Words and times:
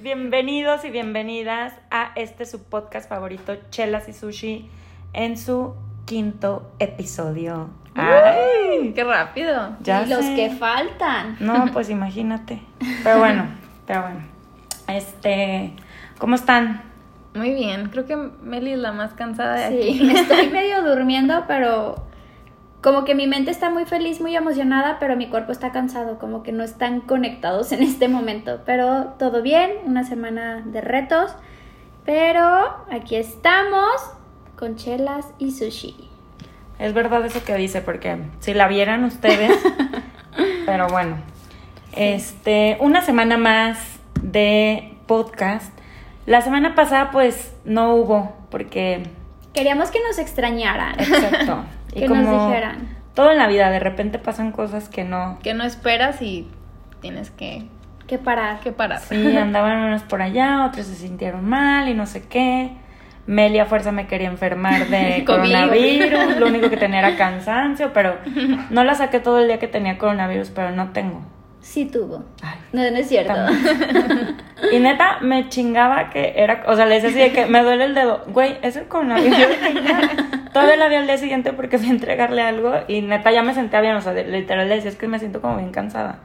bienvenidos 0.00 0.84
y 0.84 0.90
bienvenidas 0.90 1.74
a 1.90 2.12
este 2.14 2.46
su 2.46 2.62
podcast 2.62 3.08
favorito, 3.08 3.56
Chelas 3.70 4.08
y 4.08 4.12
Sushi, 4.12 4.70
en 5.12 5.36
su 5.36 5.74
quinto 6.04 6.70
episodio. 6.78 7.70
¡Ay! 7.96 8.92
¡Qué 8.94 9.02
rápido! 9.02 9.76
Ya 9.80 10.04
y 10.04 10.08
los 10.08 10.24
que 10.24 10.50
faltan. 10.50 11.36
No, 11.40 11.66
pues 11.72 11.90
imagínate. 11.90 12.62
Pero 13.02 13.18
bueno, 13.18 13.46
pero 13.86 14.02
bueno. 14.02 14.20
Este, 14.86 15.72
¿cómo 16.18 16.36
están? 16.36 16.82
Muy 17.34 17.50
bien, 17.50 17.88
creo 17.88 18.06
que 18.06 18.16
Meli 18.16 18.72
es 18.72 18.78
la 18.78 18.92
más 18.92 19.14
cansada 19.14 19.68
de 19.68 19.82
sí, 19.82 19.88
aquí. 19.88 20.10
Estoy 20.16 20.48
medio 20.48 20.82
durmiendo, 20.82 21.44
pero 21.48 22.07
como 22.80 23.04
que 23.04 23.14
mi 23.14 23.26
mente 23.26 23.50
está 23.50 23.70
muy 23.70 23.84
feliz, 23.84 24.20
muy 24.20 24.36
emocionada, 24.36 24.98
pero 25.00 25.16
mi 25.16 25.28
cuerpo 25.28 25.50
está 25.50 25.72
cansado, 25.72 26.18
como 26.18 26.42
que 26.42 26.52
no 26.52 26.62
están 26.62 27.00
conectados 27.00 27.72
en 27.72 27.82
este 27.82 28.08
momento. 28.08 28.60
Pero 28.64 29.14
todo 29.18 29.42
bien, 29.42 29.72
una 29.84 30.04
semana 30.04 30.62
de 30.64 30.80
retos, 30.80 31.32
pero 32.04 32.84
aquí 32.90 33.16
estamos 33.16 33.90
con 34.56 34.76
chelas 34.76 35.26
y 35.38 35.52
sushi. 35.52 36.08
Es 36.78 36.94
verdad 36.94 37.24
eso 37.26 37.42
que 37.44 37.56
dice, 37.56 37.80
porque 37.80 38.18
si 38.38 38.54
la 38.54 38.68
vieran 38.68 39.02
ustedes, 39.02 39.58
pero 40.66 40.86
bueno, 40.88 41.16
este, 41.92 42.76
una 42.80 43.02
semana 43.02 43.36
más 43.36 43.98
de 44.22 44.94
podcast. 45.06 45.76
La 46.26 46.42
semana 46.42 46.74
pasada 46.74 47.10
pues 47.10 47.52
no 47.64 47.94
hubo, 47.94 48.36
porque... 48.50 49.02
Queríamos 49.54 49.90
que 49.90 49.98
nos 50.06 50.18
extrañaran. 50.18 51.00
Exacto. 51.00 51.64
Y 51.94 52.00
que 52.00 52.08
nos 52.08 52.48
dijeran. 52.48 52.96
Todo 53.14 53.32
en 53.32 53.38
la 53.38 53.46
vida, 53.46 53.70
de 53.70 53.80
repente 53.80 54.18
pasan 54.18 54.52
cosas 54.52 54.88
que 54.88 55.04
no. 55.04 55.38
Que 55.42 55.54
no 55.54 55.64
esperas 55.64 56.22
y 56.22 56.48
tienes 57.00 57.30
que. 57.30 57.66
Que 58.06 58.18
parar. 58.18 58.60
Que 58.60 58.72
parar. 58.72 59.00
Sí, 59.00 59.36
andaban 59.36 59.78
unos 59.78 60.02
por 60.02 60.22
allá, 60.22 60.66
otros 60.66 60.86
se 60.86 60.94
sintieron 60.94 61.44
mal 61.44 61.88
y 61.88 61.94
no 61.94 62.06
sé 62.06 62.22
qué. 62.28 62.70
Melia 63.26 63.66
fuerza 63.66 63.92
me 63.92 64.06
quería 64.06 64.28
enfermar 64.28 64.86
de 64.88 65.22
coronavirus, 65.26 66.38
lo 66.38 66.46
único 66.46 66.70
que 66.70 66.78
tenía 66.78 67.00
era 67.00 67.16
cansancio, 67.18 67.92
pero 67.92 68.16
no 68.70 68.84
la 68.84 68.94
saqué 68.94 69.20
todo 69.20 69.40
el 69.40 69.48
día 69.48 69.58
que 69.58 69.68
tenía 69.68 69.98
coronavirus, 69.98 70.50
pero 70.50 70.70
no 70.70 70.92
tengo. 70.92 71.22
Sí 71.60 71.84
tuvo. 71.84 72.24
no, 72.72 72.90
no 72.90 72.96
es 72.96 73.08
cierto. 73.08 73.34
Y 74.72 74.78
neta, 74.78 75.18
me 75.20 75.48
chingaba 75.48 76.08
que 76.08 76.34
era, 76.36 76.62
o 76.66 76.76
sea, 76.76 76.86
le 76.86 76.94
decía 76.94 77.10
así 77.10 77.18
de 77.18 77.32
que 77.32 77.46
me 77.46 77.62
duele 77.62 77.84
el 77.84 77.94
dedo, 77.94 78.24
güey, 78.28 78.56
es 78.62 78.76
el 78.76 78.86
coronavirus. 78.88 79.38
Todavía 80.60 80.76
la 80.76 80.88
vi 80.88 80.94
al 80.96 81.06
día 81.06 81.18
siguiente 81.18 81.52
porque 81.52 81.78
fui 81.78 81.88
a 81.88 81.90
entregarle 81.90 82.42
algo 82.42 82.72
y 82.88 83.02
neta 83.02 83.30
ya 83.30 83.42
me 83.42 83.54
sentía 83.54 83.80
bien, 83.80 83.96
o 83.96 84.00
sea, 84.00 84.12
literal 84.12 84.68
le 84.68 84.76
decía, 84.76 84.90
es 84.90 84.96
que 84.96 85.08
me 85.08 85.18
siento 85.18 85.40
como 85.40 85.56
bien 85.56 85.70
cansada. 85.70 86.20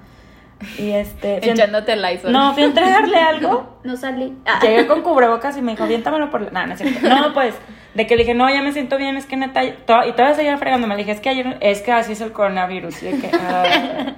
Y 0.77 0.91
este. 0.91 1.49
Echándote 1.49 1.93
el 1.93 2.05
iPhone. 2.05 2.31
No, 2.31 2.53
fui 2.53 2.63
a 2.63 2.67
entregarle 2.67 3.17
algo. 3.17 3.71
No 3.83 3.97
salí. 3.97 4.33
Llegué 4.61 4.87
con 4.87 5.01
cubrebocas 5.01 5.57
y 5.57 5.61
me 5.61 5.73
dijo, 5.73 5.83
aviéntamelo 5.83 6.29
por 6.29 6.41
la. 6.41 6.51
No, 6.51 6.67
no 6.67 6.73
es. 6.73 7.03
No, 7.03 7.33
pues, 7.33 7.53
de 7.93 8.07
que 8.07 8.15
le 8.15 8.23
dije, 8.23 8.33
no, 8.33 8.49
ya 8.49 8.61
me 8.61 8.71
siento 8.71 8.97
bien, 8.97 9.17
es 9.17 9.25
que 9.25 9.35
neta. 9.35 9.61
Y 9.65 9.73
todavía 9.83 10.33
seguía 10.33 10.57
fregando. 10.57 10.87
Me 10.87 10.95
dije, 10.95 11.11
es 11.11 11.19
que 11.19 11.27
ayer, 11.27 11.57
es 11.59 11.81
que 11.81 11.91
así 11.91 12.13
es 12.13 12.21
el 12.21 12.31
coronavirus. 12.31 13.03
Y 13.03 13.07
de 13.07 13.19
que. 13.19 13.29
Ah". 13.35 14.13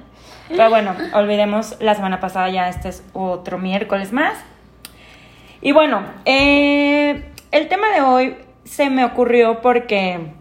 Pero 0.49 0.69
bueno, 0.69 0.95
olvidemos 1.13 1.77
la 1.79 1.95
semana 1.95 2.19
pasada, 2.19 2.49
ya 2.49 2.69
este 2.69 2.89
es 2.89 3.03
otro 3.13 3.57
miércoles 3.57 4.13
más. 4.13 4.35
Y 5.61 5.71
bueno, 5.71 6.03
eh, 6.25 7.23
el 7.51 7.67
tema 7.67 7.89
de 7.89 8.01
hoy 8.01 8.35
se 8.65 8.89
me 8.89 9.05
ocurrió 9.05 9.61
porque 9.61 10.31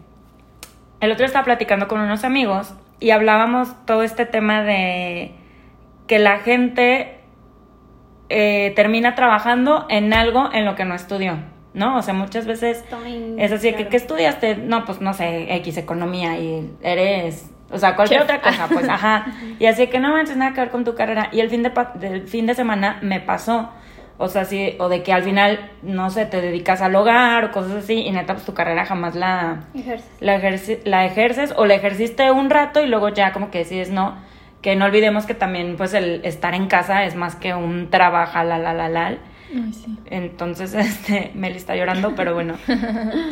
el 0.99 1.11
otro 1.11 1.25
estaba 1.25 1.45
platicando 1.45 1.87
con 1.87 2.01
unos 2.01 2.23
amigos 2.23 2.73
y 2.99 3.11
hablábamos 3.11 3.73
todo 3.85 4.03
este 4.03 4.25
tema 4.25 4.63
de 4.63 5.31
que 6.07 6.19
la 6.19 6.39
gente 6.39 7.19
eh, 8.29 8.73
termina 8.75 9.15
trabajando 9.15 9.85
en 9.89 10.13
algo 10.13 10.49
en 10.51 10.65
lo 10.65 10.75
que 10.75 10.83
no 10.83 10.95
estudió, 10.95 11.37
¿no? 11.73 11.97
O 11.97 12.01
sea, 12.01 12.13
muchas 12.13 12.45
veces 12.45 12.83
es 13.37 13.51
así, 13.51 13.73
que 13.73 13.87
¿qué 13.87 13.97
estudiaste? 13.97 14.57
No, 14.57 14.85
pues 14.85 14.99
no 14.99 15.13
sé, 15.13 15.55
X, 15.55 15.77
economía 15.77 16.37
y 16.37 16.71
eres 16.81 17.51
o 17.71 17.77
sea, 17.79 17.95
cualquier 17.95 18.21
otra 18.21 18.41
cosa, 18.41 18.67
pues, 18.67 18.87
ajá. 18.89 19.27
Y 19.59 19.65
así 19.65 19.87
que 19.87 19.99
no 19.99 20.11
manches 20.11 20.37
nada 20.37 20.53
que 20.53 20.61
ver 20.61 20.69
con 20.69 20.83
tu 20.83 20.95
carrera. 20.95 21.29
Y 21.31 21.39
el 21.39 21.49
fin 21.49 21.63
de, 21.63 21.71
del 21.95 22.27
fin 22.27 22.45
de 22.45 22.55
semana 22.55 22.99
me 23.01 23.19
pasó. 23.19 23.69
O 24.17 24.29
sea, 24.29 24.45
sí, 24.45 24.75
o 24.79 24.87
de 24.87 25.03
que 25.03 25.11
al 25.11 25.23
final, 25.23 25.71
no 25.81 26.09
sé, 26.09 26.25
te 26.25 26.39
dedicas 26.39 26.81
al 26.81 26.95
hogar 26.95 27.45
o 27.45 27.51
cosas 27.51 27.83
así, 27.83 27.95
y 27.95 28.11
neta, 28.11 28.33
pues 28.33 28.45
tu 28.45 28.53
carrera 28.53 28.85
jamás 28.85 29.15
la 29.15 29.65
ejerces. 29.73 30.79
La, 30.85 30.99
la 30.99 31.05
ejerces 31.05 31.53
o 31.57 31.65
la 31.65 31.75
ejerciste 31.75 32.31
un 32.31 32.49
rato 32.49 32.81
y 32.81 32.87
luego 32.87 33.09
ya 33.09 33.33
como 33.33 33.51
que 33.51 33.59
decides 33.59 33.89
no. 33.89 34.15
Que 34.61 34.75
no 34.75 34.85
olvidemos 34.85 35.25
que 35.25 35.33
también, 35.33 35.75
pues, 35.75 35.93
el 35.93 36.21
estar 36.23 36.55
en 36.55 36.67
casa 36.67 37.03
es 37.03 37.15
más 37.15 37.35
que 37.35 37.53
un 37.53 37.89
trabajo, 37.89 38.41
la, 38.43 38.57
la, 38.57 38.73
la, 38.73 38.89
la. 38.89 39.17
Entonces, 40.05 40.73
este, 40.75 41.31
Meli 41.35 41.57
está 41.57 41.75
llorando, 41.75 42.15
pero 42.15 42.33
bueno. 42.33 42.55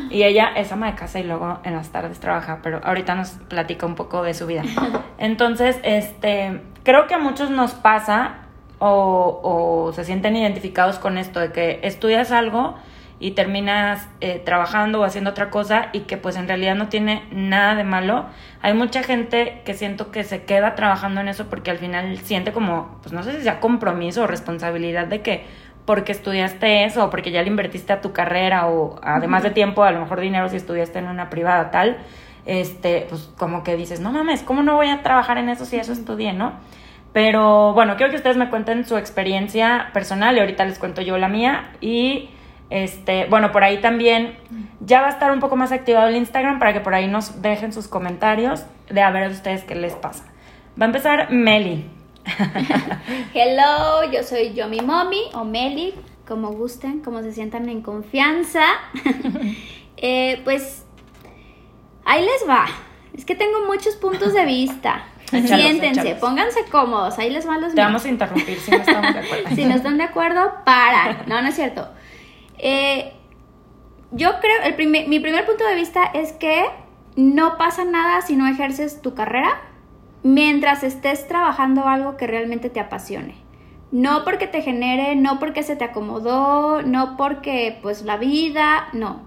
Y 0.10 0.24
ella 0.24 0.50
es 0.56 0.72
ama 0.72 0.92
de 0.92 0.98
casa 0.98 1.20
y 1.20 1.24
luego 1.24 1.60
en 1.64 1.76
las 1.76 1.92
tardes 1.92 2.20
trabaja, 2.20 2.60
pero 2.62 2.82
ahorita 2.84 3.16
nos 3.16 3.32
platica 3.48 3.86
un 3.86 3.96
poco 3.96 4.22
de 4.22 4.34
su 4.34 4.48
vida. 4.48 4.64
Entonces, 5.18 5.80
este, 5.84 6.62
creo 6.84 7.08
que 7.08 7.16
a 7.16 7.20
muchos 7.20 7.50
nos 7.50 7.74
pasa 7.74 8.43
o, 8.86 9.40
o 9.88 9.94
se 9.94 10.04
sienten 10.04 10.36
identificados 10.36 11.00
con 11.00 11.18
esto 11.18 11.40
de 11.40 11.54
que 11.54 11.80
estudias 11.84 12.32
algo 12.32 12.76
y 13.18 13.32
terminas 13.32 14.10
eh, 14.20 14.42
trabajando 14.44 15.00
o 15.00 15.04
haciendo 15.06 15.30
otra 15.30 15.50
cosa 15.50 15.88
y 15.94 16.02
que 16.02 16.18
pues 16.18 16.36
en 16.36 16.50
realidad 16.50 16.76
no 16.76 16.90
tiene 16.90 17.24
nada 17.32 17.76
de 17.76 17.86
malo. 17.86 18.26
Hay 18.62 18.74
mucha 18.74 19.02
gente 19.02 19.62
que 19.64 19.74
siento 19.74 20.12
que 20.12 20.26
se 20.26 20.44
queda 20.44 20.76
trabajando 20.76 21.22
en 21.22 21.30
eso 21.30 21.46
porque 21.46 21.72
al 21.72 21.78
final 21.78 22.18
siente 22.18 22.52
como, 22.52 23.00
pues 23.02 23.14
no 23.14 23.24
sé 23.24 23.38
si 23.38 23.44
sea 23.44 23.62
compromiso 23.62 24.24
o 24.24 24.28
responsabilidad 24.28 25.08
de 25.08 25.22
que 25.22 25.46
porque 25.86 26.12
estudiaste 26.12 26.84
eso, 26.84 27.06
o 27.06 27.10
porque 27.10 27.32
ya 27.32 27.42
le 27.42 27.48
invertiste 27.48 27.92
a 27.92 28.02
tu 28.02 28.14
carrera, 28.14 28.68
o 28.68 29.00
además 29.04 29.44
de 29.44 29.52
tiempo, 29.52 29.84
a 29.84 29.92
lo 29.92 30.00
mejor 30.00 30.22
dinero 30.22 30.48
si 30.48 30.56
estudiaste 30.56 31.00
en 31.00 31.08
una 31.08 31.30
privada 31.30 31.72
tal, 31.72 31.98
este, 32.46 33.06
pues 33.10 33.32
como 33.38 33.64
que 33.64 33.76
dices, 33.76 34.00
no 34.00 34.14
mames, 34.14 34.44
¿cómo 34.44 34.64
no 34.64 34.76
voy 34.76 34.88
a 34.90 35.04
trabajar 35.04 35.38
en 35.38 35.50
eso 35.50 35.66
si 35.66 35.76
eso 35.76 35.92
estudié, 35.92 36.32
no? 36.32 36.54
Pero 37.14 37.74
bueno, 37.74 37.96
quiero 37.96 38.10
que 38.12 38.18
ustedes 38.18 38.38
me 38.38 38.50
cuenten 38.50 38.86
su 38.86 38.98
experiencia 38.98 39.92
personal 39.94 40.36
y 40.36 40.40
ahorita 40.40 40.66
les 40.66 40.80
cuento 40.80 41.02
yo 41.02 41.18
la 41.18 41.28
mía. 41.28 41.72
Y 41.80 42.30
este, 42.72 43.26
bueno, 43.26 43.52
por 43.52 43.64
ahí 43.64 43.80
también 43.82 44.36
ya 44.80 45.02
va 45.02 45.08
a 45.08 45.12
estar 45.12 45.32
un 45.32 45.40
poco 45.40 45.56
más 45.56 45.72
activado 45.72 46.08
el 46.08 46.16
Instagram 46.16 46.58
para 46.58 46.74
que 46.74 46.80
por 46.80 46.96
ahí 46.96 47.08
nos 47.08 47.42
dejen 47.44 47.72
sus 47.72 47.88
comentarios 47.88 48.66
de 48.90 49.02
a 49.02 49.12
ver 49.12 49.26
a 49.26 49.28
ustedes 49.28 49.64
qué 49.64 49.76
les 49.76 49.94
pasa. 49.94 50.26
Va 50.80 50.86
a 50.86 50.88
empezar 50.88 51.32
Meli. 51.32 51.86
Hello, 53.34 54.12
yo 54.12 54.24
soy 54.24 54.54
Yomi 54.54 54.82
Mommy 54.82 55.22
o 55.36 55.44
Meli, 55.44 55.94
como 56.28 56.52
gusten, 56.54 57.02
como 57.02 57.22
se 57.22 57.32
sientan 57.32 57.70
en 57.70 57.82
confianza. 57.82 58.66
Eh, 60.06 60.42
pues 60.44 60.86
ahí 62.04 62.26
les 62.26 62.50
va. 62.50 62.66
Es 63.14 63.24
que 63.24 63.36
tengo 63.36 63.66
muchos 63.68 63.96
puntos 63.96 64.34
de 64.34 64.44
vista. 64.44 65.06
Siéntense, 65.42 66.16
pónganse 66.16 66.66
cómodos, 66.72 67.18
ahí 67.20 67.30
les 67.30 67.46
van 67.46 67.62
los 67.62 67.74
Te 67.74 67.82
vamos 67.82 68.06
a 68.06 68.10
interrumpir 68.10 68.60
si 68.60 68.72
no 68.72 68.78
estamos 68.78 69.14
de 69.14 69.20
acuerdo. 69.20 69.50
si 69.56 69.66
no 69.66 69.76
están 69.76 69.98
de 69.98 70.04
acuerdo, 70.04 70.54
para. 70.66 71.24
No, 71.28 71.42
no 71.42 71.48
es 71.48 71.56
cierto. 71.56 71.88
Eh, 72.58 73.14
yo 74.12 74.40
creo, 74.40 74.62
el 74.64 75.08
mi 75.08 75.20
primer 75.20 75.46
punto 75.46 75.66
de 75.66 75.76
vista 75.76 76.04
es 76.14 76.34
que 76.34 76.66
no 77.16 77.58
pasa 77.58 77.86
nada 77.86 78.22
si 78.22 78.36
no 78.36 78.48
ejerces 78.48 79.02
tu 79.02 79.14
carrera 79.14 79.62
mientras 80.24 80.84
estés 80.84 81.28
trabajando 81.28 81.88
algo 81.88 82.18
que 82.18 82.28
realmente 82.28 82.70
te 82.70 82.80
apasione. 82.80 83.36
No 83.92 84.24
porque 84.24 84.48
te 84.48 84.62
genere, 84.62 85.16
no 85.16 85.40
porque 85.40 85.62
se 85.62 85.76
te 85.76 85.84
acomodó, 85.84 86.82
no 86.82 87.16
porque 87.16 87.78
pues 87.82 88.04
la 88.04 88.18
vida, 88.18 88.88
no. 88.94 89.22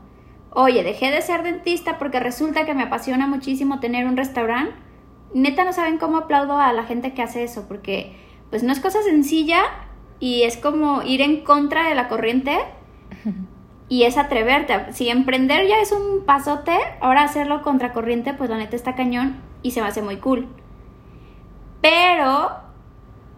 Oye, 0.51 0.83
dejé 0.83 1.11
de 1.11 1.23
ser 1.23 1.43
dentista 1.43 1.99
porque 1.99 2.19
resulta 2.19 2.65
que 2.65 2.75
me 2.75 2.85
apasiona 2.85 3.27
muchísimo 3.27 3.79
tener 3.79 4.07
un 4.07 4.17
restaurante. 4.17 4.73
Neta 5.35 5.65
no 5.65 5.73
saben 5.73 5.99
cómo 5.99 6.19
aplaudo 6.19 6.59
a 6.59 6.73
la 6.73 6.85
gente 6.85 7.15
que 7.15 7.23
hace 7.23 7.43
eso, 7.43 7.67
porque 7.69 8.17
pues 8.51 8.63
no 8.63 8.73
es 8.73 8.81
cosa 8.81 9.03
sencilla 9.03 9.63
y 10.21 10.43
es 10.43 10.57
como 10.57 11.03
ir 11.03 11.21
en 11.21 11.43
contra 11.43 11.89
de 11.89 11.95
la 11.95 12.09
corriente 12.09 12.59
y 13.89 14.05
es 14.05 14.17
atreverte. 14.19 14.93
Si 14.93 15.09
emprender 15.09 15.67
ya 15.67 15.81
es 15.81 15.93
un 15.93 16.25
pasote, 16.25 16.77
ahora 17.01 17.23
hacerlo 17.23 17.63
contra 17.63 17.93
corriente, 17.93 18.35
pues 18.35 18.51
la 18.51 18.57
neta 18.57 18.77
está 18.77 18.95
cañón 18.95 19.37
y 19.63 19.73
se 19.73 19.83
me 19.83 19.89
hace 19.89 20.03
muy 20.03 20.17
cool. 20.19 20.49
Pero 21.81 22.67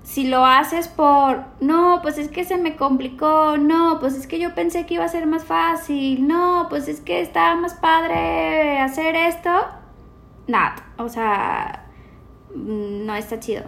si 0.09 0.27
lo 0.27 0.47
haces 0.47 0.89
por, 0.89 1.45
no, 1.61 2.01
pues 2.03 2.17
es 2.17 2.29
que 2.29 2.45
se 2.45 2.57
me 2.57 2.77
complicó, 2.77 3.59
no, 3.59 3.99
pues 4.01 4.15
es 4.15 4.27
que 4.27 4.39
yo 4.39 4.55
pensé 4.55 4.87
que 4.87 4.95
iba 4.95 5.05
a 5.05 5.09
ser 5.09 5.27
más 5.27 5.45
fácil, 5.45 6.27
no, 6.27 6.67
pues 6.71 6.89
es 6.89 7.03
que 7.03 7.21
estaba 7.21 7.57
más 7.57 7.75
padre 7.75 8.79
hacer 8.79 9.17
esto, 9.17 9.51
nada, 10.47 10.77
o 10.97 11.11
sea, 11.11 11.88
no 12.55 13.15
está 13.15 13.41
chido. 13.41 13.65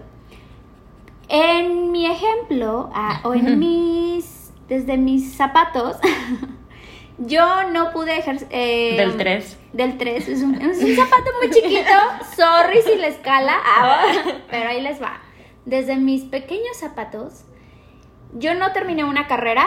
En 1.28 1.92
mi 1.92 2.06
ejemplo, 2.06 2.90
ah, 2.92 3.20
o 3.22 3.34
en 3.34 3.58
mis, 3.58 4.52
desde 4.68 4.96
mis 4.96 5.36
zapatos, 5.36 5.96
yo 7.18 7.70
no 7.70 7.92
pude 7.92 8.18
ejercer... 8.18 8.48
Eh, 8.50 8.96
del 8.96 9.16
3. 9.16 9.58
Del 9.72 9.96
3, 9.96 10.28
es 10.28 10.42
un, 10.42 10.56
es 10.56 10.82
un 10.82 10.96
zapato 10.96 11.30
muy 11.40 11.50
chiquito, 11.50 11.92
sorry 12.36 12.82
si 12.82 12.96
la 12.96 13.06
escala, 13.06 13.54
ah, 13.64 14.06
pero 14.50 14.70
ahí 14.70 14.80
les 14.80 15.00
va. 15.00 15.20
Desde 15.66 15.96
mis 15.96 16.22
pequeños 16.22 16.76
zapatos, 16.78 17.44
yo 18.32 18.54
no 18.54 18.72
terminé 18.72 19.04
una 19.04 19.28
carrera, 19.28 19.66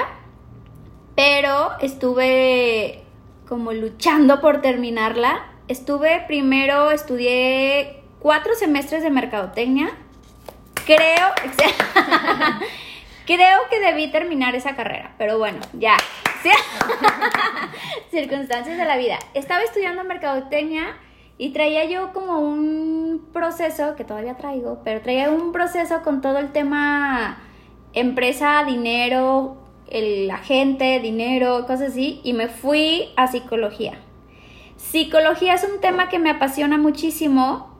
pero 1.15 1.71
estuve 1.80 3.04
como 3.48 3.71
luchando 3.71 4.42
por 4.42 4.62
terminarla. 4.62 5.45
Estuve 5.68 6.25
primero, 6.27 6.92
estudié 6.92 8.02
cuatro 8.24 8.56
semestres 8.56 9.04
de 9.04 9.12
mercadotecnia. 9.12 9.92
Creo, 10.86 11.28
creo 13.28 13.60
que 13.70 13.80
debí 13.80 14.10
terminar 14.12 14.56
esa 14.56 14.75
carrera, 14.75 15.14
pero 15.18 15.38
bueno, 15.38 15.60
ya. 15.74 15.98
Circunstancias 18.12 18.78
de 18.78 18.86
la 18.86 18.98
vida. 18.98 19.20
Estaba 19.34 19.62
estudiando 19.62 20.04
mercadotecnia 20.06 20.98
y 21.38 21.52
traía 21.52 21.86
yo 21.86 22.14
como 22.14 22.40
un 22.40 23.28
proceso, 23.34 23.96
que 23.96 24.06
todavía 24.06 24.38
traigo, 24.38 24.81
pero 24.84 25.02
traía 25.02 25.30
un 25.30 25.52
proceso 25.52 26.02
con 26.02 26.22
todo 26.22 26.38
el 26.40 26.52
tema 26.52 27.40
empresa, 27.94 28.64
dinero, 28.66 29.58
el 29.90 30.31
agente, 30.31 31.00
dinero, 31.00 31.66
cosas 31.68 31.92
así, 31.92 32.22
y 32.24 32.34
me 32.34 32.48
fui 32.48 33.10
a 33.18 33.28
psicología. 33.28 34.00
Psicología 34.78 35.54
es 35.54 35.64
un 35.64 35.81
tema 35.81 36.10
que 36.10 36.20
me 36.20 36.30
apasiona 36.30 36.78
muchísimo, 36.78 37.73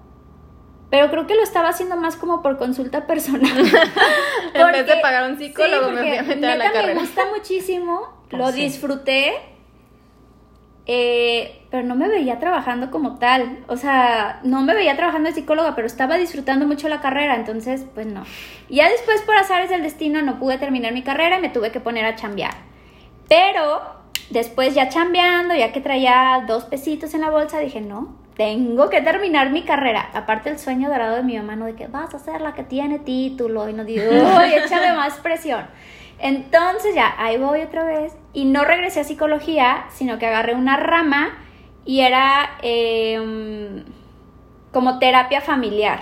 pero 0.94 1.10
creo 1.10 1.25
que 1.25 1.34
lo 1.34 1.42
estaba 1.42 1.69
haciendo 1.69 1.95
más 1.95 2.18
como 2.18 2.44
por 2.44 2.60
consulta 2.60 3.07
personal. 3.07 3.51
en 4.54 4.72
vez 4.72 4.86
de 4.86 4.95
pagar 5.01 5.28
un 5.28 5.40
psicólogo, 5.40 5.90
me 5.90 6.01
fui 6.01 6.18
a 6.18 6.22
meter 6.22 6.45
a 6.51 6.56
la 6.56 6.72
carrera. 6.72 6.94
Me 6.94 7.00
gusta 7.00 7.24
muchísimo, 7.36 8.10
lo 8.30 8.51
disfruté, 8.51 9.34
eh, 10.86 11.66
pero 11.72 11.81
no 11.81 11.95
me 11.95 12.07
veía 12.07 12.38
trabajando 12.38 12.92
como 12.92 13.18
tal. 13.18 13.66
O 13.68 13.75
sea, 13.75 14.40
no 14.44 14.62
me 14.62 14.75
veía 14.75 14.95
trabajando 14.95 15.30
de 15.30 15.34
psicóloga, 15.34 15.74
pero 15.74 15.88
estaba 15.88 16.16
disfrutando 16.18 16.68
mucho 16.68 16.88
la 16.90 17.01
carrera, 17.01 17.38
entonces, 17.38 17.88
pues 17.95 18.06
no. 18.06 18.24
Y 18.69 18.75
ya 18.75 18.88
después, 18.88 19.24
por 19.24 19.36
azares 19.36 19.72
del 19.72 19.81
destino, 19.81 20.22
no 20.22 20.38
pude 20.38 20.60
terminar 20.60 20.94
mi 20.94 21.01
carrera 21.01 21.40
y 21.40 21.42
me 21.42 21.50
tuve 21.50 21.72
que 21.72 21.80
poner 21.80 22.06
a 22.06 22.16
chambear. 22.16 22.54
Pero 23.28 23.81
después, 24.30 24.75
ya 24.75 24.90
chambeando, 24.90 25.56
ya 25.56 25.72
que 25.72 25.81
traía 25.81 26.44
dos 26.45 26.66
pesitos 26.66 27.16
en 27.16 27.22
la 27.22 27.31
bolsa, 27.31 27.57
dije, 27.57 27.81
no, 27.81 28.22
tengo 28.35 28.89
que 28.89 29.01
terminar 29.01 29.51
mi 29.51 29.63
carrera. 29.63 30.09
Aparte 30.13 30.50
el 30.50 30.59
sueño 30.59 30.89
dorado 30.89 31.15
de 31.15 31.24
mi 31.24 31.38
mamá, 31.38 31.56
no 31.56 31.65
de 31.65 31.75
que 31.75 31.88
vas 31.88 32.13
a 32.13 32.19
ser 32.19 32.41
la 32.41 32.53
que 32.53 32.63
tiene 32.63 33.00
título 33.00 33.69
y 33.69 33.74
no 33.74 33.83
digo, 33.83 34.03
uy, 34.09 34.53
échale 34.63 34.94
más 34.94 35.18
presión. 35.19 35.65
Entonces 36.19 36.95
ya, 36.95 37.13
ahí 37.18 37.38
voy 37.38 37.62
otra 37.62 37.83
vez 37.83 38.15
y 38.33 38.45
no 38.45 38.63
regresé 38.63 39.01
a 39.01 39.03
psicología, 39.03 39.85
sino 39.89 40.18
que 40.18 40.27
agarré 40.27 40.56
una 40.56 40.77
rama 40.77 41.38
y 41.85 42.01
era 42.01 42.57
em, 42.62 43.83
como 44.71 45.00
terapia 45.00 45.41
familiar. 45.41 46.00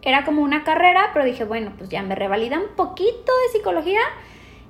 Era 0.00 0.24
como 0.24 0.42
una 0.42 0.64
carrera, 0.64 1.10
pero 1.12 1.24
dije, 1.24 1.44
bueno, 1.44 1.72
pues 1.76 1.90
ya 1.90 2.02
me 2.02 2.14
revalida 2.14 2.58
un 2.58 2.74
poquito 2.76 3.32
de 3.42 3.52
psicología 3.52 4.00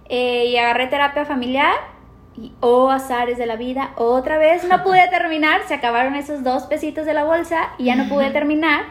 eh, 0.09 0.47
y 0.47 0.57
agarré 0.57 0.89
terapia 0.89 1.25
familiar 1.25 1.98
y 2.39 2.53
oh, 2.61 2.89
azares 2.89 3.37
de 3.37 3.47
la 3.47 3.57
vida, 3.57 3.91
otra 3.97 4.39
vez 4.39 4.63
no 4.65 4.85
pude 4.85 5.09
terminar, 5.11 5.63
se 5.67 5.75
acabaron 5.75 6.15
esos 6.15 6.45
dos 6.45 6.65
pesitos 6.65 7.05
de 7.05 7.15
la 7.15 7.25
bolsa 7.25 7.71
y 7.79 7.87
ya 7.87 7.97
no 7.97 8.09
pude 8.09 8.31
terminar, 8.31 8.85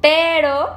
pero 0.00 0.70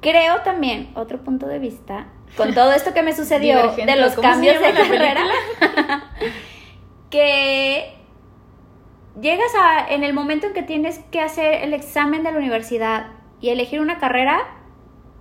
creo 0.00 0.42
también, 0.42 0.90
otro 0.94 1.18
punto 1.18 1.46
de 1.48 1.58
vista, 1.58 2.06
con 2.36 2.54
todo 2.54 2.72
esto 2.72 2.94
que 2.94 3.02
me 3.02 3.12
sucedió 3.12 3.72
de 3.72 3.96
los 3.96 4.14
cambios 4.14 4.60
de 4.60 4.72
carrera, 4.72 5.24
que 7.10 7.96
llegas 9.20 9.52
a, 9.60 9.88
en 9.92 10.04
el 10.04 10.12
momento 10.12 10.46
en 10.46 10.52
que 10.52 10.62
tienes 10.62 11.00
que 11.10 11.20
hacer 11.20 11.64
el 11.64 11.74
examen 11.74 12.22
de 12.22 12.30
la 12.30 12.38
universidad 12.38 13.06
y 13.40 13.48
elegir 13.48 13.80
una 13.80 13.98
carrera 13.98 14.46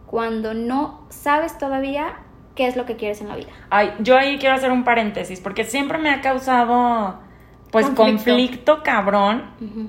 cuando 0.05 0.53
no 0.53 1.07
sabes 1.09 1.57
todavía 1.57 2.19
qué 2.55 2.67
es 2.67 2.75
lo 2.75 2.85
que 2.85 2.95
quieres 2.95 3.21
en 3.21 3.29
la 3.29 3.35
vida. 3.35 3.49
Ay, 3.69 3.91
yo 3.99 4.17
ahí 4.17 4.37
quiero 4.37 4.55
hacer 4.55 4.71
un 4.71 4.83
paréntesis, 4.83 5.39
porque 5.39 5.63
siempre 5.63 5.97
me 5.97 6.09
ha 6.09 6.21
causado, 6.21 7.19
pues, 7.71 7.87
conflicto, 7.89 8.83
cabrón, 8.83 9.43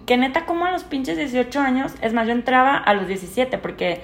que 0.06 0.16
neta, 0.16 0.46
como 0.46 0.66
a 0.66 0.70
los 0.70 0.84
pinches 0.84 1.16
18 1.16 1.60
años, 1.60 1.94
es 2.00 2.12
más, 2.12 2.26
yo 2.26 2.32
entraba 2.32 2.76
a 2.76 2.94
los 2.94 3.06
17, 3.06 3.58
porque 3.58 4.02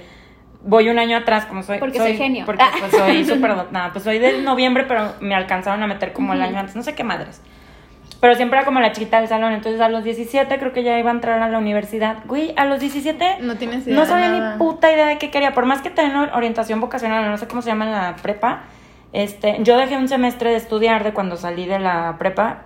voy 0.63 0.89
un 0.89 0.99
año 0.99 1.17
atrás, 1.17 1.47
como 1.47 1.63
soy. 1.63 1.79
Porque 1.79 1.99
soy, 1.99 2.17
genio. 2.17 2.45
Porque 2.45 2.65
pues, 2.79 2.93
soy 2.93 3.25
súper. 3.27 3.73
nada, 3.73 3.93
pues 3.93 4.05
soy 4.05 4.19
de 4.19 4.43
noviembre, 4.43 4.85
pero 4.87 5.15
me 5.21 5.35
alcanzaron 5.35 5.83
a 5.83 5.87
meter 5.87 6.13
como 6.13 6.35
el 6.35 6.43
año 6.43 6.59
antes, 6.59 6.77
no 6.77 6.83
sé 6.83 6.95
qué 6.95 7.05
madres. 7.05 7.41
Pero 8.21 8.35
siempre 8.35 8.59
era 8.59 8.65
como 8.65 8.81
la 8.81 8.93
chiquita 8.93 9.19
del 9.21 9.29
salón. 9.29 9.53
Entonces 9.53 9.81
a 9.81 9.89
los 9.89 10.05
17 10.05 10.59
creo 10.59 10.73
que 10.73 10.83
ya 10.83 10.99
iba 10.99 11.11
a 11.11 11.15
entrar 11.15 11.43
a 11.43 11.49
la 11.49 11.59
universidad. 11.59 12.19
Güey, 12.27 12.55
a 12.57 12.65
los 12.65 12.81
17 12.81 13.39
no 13.41 13.57
tienes 13.57 13.87
idea 13.87 13.97
No 13.97 14.07
sabía 14.07 14.29
ni 14.29 14.59
puta 14.59 14.91
idea 14.91 15.07
de 15.07 15.19
qué 15.19 15.31
quería. 15.31 15.53
Por 15.53 15.67
más 15.67 15.83
que 15.83 15.91
tenga 15.91 16.31
orientación 16.35 16.81
vocacional, 16.81 17.31
no 17.31 17.39
sé 17.39 17.47
cómo 17.47 17.63
se 17.63 17.69
llama 17.69 17.85
en 17.85 17.93
la 17.93 18.17
prepa. 18.23 18.65
Este, 19.13 19.59
yo 19.61 19.77
dejé 19.77 19.97
un 19.97 20.09
semestre 20.09 20.51
de 20.51 20.57
estudiar 20.57 21.05
de 21.05 21.13
cuando 21.13 21.37
salí 21.37 21.67
de 21.67 21.79
la 21.79 22.17
prepa. 22.19 22.63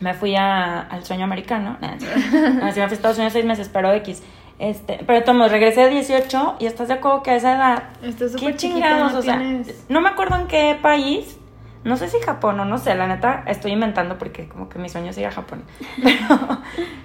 Me 0.00 0.14
fui 0.14 0.36
a, 0.36 0.80
al 0.80 1.04
sueño 1.04 1.24
americano. 1.24 1.78
No, 1.80 1.88
me 2.64 2.72
fui 2.72 2.82
a 2.82 2.86
Estados 2.86 3.16
Unidos 3.16 3.32
seis 3.32 3.44
meses, 3.44 3.70
pero 3.72 3.92
X. 3.92 4.22
Este, 4.58 5.00
pero 5.06 5.22
tomo, 5.22 5.48
regresé 5.48 5.82
a 5.82 5.88
18 5.88 6.56
y 6.60 6.66
estás 6.66 6.88
de 6.88 6.94
acuerdo 6.94 7.22
que 7.22 7.30
a 7.32 7.36
esa 7.36 7.54
edad. 7.56 7.82
¿Qué 8.38 8.56
chingados? 8.56 9.14
o 9.14 9.22
sea, 9.22 9.40
no 9.88 10.00
me 10.00 10.08
acuerdo 10.08 10.36
en 10.36 10.46
qué 10.46 10.78
país. 10.80 11.38
No 11.86 11.96
sé 11.96 12.08
si 12.08 12.18
Japón 12.18 12.58
o 12.58 12.64
no 12.64 12.78
sé, 12.78 12.96
la 12.96 13.06
neta 13.06 13.44
estoy 13.46 13.70
inventando 13.70 14.18
porque 14.18 14.48
como 14.48 14.68
que 14.68 14.80
mi 14.80 14.88
sueño 14.88 15.10
es 15.10 15.18
ir 15.18 15.26
a 15.26 15.30
Japón. 15.30 15.62
Pero 16.02 16.58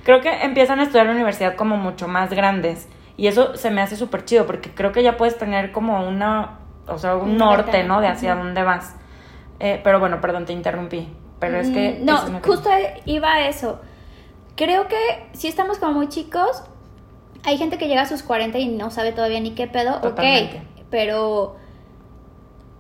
creo 0.03 0.21
que 0.21 0.43
empiezan 0.43 0.79
a 0.79 0.83
estudiar 0.83 1.05
en 1.05 1.11
la 1.11 1.15
universidad 1.17 1.55
como 1.55 1.77
mucho 1.77 2.07
más 2.07 2.31
grandes. 2.31 2.89
Y 3.15 3.27
eso 3.27 3.55
se 3.55 3.69
me 3.69 3.83
hace 3.83 3.95
súper 3.95 4.25
chido 4.25 4.47
porque 4.47 4.71
creo 4.71 4.91
que 4.91 5.03
ya 5.03 5.17
puedes 5.17 5.37
tener 5.37 5.71
como 5.71 6.07
una, 6.07 6.61
o 6.87 6.97
sea, 6.97 7.15
un 7.15 7.37
norte, 7.37 7.83
¿no? 7.83 8.01
De 8.01 8.07
hacia 8.07 8.33
dónde 8.33 8.63
vas. 8.63 8.95
Eh, 9.59 9.79
pero 9.83 9.99
bueno, 9.99 10.19
perdón, 10.19 10.47
te 10.47 10.53
interrumpí. 10.53 11.13
Pero 11.39 11.57
es 11.57 11.69
que... 11.69 11.99
Mm, 12.01 12.05
no, 12.05 12.17
justo 12.43 12.71
iba 13.05 13.33
a 13.33 13.47
eso. 13.47 13.79
Creo 14.55 14.87
que 14.87 14.97
si 15.33 15.47
estamos 15.47 15.77
como 15.77 15.91
muy 15.93 16.09
chicos, 16.09 16.63
hay 17.43 17.59
gente 17.59 17.77
que 17.77 17.87
llega 17.87 18.01
a 18.01 18.07
sus 18.07 18.23
40 18.23 18.57
y 18.57 18.69
no 18.69 18.89
sabe 18.89 19.11
todavía 19.11 19.41
ni 19.41 19.51
qué 19.51 19.67
pedo, 19.67 19.97
ok, 20.01 20.21
pero 20.89 21.60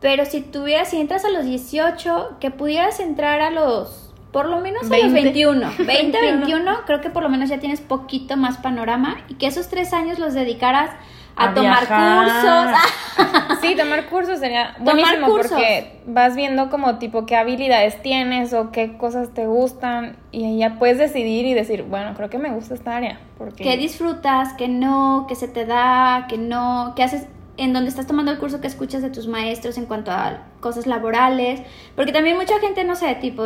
pero 0.01 0.25
si 0.25 0.41
tuvieras, 0.41 0.89
si 0.89 0.99
entras 0.99 1.23
a 1.25 1.29
los 1.29 1.45
18, 1.45 2.37
que 2.39 2.49
pudieras 2.49 2.99
entrar 2.99 3.39
a 3.39 3.51
los, 3.51 4.11
por 4.31 4.47
lo 4.47 4.59
menos 4.59 4.91
a 4.91 4.97
los 4.97 5.13
21, 5.13 5.71
20, 5.77 6.21
21, 6.21 6.79
creo 6.87 7.01
que 7.01 7.11
por 7.11 7.21
lo 7.21 7.29
menos 7.29 7.49
ya 7.49 7.59
tienes 7.59 7.81
poquito 7.81 8.35
más 8.35 8.57
panorama 8.57 9.17
y 9.29 9.35
que 9.35 9.45
esos 9.45 9.69
tres 9.69 9.93
años 9.93 10.17
los 10.17 10.33
dedicaras 10.33 10.89
a, 11.35 11.53
tomar 11.53 11.87
cursos. 11.87 13.57
sí, 13.61 13.75
tomar 13.75 14.07
cursos 14.07 14.39
sería 14.39 14.75
buenísimo 14.79 15.27
porque 15.27 16.01
vas 16.07 16.35
viendo 16.35 16.71
como 16.71 16.97
tipo 16.97 17.27
qué 17.27 17.35
habilidades 17.35 18.01
tienes 18.01 18.53
o 18.53 18.71
qué 18.71 18.97
cosas 18.97 19.33
te 19.35 19.45
gustan 19.45 20.17
y 20.31 20.45
ahí 20.45 20.57
ya 20.57 20.79
puedes 20.79 20.97
decidir 20.97 21.45
y 21.45 21.53
decir, 21.53 21.83
bueno, 21.83 22.15
creo 22.15 22.29
que 22.29 22.39
me 22.39 22.49
gusta 22.49 22.73
esta 22.73 22.97
área. 22.97 23.19
Porque... 23.37 23.63
¿Qué 23.63 23.77
disfrutas? 23.77 24.53
¿Qué 24.53 24.67
no? 24.67 25.25
¿Qué 25.29 25.35
se 25.35 25.47
te 25.47 25.65
da? 25.65 26.25
¿Qué 26.27 26.39
no? 26.39 26.93
¿Qué 26.95 27.03
haces? 27.03 27.27
En 27.63 27.73
donde 27.73 27.89
estás 27.89 28.07
tomando 28.07 28.31
el 28.31 28.39
curso 28.39 28.59
que 28.59 28.67
escuchas 28.67 29.03
de 29.03 29.11
tus 29.11 29.27
maestros 29.27 29.77
en 29.77 29.85
cuanto 29.85 30.11
a 30.11 30.45
cosas 30.59 30.87
laborales, 30.87 31.61
porque 31.95 32.11
también 32.11 32.35
mucha 32.35 32.59
gente, 32.59 32.83
no 32.83 32.95
sé, 32.95 33.13
tipo, 33.15 33.43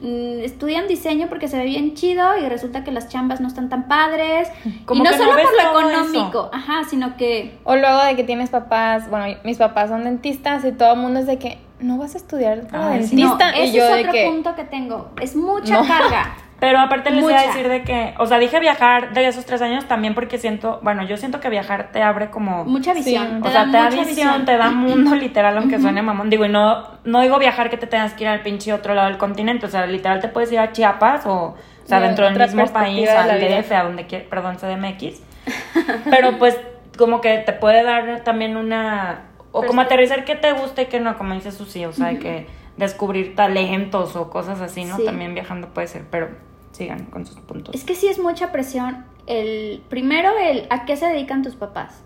mm, 0.00 0.40
estudian 0.40 0.88
diseño 0.88 1.28
porque 1.28 1.48
se 1.48 1.58
ve 1.58 1.64
bien 1.64 1.94
chido 1.94 2.38
y 2.38 2.48
resulta 2.48 2.82
que 2.82 2.92
las 2.92 3.08
chambas 3.08 3.40
no 3.40 3.48
están 3.48 3.68
tan 3.68 3.86
padres, 3.86 4.48
y 4.64 4.98
no 4.98 5.12
solo 5.12 5.32
por 5.32 5.52
lo 5.52 5.70
económico, 5.70 6.50
ajá, 6.52 6.84
sino 6.88 7.16
que... 7.18 7.58
O 7.64 7.76
luego 7.76 8.02
de 8.04 8.16
que 8.16 8.24
tienes 8.24 8.48
papás, 8.48 9.10
bueno, 9.10 9.38
mis 9.44 9.58
papás 9.58 9.90
son 9.90 10.04
dentistas 10.04 10.64
y 10.64 10.72
todo 10.72 10.94
el 10.94 11.00
mundo 11.00 11.20
es 11.20 11.26
de 11.26 11.38
que 11.38 11.58
no 11.80 11.98
vas 11.98 12.14
a 12.14 12.18
estudiar 12.18 12.66
para 12.68 12.90
dentista. 12.90 13.56
y 13.58 13.72
yo 13.72 13.84
es 13.84 14.06
otro 14.06 14.18
punto 14.24 14.54
que 14.56 14.64
tengo, 14.64 15.10
es 15.20 15.36
mucha 15.36 15.86
carga. 15.86 16.36
Pero 16.60 16.80
aparte 16.80 17.10
les 17.10 17.22
voy 17.22 17.34
a 17.34 17.42
decir 17.42 17.68
de 17.68 17.82
que, 17.82 18.14
o 18.18 18.26
sea, 18.26 18.38
dije 18.38 18.58
viajar 18.58 19.12
de 19.12 19.26
esos 19.28 19.44
tres 19.44 19.62
años 19.62 19.86
también 19.86 20.14
porque 20.14 20.38
siento, 20.38 20.80
bueno, 20.82 21.04
yo 21.04 21.16
siento 21.16 21.38
que 21.38 21.48
viajar 21.48 21.92
te 21.92 22.02
abre 22.02 22.30
como... 22.30 22.64
Mucha 22.64 22.94
visión. 22.94 23.40
o 23.44 23.48
sea, 23.48 23.66
te 23.66 23.76
da 23.76 23.90
visión, 23.90 24.44
te 24.44 24.56
da 24.56 24.70
mundo 24.72 25.14
literal, 25.14 25.56
aunque 25.56 25.80
suene 25.80 26.02
mamón. 26.02 26.30
Digo, 26.30 26.44
y 26.44 26.48
no, 26.48 26.84
no 27.04 27.20
digo 27.20 27.38
viajar 27.38 27.70
que 27.70 27.76
te 27.76 27.86
tengas 27.86 28.14
que 28.14 28.24
ir 28.24 28.28
al 28.28 28.40
pinche 28.42 28.72
otro 28.72 28.94
lado 28.94 29.08
del 29.08 29.18
continente, 29.18 29.66
o 29.66 29.68
sea, 29.68 29.86
literal 29.86 30.20
te 30.20 30.28
puedes 30.28 30.50
ir 30.50 30.58
a 30.58 30.72
Chiapas 30.72 31.26
o, 31.26 31.32
o 31.34 31.56
sea, 31.84 32.00
dentro 32.00 32.24
del 32.24 32.36
mismo 32.36 32.66
país, 32.66 33.08
al 33.08 33.40
DF, 33.40 33.72
a 33.72 33.84
donde 33.84 34.06
quieras, 34.06 34.26
perdón, 34.28 34.56
CDMX. 34.56 35.22
Pero 36.10 36.38
pues 36.38 36.58
como 36.96 37.20
que 37.20 37.38
te 37.38 37.52
puede 37.52 37.84
dar 37.84 38.24
también 38.24 38.56
una... 38.56 39.26
O 39.52 39.62
como 39.62 39.80
aterrizar 39.80 40.24
que 40.24 40.34
te 40.34 40.52
gusta 40.52 40.82
y 40.82 40.86
que 40.86 41.00
no, 41.00 41.16
como 41.16 41.34
dice 41.34 41.52
Susi, 41.52 41.84
o 41.84 41.92
sea, 41.92 42.18
que 42.18 42.46
descubrir 42.78 43.34
talentos 43.34 44.16
o 44.16 44.30
cosas 44.30 44.60
así, 44.60 44.84
¿no? 44.84 44.98
También 44.98 45.34
viajando 45.34 45.68
puede 45.68 45.88
ser, 45.88 46.04
pero 46.10 46.28
sigan 46.72 47.06
con 47.06 47.26
sus 47.26 47.38
puntos. 47.40 47.74
Es 47.74 47.84
que 47.84 47.94
sí 47.94 48.08
es 48.08 48.18
mucha 48.18 48.52
presión. 48.52 49.04
El 49.26 49.82
primero 49.90 50.30
el 50.38 50.66
a 50.70 50.86
qué 50.86 50.96
se 50.96 51.06
dedican 51.06 51.42
tus 51.42 51.56
papás. 51.56 52.02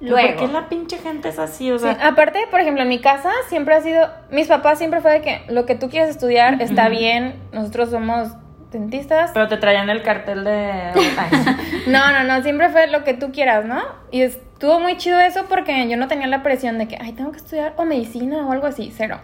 Luego. 0.00 0.38
¿Por 0.38 0.46
qué 0.46 0.52
la 0.52 0.68
pinche 0.68 0.98
gente 0.98 1.28
es 1.28 1.38
así? 1.38 1.70
O 1.70 1.78
sea, 1.78 1.98
aparte, 2.06 2.40
por 2.50 2.60
ejemplo, 2.60 2.82
en 2.82 2.88
mi 2.88 3.00
casa 3.00 3.30
siempre 3.48 3.74
ha 3.74 3.80
sido, 3.80 4.08
mis 4.30 4.46
papás 4.46 4.78
siempre 4.78 5.00
fue 5.00 5.12
de 5.12 5.20
que 5.22 5.42
lo 5.48 5.66
que 5.66 5.74
tú 5.74 5.88
quieres 5.90 6.10
estudiar 6.10 6.60
está 6.62 6.88
bien, 6.88 7.34
nosotros 7.52 7.90
somos 7.90 8.28
dentistas. 8.70 9.32
Pero 9.32 9.48
te 9.48 9.56
traían 9.56 9.90
el 9.90 10.02
cartel 10.02 10.44
de... 10.44 10.92
no, 11.88 12.12
no, 12.12 12.24
no, 12.24 12.42
siempre 12.42 12.68
fue 12.68 12.86
lo 12.86 13.02
que 13.02 13.14
tú 13.14 13.32
quieras, 13.32 13.64
¿no? 13.64 13.82
Y 14.10 14.22
estuvo 14.22 14.78
muy 14.78 14.96
chido 14.96 15.18
eso 15.20 15.46
porque 15.48 15.88
yo 15.88 15.96
no 15.96 16.06
tenía 16.06 16.26
la 16.26 16.42
presión 16.42 16.78
de 16.78 16.86
que, 16.86 16.96
ay, 17.00 17.12
tengo 17.12 17.32
que 17.32 17.38
estudiar 17.38 17.74
o 17.76 17.84
medicina 17.84 18.46
o 18.46 18.52
algo 18.52 18.66
así, 18.66 18.92
cero. 18.96 19.18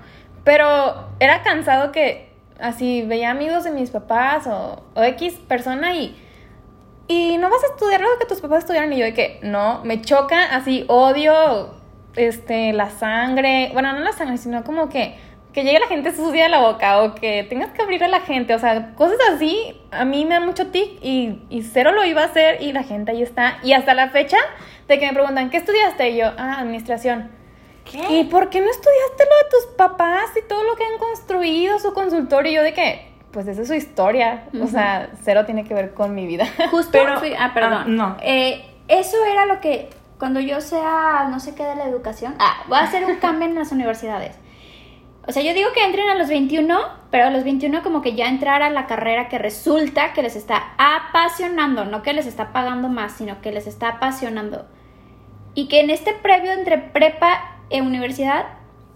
Pero 0.44 1.08
era 1.20 1.42
cansado 1.42 1.90
que 1.90 2.30
así 2.60 3.02
veía 3.02 3.30
amigos 3.30 3.64
de 3.64 3.70
mis 3.70 3.90
papás 3.90 4.46
o, 4.46 4.82
o 4.94 5.02
X 5.02 5.34
persona 5.48 5.94
y 5.94 6.20
y 7.06 7.36
no 7.36 7.50
vas 7.50 7.62
a 7.62 7.66
estudiar 7.66 8.00
lo 8.00 8.18
que 8.18 8.24
tus 8.24 8.40
papás 8.40 8.60
estudiaron 8.60 8.92
y 8.92 8.98
yo 8.98 9.04
de 9.04 9.12
que 9.12 9.38
no, 9.42 9.82
me 9.84 10.00
choca, 10.00 10.54
así 10.54 10.84
odio 10.88 11.74
este 12.16 12.72
la 12.72 12.90
sangre, 12.90 13.70
bueno, 13.72 13.92
no 13.92 14.00
la 14.00 14.12
sangre, 14.12 14.38
sino 14.38 14.64
como 14.64 14.88
que 14.88 15.16
que 15.52 15.62
llegue 15.62 15.78
la 15.78 15.86
gente 15.86 16.14
sucia 16.14 16.46
a 16.46 16.48
la 16.48 16.58
boca 16.58 17.00
o 17.02 17.14
que 17.14 17.44
tengas 17.44 17.70
que 17.70 17.80
abrir 17.80 18.02
a 18.02 18.08
la 18.08 18.20
gente, 18.20 18.54
o 18.56 18.58
sea, 18.58 18.94
cosas 18.96 19.18
así, 19.32 19.80
a 19.92 20.04
mí 20.04 20.24
me 20.24 20.34
da 20.34 20.40
mucho 20.40 20.66
tic 20.66 20.98
y, 21.00 21.42
y 21.48 21.62
cero 21.62 21.92
lo 21.92 22.04
iba 22.04 22.22
a 22.22 22.24
hacer 22.24 22.60
y 22.60 22.72
la 22.72 22.82
gente 22.82 23.12
ahí 23.12 23.22
está. 23.22 23.58
Y 23.62 23.72
hasta 23.72 23.94
la 23.94 24.08
fecha 24.08 24.36
de 24.88 24.98
que 24.98 25.06
me 25.06 25.12
preguntan, 25.12 25.50
¿qué 25.50 25.58
estudiaste? 25.58 26.10
Y 26.10 26.16
yo, 26.16 26.26
ah, 26.36 26.56
administración. 26.58 27.30
¿Qué? 27.84 27.98
¿Y 28.16 28.24
por 28.24 28.50
qué 28.50 28.60
no 28.60 28.68
estudiaste 28.68 29.24
lo 29.24 29.36
de 29.44 29.50
tus 29.50 29.76
papás 29.76 29.93
y 30.36 30.48
todo 30.48 30.64
lo 30.64 30.76
que 30.76 30.84
han 30.84 30.98
construido, 30.98 31.78
su 31.78 31.92
consultorio? 31.92 32.52
Y 32.52 32.54
yo 32.54 32.62
de 32.62 32.72
que, 32.72 33.12
pues 33.30 33.46
esa 33.46 33.62
es 33.62 33.68
su 33.68 33.74
historia, 33.74 34.48
o 34.60 34.66
sea, 34.66 35.10
cero 35.22 35.44
tiene 35.44 35.64
que 35.64 35.74
ver 35.74 35.94
con 35.94 36.14
mi 36.14 36.26
vida. 36.26 36.46
Justo, 36.70 36.92
Pero, 36.92 37.20
ah, 37.38 37.50
perdón. 37.54 37.72
Ah, 37.74 37.84
no. 37.86 38.16
Eh, 38.22 38.64
eso 38.88 39.16
era 39.24 39.46
lo 39.46 39.60
que, 39.60 39.90
cuando 40.18 40.40
yo 40.40 40.60
sea, 40.60 41.28
no 41.30 41.40
sé 41.40 41.54
qué 41.54 41.64
de 41.64 41.76
la 41.76 41.84
educación, 41.84 42.34
ah, 42.38 42.64
voy 42.68 42.78
a 42.78 42.82
hacer 42.82 43.04
un 43.04 43.16
cambio 43.16 43.48
en 43.48 43.54
las 43.54 43.72
universidades 43.72 44.36
o 45.26 45.32
sea, 45.32 45.42
yo 45.42 45.54
digo 45.54 45.70
que 45.72 45.82
entren 45.82 46.08
a 46.08 46.14
los 46.14 46.28
21, 46.28 46.78
pero 47.10 47.26
a 47.26 47.30
los 47.30 47.44
21 47.44 47.82
como 47.82 48.02
que 48.02 48.14
ya 48.14 48.28
entrar 48.28 48.62
a 48.62 48.68
la 48.68 48.86
carrera 48.86 49.28
que 49.28 49.38
resulta 49.38 50.12
que 50.12 50.22
les 50.22 50.36
está 50.36 50.74
apasionando, 50.76 51.86
no 51.86 52.02
que 52.02 52.12
les 52.12 52.26
está 52.26 52.52
pagando 52.52 52.88
más, 52.88 53.12
sino 53.12 53.40
que 53.40 53.50
les 53.50 53.66
está 53.66 53.88
apasionando. 53.88 54.66
Y 55.54 55.68
que 55.68 55.80
en 55.80 55.88
este 55.88 56.12
previo 56.12 56.52
entre 56.52 56.76
prepa 56.76 57.56
e 57.70 57.80
universidad, 57.80 58.44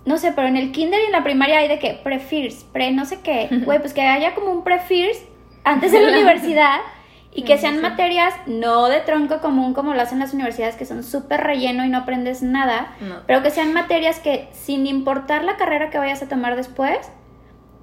no 0.08 0.16
sé, 0.16 0.32
pero 0.32 0.48
en 0.48 0.56
el 0.56 0.72
kinder 0.72 1.00
y 1.02 1.06
en 1.06 1.12
la 1.12 1.22
primaria 1.22 1.58
hay 1.58 1.68
de 1.68 1.78
que 1.78 2.00
pre-first, 2.02 2.66
pre 2.72 2.90
no 2.92 3.04
sé 3.04 3.20
qué, 3.20 3.48
güey, 3.64 3.78
pues 3.78 3.92
que 3.92 4.00
haya 4.00 4.34
como 4.34 4.50
un 4.50 4.64
pre-first 4.64 5.22
antes 5.64 5.92
de 5.92 6.00
la 6.00 6.08
universidad 6.16 6.80
y 7.30 7.42
que 7.42 7.58
sean 7.58 7.82
materias 7.82 8.34
no 8.46 8.88
de 8.88 9.00
tronco 9.00 9.40
común 9.40 9.74
como 9.74 9.92
lo 9.92 10.00
hacen 10.00 10.18
las 10.18 10.32
universidades, 10.32 10.76
que 10.76 10.86
son 10.86 11.04
súper 11.04 11.42
relleno 11.42 11.84
y 11.84 11.88
no 11.88 11.98
aprendes 11.98 12.42
nada, 12.42 12.94
pero 13.26 13.42
que 13.42 13.50
sean 13.50 13.72
materias 13.74 14.18
que 14.18 14.48
sin 14.52 14.86
importar 14.86 15.44
la 15.44 15.56
carrera 15.56 15.90
que 15.90 15.98
vayas 15.98 16.22
a 16.22 16.28
tomar 16.28 16.56
después, 16.56 16.98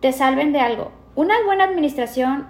te 0.02 0.12
salven 0.12 0.52
de 0.52 0.60
algo. 0.60 0.92
Una 1.14 1.36
buena 1.46 1.64
administración, 1.64 2.48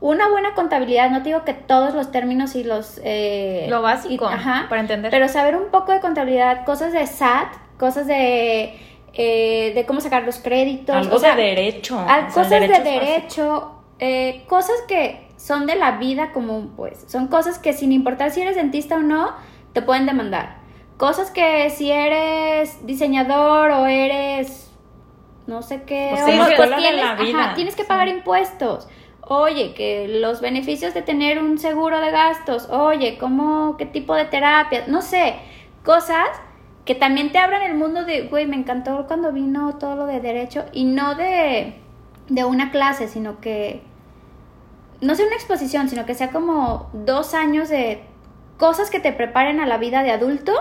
una 0.00 0.28
buena 0.30 0.54
contabilidad, 0.54 1.10
no 1.10 1.18
te 1.18 1.28
digo 1.28 1.44
que 1.44 1.54
todos 1.54 1.94
los 1.94 2.10
términos 2.10 2.56
y 2.56 2.64
los... 2.64 2.98
Eh, 3.04 3.66
lo 3.68 3.82
básico, 3.82 4.26
ajá, 4.26 4.66
para 4.68 4.80
entender. 4.80 5.10
Pero 5.10 5.28
saber 5.28 5.54
un 5.54 5.70
poco 5.70 5.92
de 5.92 6.00
contabilidad, 6.00 6.64
cosas 6.64 6.92
de 6.92 7.06
SAT, 7.06 7.52
cosas 7.78 8.06
de... 8.06 8.74
Eh, 9.20 9.72
de 9.74 9.84
cómo 9.84 10.00
sacar 10.00 10.22
los 10.22 10.38
créditos. 10.38 10.94
Algo 10.94 11.18
de 11.18 11.34
derecho. 11.34 12.00
cosas 12.32 12.50
de 12.50 12.68
derecho, 12.68 13.72
eh, 13.98 14.44
cosas 14.46 14.76
que 14.86 15.26
son 15.36 15.66
de 15.66 15.74
la 15.74 15.98
vida 15.98 16.30
común, 16.32 16.74
pues. 16.76 17.04
Son 17.08 17.26
cosas 17.26 17.58
que 17.58 17.72
sin 17.72 17.90
importar 17.90 18.30
si 18.30 18.42
eres 18.42 18.54
dentista 18.54 18.94
o 18.94 19.00
no, 19.00 19.32
te 19.72 19.82
pueden 19.82 20.06
demandar. 20.06 20.58
Cosas 20.98 21.32
que 21.32 21.68
si 21.70 21.90
eres 21.90 22.86
diseñador 22.86 23.72
o 23.72 23.86
eres 23.86 24.70
no 25.48 25.62
sé 25.62 25.82
qué, 25.82 26.10
pues, 26.12 26.54
pues 26.56 26.76
tienes, 26.76 27.54
tienes, 27.56 27.74
que 27.74 27.82
pagar 27.82 28.06
impuestos. 28.06 28.86
Oye, 29.22 29.74
que 29.74 30.06
los 30.06 30.40
beneficios 30.40 30.94
de 30.94 31.02
tener 31.02 31.42
un 31.42 31.58
seguro 31.58 32.00
de 32.00 32.12
gastos, 32.12 32.68
oye, 32.70 33.18
cómo, 33.18 33.76
qué 33.78 33.86
tipo 33.86 34.14
de 34.14 34.26
terapia, 34.26 34.84
no 34.86 35.02
sé, 35.02 35.34
cosas 35.84 36.28
que 36.88 36.94
también 36.94 37.32
te 37.32 37.38
abran 37.38 37.60
el 37.60 37.74
mundo 37.74 38.06
de, 38.06 38.28
güey, 38.28 38.46
me 38.46 38.56
encantó 38.56 39.06
cuando 39.06 39.30
vino 39.30 39.76
todo 39.76 39.94
lo 39.94 40.06
de 40.06 40.20
derecho 40.20 40.64
y 40.72 40.86
no 40.86 41.16
de, 41.16 41.74
de 42.30 42.44
una 42.46 42.70
clase, 42.70 43.08
sino 43.08 43.40
que 43.40 43.82
no 45.02 45.14
sea 45.14 45.26
una 45.26 45.34
exposición, 45.34 45.90
sino 45.90 46.06
que 46.06 46.14
sea 46.14 46.30
como 46.30 46.88
dos 46.94 47.34
años 47.34 47.68
de 47.68 48.04
cosas 48.56 48.88
que 48.88 49.00
te 49.00 49.12
preparen 49.12 49.60
a 49.60 49.66
la 49.66 49.76
vida 49.76 50.02
de 50.02 50.12
adulto, 50.12 50.54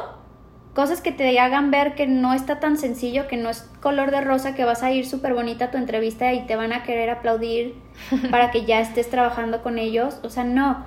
cosas 0.73 0.99
que 0.99 1.13
te 1.13 1.39
hagan 1.39 1.71
ver 1.71 1.95
que 1.95 2.07
no 2.07 2.33
está 2.33 2.59
tan 2.59 2.77
sencillo, 2.77 3.29
que 3.29 3.37
no 3.37 3.49
es 3.49 3.61
color 3.79 4.11
de 4.11 4.19
rosa, 4.19 4.53
que 4.53 4.65
vas 4.65 4.83
a 4.83 4.91
ir 4.91 5.07
súper 5.07 5.33
bonita 5.33 5.65
a 5.65 5.71
tu 5.71 5.77
entrevista 5.77 6.33
y 6.33 6.45
te 6.45 6.57
van 6.57 6.73
a 6.73 6.83
querer 6.83 7.09
aplaudir 7.09 7.81
para 8.31 8.51
que 8.51 8.65
ya 8.65 8.81
estés 8.81 9.09
trabajando 9.09 9.63
con 9.63 9.79
ellos. 9.79 10.19
O 10.23 10.29
sea, 10.29 10.43
no. 10.43 10.85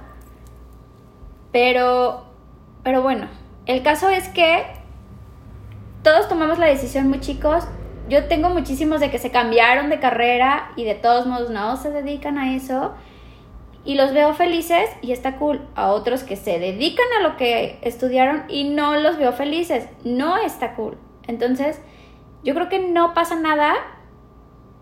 Pero, 1.51 2.27
pero 2.83 3.01
bueno, 3.01 3.27
el 3.65 3.83
caso 3.83 4.11
es 4.11 4.29
que 4.29 4.80
todos 6.03 6.29
tomamos 6.29 6.59
la 6.59 6.67
decisión 6.67 7.09
muy 7.09 7.21
chicos. 7.21 7.65
Yo 8.09 8.25
tengo 8.25 8.49
muchísimos 8.51 9.01
de 9.01 9.11
que 9.11 9.19
se 9.19 9.31
cambiaron 9.31 9.91
de 9.91 10.01
carrera 10.01 10.73
y 10.77 10.85
de 10.85 10.95
todos 10.95 11.27
modos 11.27 11.51
no 11.51 11.77
se 11.77 11.91
dedican 11.91 12.39
a 12.39 12.55
eso 12.55 12.93
y 13.85 13.95
los 13.95 14.13
veo 14.13 14.35
felices 14.35 14.91
y 15.01 15.13
está 15.13 15.37
cool. 15.37 15.61
A 15.75 15.93
otros 15.93 16.25
que 16.25 16.37
se 16.37 16.59
dedican 16.59 17.07
a 17.19 17.23
lo 17.23 17.37
que 17.37 17.79
estudiaron 17.83 18.45
y 18.49 18.65
no 18.65 18.97
los 18.97 19.17
veo 19.17 19.33
felices, 19.33 19.87
no 20.05 20.37
está 20.39 20.75
cool. 20.75 20.97
Entonces, 21.27 21.81
yo 22.43 22.55
creo 22.55 22.69
que 22.69 22.79
no 22.81 23.15
pasa 23.15 23.37
nada 23.37 23.75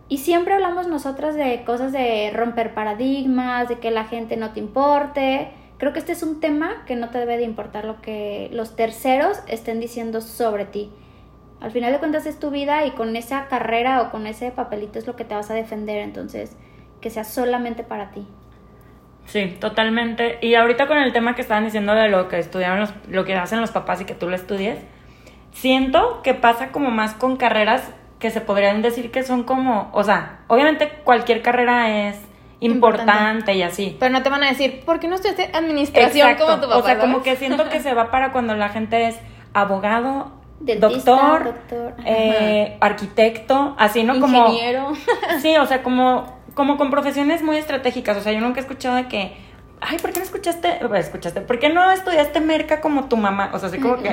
y 0.08 0.18
siempre 0.18 0.54
hablamos 0.54 0.87
nosotras 0.87 1.34
de 1.34 1.64
cosas 1.64 1.92
de 1.92 2.30
romper 2.34 2.75
paradigmas, 2.75 3.68
de 3.68 3.78
que 3.78 3.90
la 3.90 4.04
gente 4.04 4.37
no 4.37 4.52
te 4.52 4.60
importe. 4.60 5.50
Creo 5.76 5.92
que 5.92 5.98
este 5.98 6.12
es 6.12 6.22
un 6.22 6.40
tema 6.40 6.84
que 6.87 6.96
no 6.96 7.10
te 7.10 7.18
debe 7.18 7.37
de 7.37 7.44
importar 7.44 7.84
lo 7.84 8.00
que 8.00 8.48
los 8.52 8.75
terceros 8.75 9.38
estén 9.46 9.80
diciendo 9.80 10.20
sobre 10.20 10.64
ti. 10.64 10.90
Al 11.60 11.70
final 11.70 11.92
de 11.92 11.98
cuentas 11.98 12.26
es 12.26 12.38
tu 12.38 12.50
vida 12.50 12.86
y 12.86 12.92
con 12.92 13.16
esa 13.16 13.48
carrera 13.48 14.02
o 14.02 14.10
con 14.10 14.26
ese 14.26 14.50
papelito 14.50 14.98
es 14.98 15.06
lo 15.06 15.16
que 15.16 15.24
te 15.24 15.34
vas 15.34 15.50
a 15.50 15.54
defender, 15.54 15.98
entonces 15.98 16.56
que 17.00 17.10
sea 17.10 17.24
solamente 17.24 17.82
para 17.82 18.10
ti. 18.10 18.26
Sí, 19.26 19.56
totalmente. 19.60 20.38
Y 20.40 20.54
ahorita 20.54 20.86
con 20.86 20.98
el 20.98 21.12
tema 21.12 21.34
que 21.34 21.42
estaban 21.42 21.64
diciendo 21.64 21.94
de 21.94 22.08
lo 22.08 22.28
que 22.28 22.38
estudiaron 22.38 22.80
los, 22.80 22.94
lo 23.08 23.24
que 23.24 23.34
hacen 23.34 23.60
los 23.60 23.70
papás 23.70 24.00
y 24.00 24.04
que 24.04 24.14
tú 24.14 24.28
lo 24.28 24.34
estudies, 24.34 24.78
siento 25.52 26.22
que 26.22 26.34
pasa 26.34 26.70
como 26.70 26.90
más 26.90 27.14
con 27.14 27.36
carreras 27.36 27.90
que 28.18 28.30
se 28.30 28.40
podrían 28.40 28.82
decir 28.82 29.10
que 29.10 29.22
son 29.22 29.44
como, 29.44 29.90
o 29.92 30.02
sea, 30.02 30.40
obviamente 30.48 30.88
cualquier 31.04 31.42
carrera 31.42 32.08
es 32.08 32.18
importante, 32.60 33.54
y 33.54 33.62
así. 33.62 33.96
Pero 34.00 34.12
no 34.12 34.22
te 34.22 34.30
van 34.30 34.42
a 34.42 34.48
decir, 34.48 34.80
¿por 34.84 34.98
qué 34.98 35.08
no 35.08 35.14
estudiaste 35.14 35.50
administración 35.54 36.34
como 36.36 36.56
tu 36.56 36.62
papá? 36.62 36.76
O 36.76 36.82
sea, 36.82 36.98
como 36.98 37.22
que 37.22 37.36
siento 37.36 37.68
que 37.68 37.80
se 37.80 37.94
va 37.94 38.10
para 38.10 38.32
cuando 38.32 38.56
la 38.56 38.70
gente 38.70 39.06
es 39.06 39.16
abogado, 39.52 40.32
doctor, 40.60 41.54
eh, 42.04 42.76
arquitecto, 42.80 43.74
así, 43.78 44.02
¿no? 44.02 44.16
Ingeniero. 44.16 44.86
Como, 44.86 44.96
sí, 45.40 45.56
o 45.56 45.66
sea, 45.66 45.82
como 45.82 46.38
como 46.58 46.76
con 46.76 46.90
profesiones 46.90 47.40
muy 47.40 47.56
estratégicas. 47.56 48.16
O 48.16 48.20
sea, 48.20 48.32
yo 48.32 48.40
nunca 48.40 48.58
he 48.58 48.62
escuchado 48.62 48.96
de 48.96 49.06
que, 49.06 49.36
ay, 49.80 49.96
¿por 49.98 50.10
qué 50.10 50.18
no 50.18 50.24
escuchaste? 50.24 50.80
escuchaste, 50.96 51.40
¿por 51.40 51.60
qué 51.60 51.68
no 51.68 51.88
estudiaste 51.92 52.40
merca 52.40 52.80
como 52.80 53.04
tu 53.04 53.16
mamá? 53.16 53.50
O 53.54 53.60
sea, 53.60 53.68
así 53.68 53.78
como 53.78 54.02
que, 54.02 54.08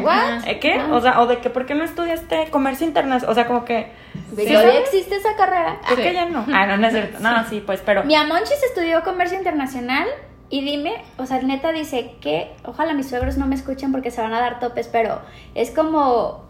¿eh, 0.45 0.59
¿qué? 0.59 0.79
O 0.91 1.01
sea, 1.01 1.21
o 1.21 1.25
de 1.25 1.39
que, 1.39 1.49
¿por 1.49 1.65
qué 1.65 1.73
no 1.73 1.83
estudiaste 1.83 2.51
comercio 2.51 2.85
internacional? 2.85 3.31
O 3.31 3.33
sea, 3.33 3.47
como 3.47 3.65
que. 3.65 3.91
¿Sí 4.35 4.53
existe 4.53 5.15
esa 5.15 5.35
carrera? 5.35 5.79
¿Por 5.89 5.97
qué 5.97 6.13
ya 6.13 6.27
no? 6.27 6.45
Ah, 6.53 6.67
no, 6.67 6.77
no 6.77 6.85
es 6.85 6.93
cierto. 6.93 7.17
No, 7.19 7.43
sí, 7.49 7.63
pues, 7.65 7.81
pero. 7.83 8.03
Mi 8.03 8.13
Amonchis 8.13 8.61
estudió 8.61 9.03
comercio 9.03 9.39
internacional 9.39 10.07
y 10.55 10.62
dime, 10.62 10.93
o 11.17 11.25
sea, 11.25 11.41
neta 11.41 11.74
dice 11.74 12.15
que, 12.21 12.50
ojalá 12.63 12.93
mis 12.93 13.09
suegros 13.09 13.35
no 13.35 13.45
me 13.45 13.55
escuchen 13.55 13.91
porque 13.91 14.09
se 14.09 14.21
van 14.21 14.33
a 14.33 14.39
dar 14.39 14.62
topes, 14.62 14.88
pero 14.88 15.19
es 15.53 15.69
como, 15.69 16.45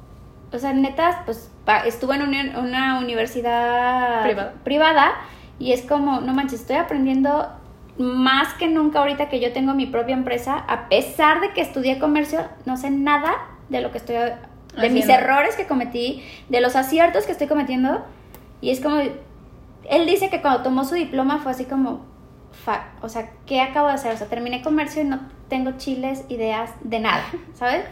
o 0.54 0.60
sea, 0.60 0.74
neta, 0.74 1.24
pues 1.26 1.50
estuvo 1.88 2.14
en 2.14 2.22
una, 2.56 3.00
universidad 3.00 4.24
privada. 4.64 5.16
y 5.58 5.72
es 5.72 5.82
como, 5.82 6.22
no 6.22 6.36
manches, 6.36 6.62
estoy 6.62 6.76
aprendiendo 6.76 7.48
más 7.98 8.54
que 8.54 8.68
nunca 8.68 9.00
ahorita 9.00 9.28
que 9.28 9.40
yo 9.40 9.52
tengo 9.54 9.74
mi 9.74 9.88
propia 9.88 10.14
empresa, 10.14 10.54
a 10.56 10.88
pesar 10.88 11.42
de 11.42 11.54
que 11.54 11.62
estudié 11.62 11.98
comercio, 11.98 12.42
no 12.68 12.78
sé 12.78 12.92
nada 12.92 13.34
de 13.70 13.82
lo 13.82 13.92
que 13.92 13.98
estoy, 13.98 14.18
de 14.18 14.90
mis 14.92 15.10
errores 15.10 15.56
que 15.56 15.66
cometí, 15.66 16.24
de 16.50 16.62
los 16.62 16.76
aciertos 16.76 17.26
que 17.26 17.32
estoy 17.32 17.48
cometiendo. 17.48 18.06
Y 18.62 18.70
es 18.70 18.82
como, 18.82 18.98
él 18.98 20.06
dice 20.06 20.30
que 20.30 20.42
cuando 20.42 20.62
tomó 20.62 20.86
su 20.86 20.94
diploma 20.94 21.40
fue 21.40 21.54
así 21.54 21.66
como, 21.66 22.14
fuck, 22.64 22.82
o 23.02 23.10
sea, 23.10 23.30
¿qué 23.46 23.62
acabo 23.62 23.88
de 23.88 23.94
hacer? 23.94 24.14
O 24.14 24.18
sea, 24.18 24.28
terminé 24.28 24.62
comercio 24.62 25.02
y 25.02 25.06
no 25.06 25.20
tengo 25.50 25.74
chiles, 25.78 26.24
ideas 26.30 26.72
de 26.82 27.00
nada, 27.00 27.24
¿sabes? 27.54 27.86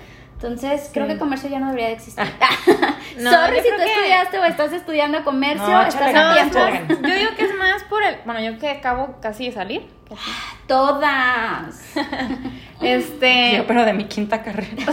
Entonces, 0.44 0.90
creo 0.94 1.08
que 1.08 1.18
comercio 1.18 1.50
ya 1.50 1.60
no 1.60 1.68
debería 1.68 1.88
de 1.88 1.94
existir. 1.94 2.22
no, 3.20 3.32
Sorry 3.32 3.62
si 3.62 3.70
tú 3.70 3.82
estudiaste 3.82 4.40
o 4.40 4.44
estás 4.44 4.74
estudiando 4.74 5.24
comercio, 5.24 5.82
estás 5.84 6.14
a 6.14 6.34
tiempo. 6.34 6.60
yo 6.90 7.16
digo 7.16 7.30
que 7.38 7.46
es 7.46 7.56
más 7.56 7.84
por 7.84 8.04
el. 8.04 8.18
Bueno, 8.26 8.42
yo 8.42 8.60
que 8.60 8.70
acabo 8.70 9.16
casi 9.22 9.46
de 9.46 9.52
salir. 9.54 9.88
Todas. 10.68 11.96
este. 12.82 13.58
Yo, 13.58 13.68
pero 13.68 13.86
de 13.86 13.94
mi 13.94 14.04
quinta 14.06 14.44
carrera. 14.44 14.84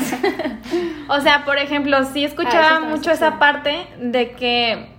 o 1.09 1.21
sea, 1.21 1.45
por 1.45 1.59
ejemplo, 1.59 2.05
sí 2.05 2.25
escuchaba 2.25 2.77
ah, 2.77 2.81
mucho 2.81 3.11
esa 3.11 3.41
parte 3.41 3.89
de 3.99 4.31
que, 4.33 4.95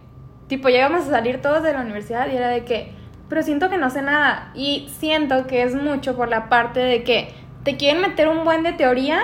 tipo, 0.49 0.67
ya 0.67 0.79
íbamos 0.79 1.07
a 1.07 1.11
salir 1.11 1.41
todos 1.41 1.63
de 1.63 1.71
la 1.71 1.79
universidad 1.79 2.27
y 2.29 2.35
era 2.35 2.49
de 2.49 2.65
que 2.65 2.91
pero 3.31 3.43
siento 3.43 3.69
que 3.69 3.77
no 3.77 3.89
sé 3.89 4.01
nada. 4.01 4.51
Y 4.53 4.89
siento 4.99 5.47
que 5.47 5.63
es 5.63 5.73
mucho 5.73 6.17
por 6.17 6.27
la 6.27 6.49
parte 6.49 6.81
de 6.81 7.03
que 7.03 7.33
te 7.63 7.77
quieren 7.77 8.01
meter 8.01 8.27
un 8.27 8.43
buen 8.43 8.61
de 8.61 8.73
teoría 8.73 9.23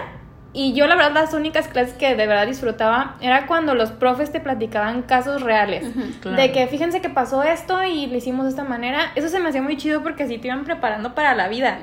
y 0.53 0.71
yo 0.71 0.87
la 0.87 0.95
verdad 0.95 1.11
las 1.11 1.33
únicas 1.33 1.67
clases 1.67 1.93
que 1.95 2.15
de 2.15 2.25
verdad 2.25 2.47
disfrutaba 2.47 3.17
era 3.19 3.47
cuando 3.47 3.75
los 3.75 3.91
profes 3.91 4.31
te 4.31 4.39
platicaban 4.39 5.01
casos 5.01 5.41
reales. 5.41 5.93
De 6.23 6.53
que 6.53 6.67
fíjense 6.67 7.01
que 7.01 7.09
pasó 7.09 7.43
esto 7.43 7.83
y 7.83 8.07
lo 8.07 8.15
hicimos 8.15 8.45
de 8.45 8.51
esta 8.51 8.63
manera. 8.63 9.11
Eso 9.15 9.27
se 9.27 9.41
me 9.41 9.49
hacía 9.49 9.61
muy 9.61 9.75
chido 9.75 10.01
porque 10.03 10.23
así 10.23 10.37
te 10.37 10.47
iban 10.47 10.63
preparando 10.63 11.13
para 11.13 11.35
la 11.35 11.49
vida. 11.49 11.79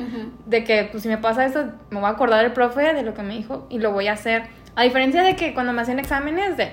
De 0.47 0.65
que 0.65 0.89
pues 0.91 1.03
si 1.03 1.11
me 1.11 1.19
pasa 1.19 1.45
esto 1.45 1.73
me 1.91 2.01
voy 2.01 2.09
a 2.09 2.13
acordar 2.13 2.41
del 2.41 2.55
profe 2.55 2.95
de 2.95 3.03
lo 3.03 3.13
que 3.13 3.23
me 3.23 3.35
dijo 3.35 3.67
y 3.69 3.81
lo 3.81 3.93
voy 3.93 4.09
a 4.09 4.15
hacer. 4.15 4.45
A 4.77 4.83
diferencia 4.83 5.23
de 5.23 5.37
que 5.37 5.53
cuando 5.53 5.75
me 5.75 5.83
hacen 5.83 5.99
exámenes 5.99 6.57
de, 6.57 6.73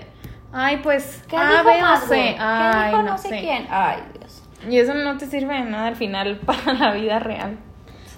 ay 0.53 0.77
pues, 0.77 1.25
¿Qué 1.27 1.35
ah, 1.37 1.61
dijo 1.61 1.81
no 1.81 1.97
sé, 1.97 2.37
¿Qué 2.37 2.87
dijo 2.87 3.03
no, 3.03 3.17
sé, 3.17 3.29
quién? 3.41 3.67
Ay, 3.69 3.97
Dios. 4.17 4.40
Y 4.69 4.77
eso 4.79 4.93
no 4.93 5.17
te 5.17 5.25
sirve 5.25 5.53
de 5.55 5.61
nada 5.63 5.87
al 5.87 5.95
final 5.95 6.37
para 6.45 6.73
la 6.73 6.91
vida 6.93 7.19
real. 7.19 7.57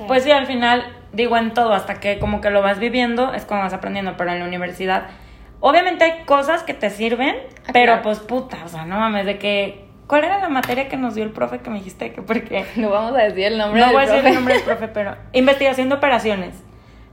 Pues 0.08 0.24
sí, 0.24 0.32
al 0.32 0.48
final, 0.48 0.84
digo 1.12 1.38
en 1.38 1.54
todo, 1.54 1.74
hasta 1.74 2.00
que 2.00 2.18
como 2.20 2.42
que 2.42 2.50
lo 2.50 2.62
vas 2.62 2.80
viviendo, 2.80 3.34
es 3.34 3.46
cuando 3.46 3.66
vas 3.66 3.74
aprendiendo, 3.74 4.16
pero 4.18 4.32
en 4.32 4.40
la 4.40 4.46
universidad, 4.46 5.04
obviamente 5.60 6.04
hay 6.04 6.24
cosas 6.26 6.64
que 6.64 6.74
te 6.74 6.90
sirven, 6.90 7.36
Ah, 7.66 7.70
pero 7.74 7.94
claro. 7.94 8.02
pues 8.02 8.20
puta, 8.20 8.58
o 8.66 8.68
sea, 8.68 8.86
no 8.86 9.00
mames, 9.00 9.26
de 9.28 9.38
que, 9.38 9.86
¿cuál 10.08 10.24
era 10.24 10.40
la 10.40 10.50
materia 10.50 10.90
que 10.90 10.98
nos 10.98 11.14
dio 11.14 11.24
el 11.24 11.30
profe 11.30 11.60
que 11.60 11.70
me 11.70 11.78
dijiste 11.78 12.12
que 12.12 12.22
porque... 12.24 12.66
No 12.76 12.90
vamos 12.90 13.14
a 13.14 13.20
decir 13.24 13.44
el 13.46 13.58
nombre 13.60 13.80
No 13.80 13.86
del 13.88 13.96
voy 13.96 14.04
a 14.04 14.08
decir 14.08 14.26
el 14.28 14.34
nombre 14.34 14.56
del 14.56 14.64
profe, 14.64 14.88
pero 14.88 15.16
investigación 15.34 15.90
de 15.90 15.96
operaciones. 15.96 16.64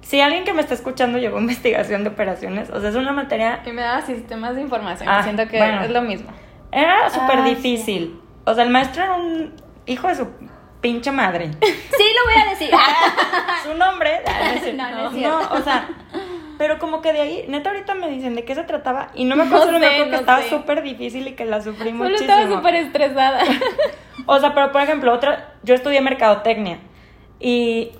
Si 0.00 0.20
alguien 0.22 0.44
que 0.44 0.54
me 0.54 0.62
está 0.62 0.72
escuchando 0.72 1.18
llevó 1.18 1.38
investigación 1.38 2.02
de 2.02 2.08
operaciones, 2.10 2.70
o 2.70 2.80
sea, 2.80 2.88
es 2.88 2.96
una 2.96 3.12
materia, 3.12 3.60
Y 3.66 3.70
me 3.72 3.82
daba 3.82 4.00
sistemas 4.00 4.54
de 4.56 4.62
información. 4.62 5.06
Ah, 5.06 5.22
siento 5.22 5.46
que 5.46 5.58
bueno. 5.58 5.82
es 5.82 5.90
lo 5.90 6.00
mismo. 6.00 6.30
era 6.72 7.10
súper 7.10 7.40
Ah, 7.40 7.44
sí. 7.76 8.18
O 8.44 8.54
sea, 8.54 8.64
el 8.64 8.70
maestro 8.70 9.02
era 9.04 9.14
un 9.14 9.54
hijo 9.86 10.08
de 10.08 10.14
su 10.16 10.28
pinche 10.80 11.10
madre. 11.12 11.50
Sí, 11.60 12.06
lo 12.16 12.32
voy 12.32 12.42
a 12.42 12.50
decir. 12.50 12.70
su 13.64 13.74
nombre. 13.74 14.22
no. 14.74 14.90
No, 14.90 15.10
no 15.10 15.10
No, 15.10 15.52
o 15.52 15.60
sea, 15.62 15.88
pero 16.56 16.78
como 16.78 17.02
que 17.02 17.12
de 17.12 17.20
ahí, 17.20 17.44
neta, 17.48 17.70
ahorita 17.70 17.94
me 17.94 18.08
dicen 18.08 18.34
de 18.34 18.44
qué 18.44 18.54
se 18.54 18.62
trataba. 18.64 19.08
Y 19.14 19.24
no 19.26 19.36
me 19.36 19.42
acuerdo, 19.42 19.66
No 19.66 19.72
solo 19.72 19.78
me 19.78 19.86
sé, 19.86 19.92
acuerdo 19.92 20.04
que 20.06 20.10
no 20.12 20.20
estaba 20.20 20.42
súper 20.42 20.82
difícil 20.82 21.28
y 21.28 21.32
que 21.34 21.44
la 21.44 21.60
sufrí 21.60 21.90
Solo 21.90 22.04
muchísimo. 22.04 22.32
estaba 22.32 22.56
súper 22.56 22.74
estresada. 22.76 23.42
O 24.26 24.38
sea, 24.38 24.54
pero 24.54 24.72
por 24.72 24.80
ejemplo, 24.80 25.12
otra, 25.12 25.54
yo 25.62 25.74
estudié 25.74 26.00
mercadotecnia. 26.00 26.78
Y 27.38 27.92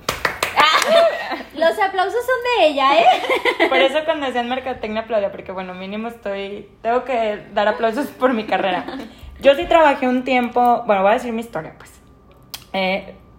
Los 1.55 1.79
aplausos 1.79 2.25
son 2.25 2.37
de 2.59 2.67
ella, 2.69 3.01
¿eh? 3.01 3.69
por 3.69 3.79
eso 3.79 3.99
cuando 4.05 4.27
decían 4.27 4.49
mercadotecnia 4.49 5.03
aplaudía, 5.03 5.31
porque 5.31 5.53
bueno, 5.53 5.75
mínimo 5.75 6.09
estoy, 6.09 6.69
tengo 6.83 7.05
que 7.05 7.47
dar 7.53 7.69
aplausos 7.69 8.07
por 8.09 8.33
mi 8.33 8.45
carrera. 8.45 8.85
Yo 9.41 9.55
sí 9.55 9.65
trabajé 9.67 10.07
un 10.09 10.25
tiempo, 10.25 10.83
bueno, 10.87 11.03
voy 11.03 11.13
a 11.13 11.15
decir 11.15 11.33
mi 11.33 11.41
historia, 11.41 11.75
pues. 11.79 11.91
Eh, 12.73 13.15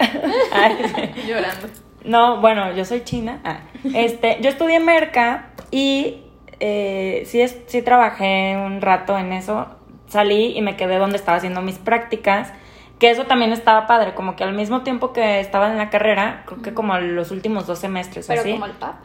ay, 0.54 1.14
Llorando. 1.28 1.68
No, 2.04 2.42
bueno, 2.42 2.72
yo 2.74 2.86
soy 2.86 3.04
china. 3.04 3.40
Ah, 3.44 3.60
este, 3.94 4.38
yo 4.42 4.50
estudié 4.50 4.80
merca 4.80 5.50
y 5.70 6.24
eh, 6.60 7.24
sí, 7.28 7.42
es, 7.42 7.58
sí 7.68 7.82
trabajé 7.82 8.58
un 8.58 8.82
rato 8.82 9.18
en 9.18 9.34
eso. 9.34 9.68
Salí 10.08 10.58
y 10.58 10.62
me 10.62 10.76
quedé 10.76 10.98
donde 10.98 11.18
estaba 11.18 11.38
haciendo 11.38 11.62
mis 11.62 11.78
prácticas. 11.78 12.52
Que 13.00 13.10
eso 13.10 13.26
también 13.26 13.52
estaba 13.52 13.88
padre, 13.88 14.14
como 14.14 14.36
que 14.36 14.44
al 14.44 14.54
mismo 14.54 14.82
tiempo 14.82 15.12
que 15.12 15.40
estaba 15.40 15.72
en 15.72 15.78
la 15.78 15.90
carrera, 15.90 16.44
creo 16.46 16.62
que 16.62 16.74
como 16.74 16.96
los 17.00 17.32
últimos 17.32 17.66
dos 17.66 17.80
semestres, 17.80 18.28
Pero 18.28 18.42
así. 18.42 18.52
como 18.52 18.68
el 18.68 18.74
pap. 18.74 18.96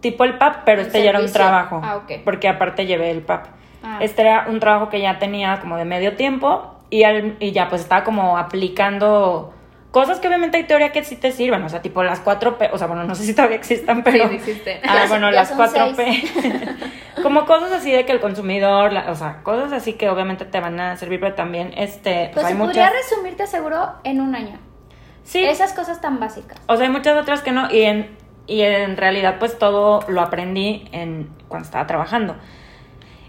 Tipo 0.00 0.24
el 0.24 0.36
PAP, 0.36 0.64
pero 0.64 0.82
este 0.82 1.02
ya 1.02 1.10
era 1.10 1.20
un 1.20 1.32
trabajo. 1.32 1.80
Ah, 1.82 1.96
ok. 1.96 2.22
Porque 2.24 2.46
aparte 2.46 2.84
llevé 2.86 3.10
el 3.10 3.22
PAP. 3.22 3.46
Ah. 3.82 3.98
Este 4.00 4.22
era 4.22 4.46
un 4.48 4.60
trabajo 4.60 4.88
que 4.88 5.00
ya 5.00 5.18
tenía 5.18 5.60
como 5.60 5.76
de 5.76 5.84
medio 5.84 6.16
tiempo 6.16 6.74
y, 6.90 7.04
al- 7.04 7.36
y 7.40 7.52
ya 7.52 7.68
pues 7.68 7.82
estaba 7.82 8.04
como 8.04 8.36
aplicando 8.38 9.52
cosas 9.90 10.20
que 10.20 10.28
obviamente 10.28 10.56
hay 10.58 10.64
teoría 10.64 10.92
que 10.92 11.02
sí 11.04 11.16
te 11.16 11.32
sirven. 11.32 11.62
O 11.62 11.68
sea, 11.68 11.80
tipo 11.82 12.02
las 12.02 12.24
4P. 12.24 12.70
O 12.72 12.78
sea, 12.78 12.86
bueno, 12.86 13.04
no 13.04 13.14
sé 13.14 13.24
si 13.24 13.34
todavía 13.34 13.56
existan, 13.56 14.02
pero. 14.02 14.28
sí 14.28 14.34
existen. 14.36 14.80
Ah, 14.86 15.04
bueno, 15.08 15.30
las 15.30 15.48
son 15.48 15.58
4P. 15.58 16.76
como 17.22 17.46
cosas 17.46 17.72
así 17.72 17.90
de 17.90 18.04
que 18.04 18.12
el 18.12 18.20
consumidor, 18.20 18.92
la- 18.92 19.10
o 19.10 19.14
sea, 19.14 19.42
cosas 19.42 19.72
así 19.72 19.94
que 19.94 20.08
obviamente 20.08 20.44
te 20.44 20.60
van 20.60 20.78
a 20.80 20.96
servir, 20.96 21.20
pero 21.20 21.34
también 21.34 21.72
este. 21.76 22.30
Pues 22.34 22.44
hay 22.46 22.52
se 22.54 22.58
podría 22.58 22.86
muchas. 22.86 23.10
resumir, 23.10 23.36
te 23.36 23.42
aseguro, 23.44 23.92
en 24.04 24.20
un 24.20 24.34
año. 24.34 24.58
Sí, 25.24 25.44
Esas 25.44 25.72
cosas 25.74 26.00
tan 26.00 26.18
básicas. 26.20 26.58
o 26.66 26.76
sea, 26.76 26.86
hay 26.86 26.92
muchas 26.92 27.20
otras 27.20 27.42
que 27.42 27.52
no, 27.52 27.70
y 27.70 27.82
en, 27.82 28.16
y 28.46 28.62
en 28.62 28.96
realidad 28.96 29.36
pues 29.38 29.58
todo 29.58 30.00
lo 30.08 30.22
aprendí 30.22 30.88
en, 30.92 31.28
cuando 31.48 31.66
estaba 31.66 31.86
trabajando. 31.86 32.34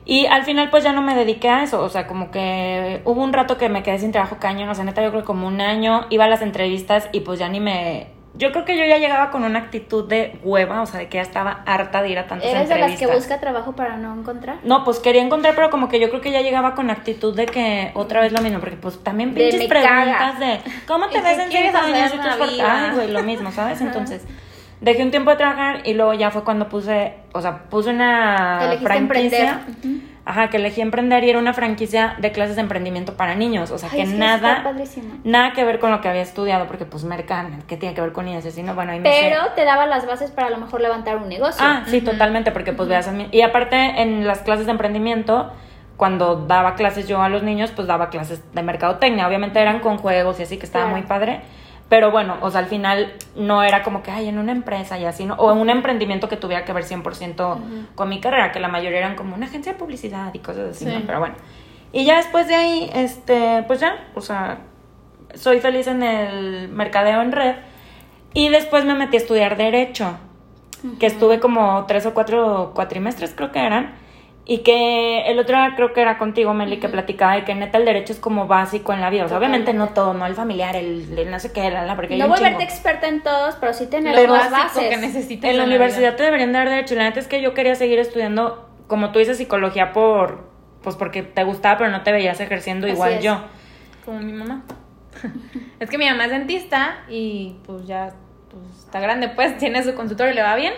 Y 0.10 0.26
al 0.26 0.44
final 0.44 0.72
pues 0.72 0.84
ya 0.84 0.92
no 0.92 1.04
me 1.04 1.14
dediqué 1.14 1.50
a 1.50 1.62
eso, 1.62 1.84
o 1.84 1.88
sea, 1.88 2.08
como 2.08 2.32
que 2.32 3.00
hubo 3.06 3.22
un 3.22 3.32
rato 3.32 3.60
que 3.60 3.70
me 3.70 3.84
quedé 3.84 4.00
sin 4.00 4.12
trabajo 4.12 4.38
cañón, 4.40 4.68
o 4.68 4.74
sea, 4.74 4.84
neta 4.84 5.04
yo 5.04 5.10
creo 5.12 5.22
que 5.22 5.28
como 5.28 5.46
un 5.46 5.62
año, 5.62 6.08
iba 6.10 6.26
a 6.26 6.28
las 6.28 6.42
entrevistas 6.42 7.08
y 7.12 7.20
pues 7.20 7.38
ya 7.38 7.48
ni 7.48 7.60
me... 7.60 8.08
Yo 8.34 8.52
creo 8.52 8.66
que 8.66 8.76
yo 8.76 8.86
ya 8.86 8.98
llegaba 8.98 9.30
con 9.30 9.44
una 9.44 9.60
actitud 9.60 10.08
de 10.08 10.40
hueva, 10.44 10.82
o 10.82 10.88
sea, 10.88 11.00
de 11.00 11.10
que 11.10 11.18
ya 11.18 11.22
estaba 11.22 11.62
harta 11.68 12.02
de 12.02 12.10
ir 12.10 12.18
a 12.18 12.26
tantas 12.26 12.50
¿Eres 12.50 12.70
de 12.70 12.76
las 12.76 12.90
entrevistas. 12.90 13.08
que 13.08 13.16
busca 13.16 13.40
trabajo 13.40 13.74
para 13.74 13.98
no 13.98 14.16
encontrar? 14.16 14.58
No, 14.64 14.84
pues 14.84 14.98
quería 14.98 15.22
encontrar, 15.22 15.54
pero 15.54 15.70
como 15.70 15.90
que 15.90 16.00
yo 16.00 16.10
creo 16.10 16.22
que 16.22 16.32
ya 16.32 16.42
llegaba 16.42 16.74
con 16.74 16.90
actitud 16.90 17.36
de 17.36 17.46
que 17.46 17.92
otra 17.94 18.22
vez 18.22 18.32
lo 18.32 18.42
mismo, 18.42 18.60
porque 18.60 18.78
pues 18.78 19.04
también 19.04 19.36
pinches 19.36 19.68
preguntas 19.68 20.08
caga. 20.08 20.40
de 20.40 20.60
¿cómo 20.88 21.08
te 21.10 21.20
¿Y 21.20 21.22
ves 21.22 21.38
en 21.38 21.52
cinco 21.52 21.78
años? 21.78 22.14
Y 22.16 22.54
vida? 22.56 22.86
Ay, 22.90 22.96
güey, 22.96 23.12
lo 23.12 23.22
mismo, 23.22 23.52
¿sabes? 23.52 23.80
Entonces, 23.82 24.26
dejé 24.82 25.04
un 25.04 25.12
tiempo 25.12 25.32
de 25.32 25.38
trabajar 25.38 25.82
y 25.86 25.94
luego 25.94 26.14
ya 26.14 26.32
fue 26.32 26.44
cuando 26.44 26.70
puse, 26.70 27.14
o 27.34 27.42
sea, 27.42 27.64
puse 27.70 27.90
una 27.90 28.76
franquicia. 28.82 29.62
emprender. 29.78 30.10
Ajá, 30.26 30.50
que 30.52 30.58
elegí 30.58 30.82
emprender 30.82 31.24
y 31.24 31.30
era 31.32 31.40
una 31.40 31.54
franquicia 31.54 32.14
de 32.20 32.32
clases 32.32 32.56
de 32.56 32.62
emprendimiento 32.62 33.16
para 33.16 33.34
niños, 33.34 33.72
o 33.72 33.80
sea, 33.80 33.90
Ay, 33.92 34.04
que 34.04 34.12
que 34.12 34.16
nada 34.18 34.64
nada 35.24 35.54
que 35.54 35.64
ver 35.64 35.80
con 35.80 35.90
lo 35.90 36.02
que 36.02 36.08
había 36.10 36.22
estudiado, 36.22 36.68
porque 36.68 36.86
pues 36.86 37.04
mercan, 37.04 37.64
¿qué 37.68 37.78
tiene 37.78 37.96
que 37.96 38.02
ver 38.02 38.12
con 38.12 38.26
niños? 38.26 38.46
Y 38.46 38.50
así, 38.50 38.62
no, 38.62 38.76
bueno, 38.76 38.92
ahí 38.92 39.00
Pero 39.02 39.54
te 39.56 39.66
daba 39.66 39.88
las 39.88 40.06
bases 40.06 40.30
para 40.30 40.48
a 40.48 40.50
lo 40.52 40.58
mejor 40.58 40.82
levantar 40.82 41.18
un 41.18 41.30
negocio. 41.30 41.66
Ah, 41.68 41.82
sí, 41.88 42.02
totalmente, 42.02 42.52
porque 42.52 42.74
pues 42.74 42.88
veas 42.88 43.08
a 43.08 43.12
mí. 43.12 43.28
Y 43.32 43.42
aparte, 43.42 43.76
en 44.04 44.28
las 44.28 44.40
clases 44.42 44.68
de 44.68 44.72
emprendimiento, 44.74 45.52
cuando 45.98 46.36
daba 46.46 46.76
clases 46.76 47.08
yo 47.08 47.24
a 47.24 47.30
los 47.30 47.42
niños, 47.42 47.72
pues 47.76 47.88
daba 47.88 48.10
clases 48.10 48.44
de 48.54 48.62
mercadotecnia. 48.62 49.28
Obviamente 49.28 49.60
eran 49.60 49.80
con 49.80 49.98
juegos 49.98 50.40
y 50.40 50.44
así, 50.44 50.58
que 50.58 50.66
estaba 50.66 50.86
Claro. 50.86 50.98
muy 50.98 51.08
padre. 51.08 51.42
Pero 51.90 52.12
bueno, 52.12 52.38
o 52.42 52.52
sea, 52.52 52.60
al 52.62 52.68
final 52.68 53.14
no 53.36 53.64
era 53.64 53.82
como 53.82 54.04
que, 54.04 54.12
ay, 54.12 54.28
en 54.28 54.38
una 54.38 54.52
empresa 54.52 55.00
y 55.00 55.06
así, 55.06 55.26
¿no? 55.26 55.34
O 55.36 55.52
en 55.52 55.58
un 55.58 55.70
emprendimiento 55.72 56.30
que 56.30 56.38
tuviera 56.38 56.64
que 56.64 56.72
ver 56.72 56.84
100% 56.84 57.58
con 57.96 58.10
mi 58.10 58.20
carrera, 58.22 58.52
que 58.52 58.60
la 58.60 58.68
mayoría 58.68 59.00
eran 59.00 59.16
como 59.16 59.36
una 59.36 59.48
agencia 59.48 59.74
de 59.74 59.80
publicidad 59.80 60.32
y 60.34 60.40
cosas 60.40 60.70
así, 60.76 60.86
Sí. 60.86 60.92
¿no? 60.92 61.02
Pero 61.08 61.20
bueno. 61.20 61.36
Y 61.92 62.06
ya 62.06 62.18
después 62.18 62.48
de 62.48 62.54
ahí, 62.56 62.90
este, 62.94 63.64
pues 63.66 63.80
ya, 63.80 64.08
o 64.14 64.22
sea, 64.22 64.60
soy 65.34 65.60
feliz 65.60 65.88
en 65.88 66.04
el 66.04 66.70
mercadeo 66.70 67.22
en 67.24 67.32
red. 67.32 67.56
Y 68.36 68.50
después 68.50 68.86
me 68.86 68.94
metí 68.94 69.18
a 69.18 69.20
estudiar 69.20 69.58
Derecho, 69.58 70.16
que 71.00 71.08
estuve 71.08 71.40
como 71.40 71.86
tres 71.88 72.06
o 72.06 72.14
cuatro 72.14 72.72
cuatrimestres, 72.76 73.34
creo 73.36 73.52
que 73.52 73.66
eran. 73.66 73.96
Y 74.52 74.60
que 74.64 75.30
el 75.30 75.38
otro 75.38 75.58
creo 75.76 75.94
que 75.94 76.02
era 76.02 76.18
contigo, 76.18 76.56
Meli, 76.56 76.80
que 76.80 76.90
platicaba 76.90 77.36
de 77.36 77.44
que 77.46 77.54
neta 77.54 77.78
el 77.78 77.86
derecho 77.86 78.14
es 78.14 78.20
como 78.20 78.48
básico 78.48 78.94
en 78.94 79.00
la 79.00 79.12
vida. 79.12 79.26
O 79.26 79.28
sea, 79.28 79.38
obviamente 79.38 79.74
no 79.74 79.90
todo, 79.90 80.16
no 80.16 80.26
el 80.26 80.34
familiar, 80.34 80.76
el, 80.76 81.18
el 81.20 81.30
no 81.30 81.40
sé 81.40 81.54
qué, 81.54 81.70
la, 81.70 81.86
la, 81.86 81.96
porque 81.96 82.18
no 82.18 82.28
volverte 82.28 82.50
chingo. 82.58 82.64
experta 82.64 83.08
en 83.08 83.22
todos, 83.22 83.56
pero 83.58 83.74
sí 83.74 83.86
tener 83.86 84.16
Lo 84.16 84.24
las 84.34 84.50
básico 84.50 84.80
bases. 84.82 84.90
que 84.90 84.98
necesitas 84.98 85.52
En 85.52 85.58
la 85.58 85.66
vida. 85.66 85.76
universidad 85.76 86.16
te 86.16 86.24
deberían 86.24 86.52
dar 86.52 86.68
derecho. 86.68 86.96
Y 86.96 86.98
la 86.98 87.04
neta 87.04 87.20
es 87.20 87.28
que 87.28 87.44
yo 87.44 87.54
quería 87.54 87.76
seguir 87.76 88.00
estudiando, 88.00 88.68
como 88.88 89.12
tú 89.12 89.20
dices, 89.20 89.38
psicología 89.38 89.94
por, 89.94 90.50
pues 90.82 90.96
porque 90.96 91.22
te 91.22 91.44
gustaba, 91.44 91.78
pero 91.78 91.92
no 91.92 92.02
te 92.02 92.12
veías 92.12 92.40
ejerciendo 92.40 92.88
Así 92.88 92.96
igual 92.96 93.14
es. 93.14 93.24
yo. 93.24 93.40
Como 94.04 94.18
mi 94.20 94.34
mamá. 94.34 94.64
es 95.80 95.90
que 95.92 95.98
mi 96.00 96.10
mamá 96.10 96.26
es 96.26 96.32
dentista 96.32 97.04
y 97.08 97.56
pues 97.68 97.86
ya 97.86 98.14
pues, 98.50 98.80
está 98.86 99.00
grande, 99.00 99.30
pues 99.30 99.60
tiene 99.60 99.84
su 99.84 99.94
consultorio 99.94 100.34
y 100.34 100.36
le 100.36 100.42
va 100.42 100.56
bien. 100.56 100.74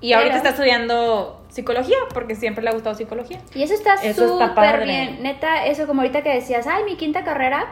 Y 0.00 0.12
ahorita 0.12 0.34
Pero- 0.34 0.36
está 0.36 0.48
estudiando 0.50 1.44
psicología 1.48 1.96
porque 2.14 2.34
siempre 2.34 2.62
le 2.62 2.70
ha 2.70 2.72
gustado 2.72 2.94
psicología. 2.94 3.40
Y 3.54 3.62
eso 3.62 3.74
está 3.74 3.96
súper 3.96 4.84
bien. 4.84 5.22
Neta, 5.22 5.66
eso 5.66 5.86
como 5.86 6.02
ahorita 6.02 6.22
que 6.22 6.34
decías, 6.34 6.66
ay, 6.66 6.84
mi 6.84 6.96
quinta 6.96 7.24
carrera, 7.24 7.66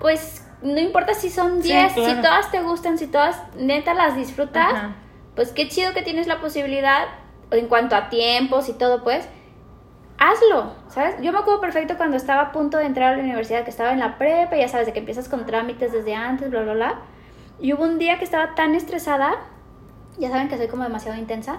pues 0.00 0.46
no 0.62 0.80
importa 0.80 1.12
si 1.14 1.28
son 1.28 1.62
Sí, 1.62 1.68
10, 1.68 1.92
claro. 1.92 2.14
si 2.14 2.20
todas 2.22 2.50
te 2.50 2.60
gustan, 2.62 2.96
si 2.98 3.06
todas 3.08 3.42
neta 3.56 3.92
las 3.94 4.16
disfrutas, 4.16 4.72
Ajá. 4.72 4.96
pues 5.34 5.52
qué 5.52 5.68
chido 5.68 5.92
que 5.92 6.02
tienes 6.02 6.26
la 6.26 6.40
posibilidad 6.40 7.04
en 7.50 7.68
cuanto 7.68 7.94
a 7.94 8.08
tiempos 8.08 8.68
y 8.68 8.72
todo, 8.72 9.04
pues 9.04 9.28
hazlo, 10.18 10.72
¿sabes? 10.88 11.16
Yo 11.20 11.30
me 11.32 11.38
acuerdo 11.38 11.60
perfecto 11.60 11.96
cuando 11.98 12.16
estaba 12.16 12.40
a 12.42 12.52
punto 12.52 12.78
de 12.78 12.86
entrar 12.86 13.12
a 13.12 13.16
la 13.16 13.22
universidad, 13.22 13.64
que 13.64 13.70
estaba 13.70 13.92
en 13.92 13.98
la 14.00 14.16
prepa, 14.16 14.56
ya 14.56 14.68
sabes, 14.68 14.86
de 14.86 14.92
que 14.94 15.00
empiezas 15.00 15.28
con 15.28 15.44
trámites 15.44 15.92
desde 15.92 16.14
antes, 16.14 16.50
bla, 16.50 16.62
bla, 16.62 16.72
bla. 16.72 17.00
Y 17.60 17.72
hubo 17.74 17.84
un 17.84 17.98
día 17.98 18.18
que 18.18 18.24
estaba 18.24 18.54
tan 18.54 18.74
estresada, 18.74 19.34
ya 20.18 20.30
saben 20.30 20.48
que 20.48 20.56
soy 20.56 20.68
como 20.68 20.82
demasiado 20.84 21.18
intensa, 21.18 21.58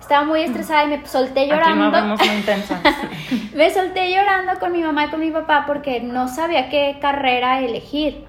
estaba 0.00 0.24
muy 0.24 0.42
estresada 0.42 0.84
y 0.84 0.88
me 0.88 1.06
solté 1.06 1.42
Aquí 1.42 1.50
no 1.50 1.56
llorando. 1.90 2.16
muy 2.16 2.26
intensa. 2.28 2.80
Me 3.54 3.70
solté 3.72 4.10
llorando 4.12 4.58
con 4.58 4.72
mi 4.72 4.82
mamá 4.82 5.04
y 5.04 5.08
con 5.10 5.20
mi 5.20 5.30
papá 5.30 5.64
porque 5.66 6.00
no 6.00 6.26
sabía 6.28 6.68
qué 6.70 6.98
carrera 7.00 7.60
elegir. 7.60 8.24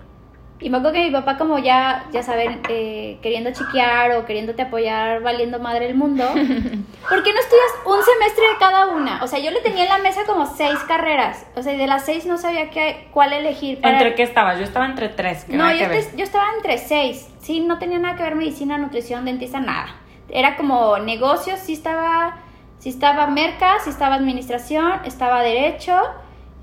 Y 0.60 0.70
me 0.70 0.78
acuerdo 0.78 0.94
que 0.94 1.06
mi 1.06 1.12
papá, 1.12 1.38
como 1.38 1.60
ya, 1.60 2.06
ya 2.14 2.24
saben, 2.24 2.62
eh, 2.70 3.18
queriendo 3.22 3.52
chiquear 3.52 4.12
o 4.14 4.26
queriéndote 4.26 4.62
apoyar, 4.62 5.22
valiendo 5.22 5.60
madre 5.60 5.88
el 5.88 5.96
mundo, 5.96 6.24
¿por 7.10 7.24
qué 7.24 7.34
no 7.34 7.40
estudias 7.40 7.74
un 7.86 8.02
semestre 8.02 8.48
de 8.48 8.58
cada 8.60 8.88
una? 8.88 9.24
O 9.24 9.28
sea, 9.28 9.40
yo 9.40 9.52
le 9.52 9.60
tenía 9.60 9.84
en 9.84 9.90
la 9.90 9.98
mesa 9.98 10.22
como 10.26 10.46
seis 10.46 10.80
carreras. 10.88 11.46
O 11.56 11.62
sea, 11.62 11.74
y 11.74 11.78
de 11.78 11.88
las 11.88 12.06
seis 12.06 12.26
no 12.26 12.38
sabía 12.38 12.70
qué, 12.70 13.08
cuál 13.12 13.34
elegir. 13.34 13.80
¿Entre 13.84 14.16
qué 14.16 14.24
estabas? 14.24 14.58
Yo 14.58 14.64
estaba 14.64 14.86
entre 14.86 15.10
tres. 15.10 15.50
No, 15.50 15.70
yo, 15.74 15.86
yo 16.16 16.24
estaba 16.24 16.46
entre 16.56 16.78
seis. 16.78 17.28
Sí, 17.42 17.60
no 17.60 17.78
tenía 17.78 18.00
nada 18.00 18.16
que 18.16 18.24
ver 18.24 18.36
medicina, 18.36 18.78
nutrición, 18.78 19.26
dentista, 19.26 19.60
nada. 19.60 19.96
Era 20.30 20.56
como 20.56 20.98
negocios, 21.00 21.60
sí 21.60 21.74
estaba, 21.74 22.38
sí 22.80 22.90
estaba 22.90 23.28
merca, 23.28 23.80
sí 23.84 23.90
estaba 23.90 24.16
administración, 24.16 25.02
estaba 25.04 25.42
derecho 25.42 26.00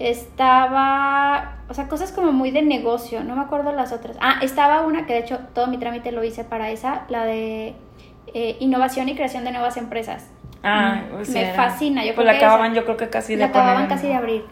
estaba, 0.00 1.58
o 1.70 1.74
sea, 1.74 1.86
cosas 1.86 2.10
como 2.10 2.32
muy 2.32 2.50
de 2.50 2.62
negocio, 2.62 3.22
no 3.22 3.36
me 3.36 3.42
acuerdo 3.42 3.70
las 3.70 3.92
otras. 3.92 4.16
Ah, 4.20 4.40
estaba 4.42 4.80
una 4.80 5.06
que 5.06 5.12
de 5.12 5.20
hecho 5.20 5.38
todo 5.54 5.68
mi 5.68 5.78
trámite 5.78 6.10
lo 6.10 6.24
hice 6.24 6.42
para 6.42 6.68
esa, 6.70 7.04
la 7.08 7.24
de 7.24 7.76
eh, 8.34 8.56
innovación 8.58 9.08
y 9.08 9.14
creación 9.14 9.44
de 9.44 9.52
nuevas 9.52 9.76
empresas. 9.76 10.28
Ah, 10.64 11.02
mm, 11.12 11.32
me 11.32 11.52
fascina. 11.52 12.04
Yo 12.04 12.16
pues 12.16 12.26
la 12.26 12.32
acababan, 12.32 12.74
yo 12.74 12.84
creo 12.84 12.96
que 12.96 13.08
casi 13.08 13.34
de 13.34 13.42
La 13.42 13.46
acababan 13.46 13.86
casi 13.86 14.08
de 14.08 14.14
abrir. 14.14 14.44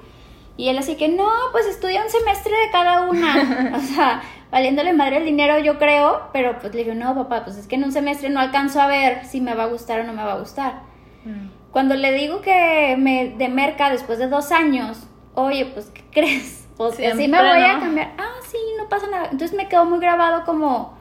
Y 0.56 0.68
él 0.68 0.78
así 0.78 0.94
que, 0.94 1.08
no, 1.08 1.28
pues 1.50 1.66
estudia 1.66 2.04
un 2.04 2.08
semestre 2.08 2.52
de 2.56 2.70
cada 2.70 3.10
una. 3.10 3.72
o 3.76 3.80
sea, 3.80 4.22
valiéndole 4.52 4.92
madre 4.92 5.16
el 5.16 5.24
dinero, 5.24 5.58
yo 5.58 5.76
creo. 5.76 6.28
Pero 6.32 6.60
pues 6.60 6.72
le 6.72 6.84
digo, 6.84 6.94
no, 6.94 7.16
papá, 7.16 7.44
pues 7.44 7.56
es 7.56 7.66
que 7.66 7.74
en 7.74 7.82
un 7.82 7.90
semestre 7.90 8.28
no 8.28 8.38
alcanzo 8.38 8.80
a 8.80 8.86
ver 8.86 9.24
si 9.24 9.40
me 9.40 9.54
va 9.54 9.64
a 9.64 9.66
gustar 9.66 9.98
o 9.98 10.04
no 10.04 10.12
me 10.12 10.22
va 10.22 10.34
a 10.34 10.38
gustar. 10.38 10.82
Mm. 11.24 11.48
Cuando 11.72 11.96
le 11.96 12.12
digo 12.12 12.42
que 12.42 12.94
me 12.96 13.30
de 13.30 13.48
merca 13.48 13.90
después 13.90 14.20
de 14.20 14.28
dos 14.28 14.52
años, 14.52 15.08
oye, 15.34 15.66
pues, 15.66 15.86
¿qué 15.86 16.04
crees? 16.12 16.67
Pues 16.78 16.96
sí 16.96 17.28
me 17.28 17.38
voy 17.38 17.62
a 17.62 17.78
cambiar. 17.80 18.12
Ah, 18.16 18.36
sí, 18.46 18.56
no 18.78 18.88
pasa 18.88 19.06
nada. 19.08 19.24
Entonces 19.30 19.56
me 19.56 19.68
quedó 19.68 19.84
muy 19.84 19.98
grabado 19.98 20.44
como 20.44 20.96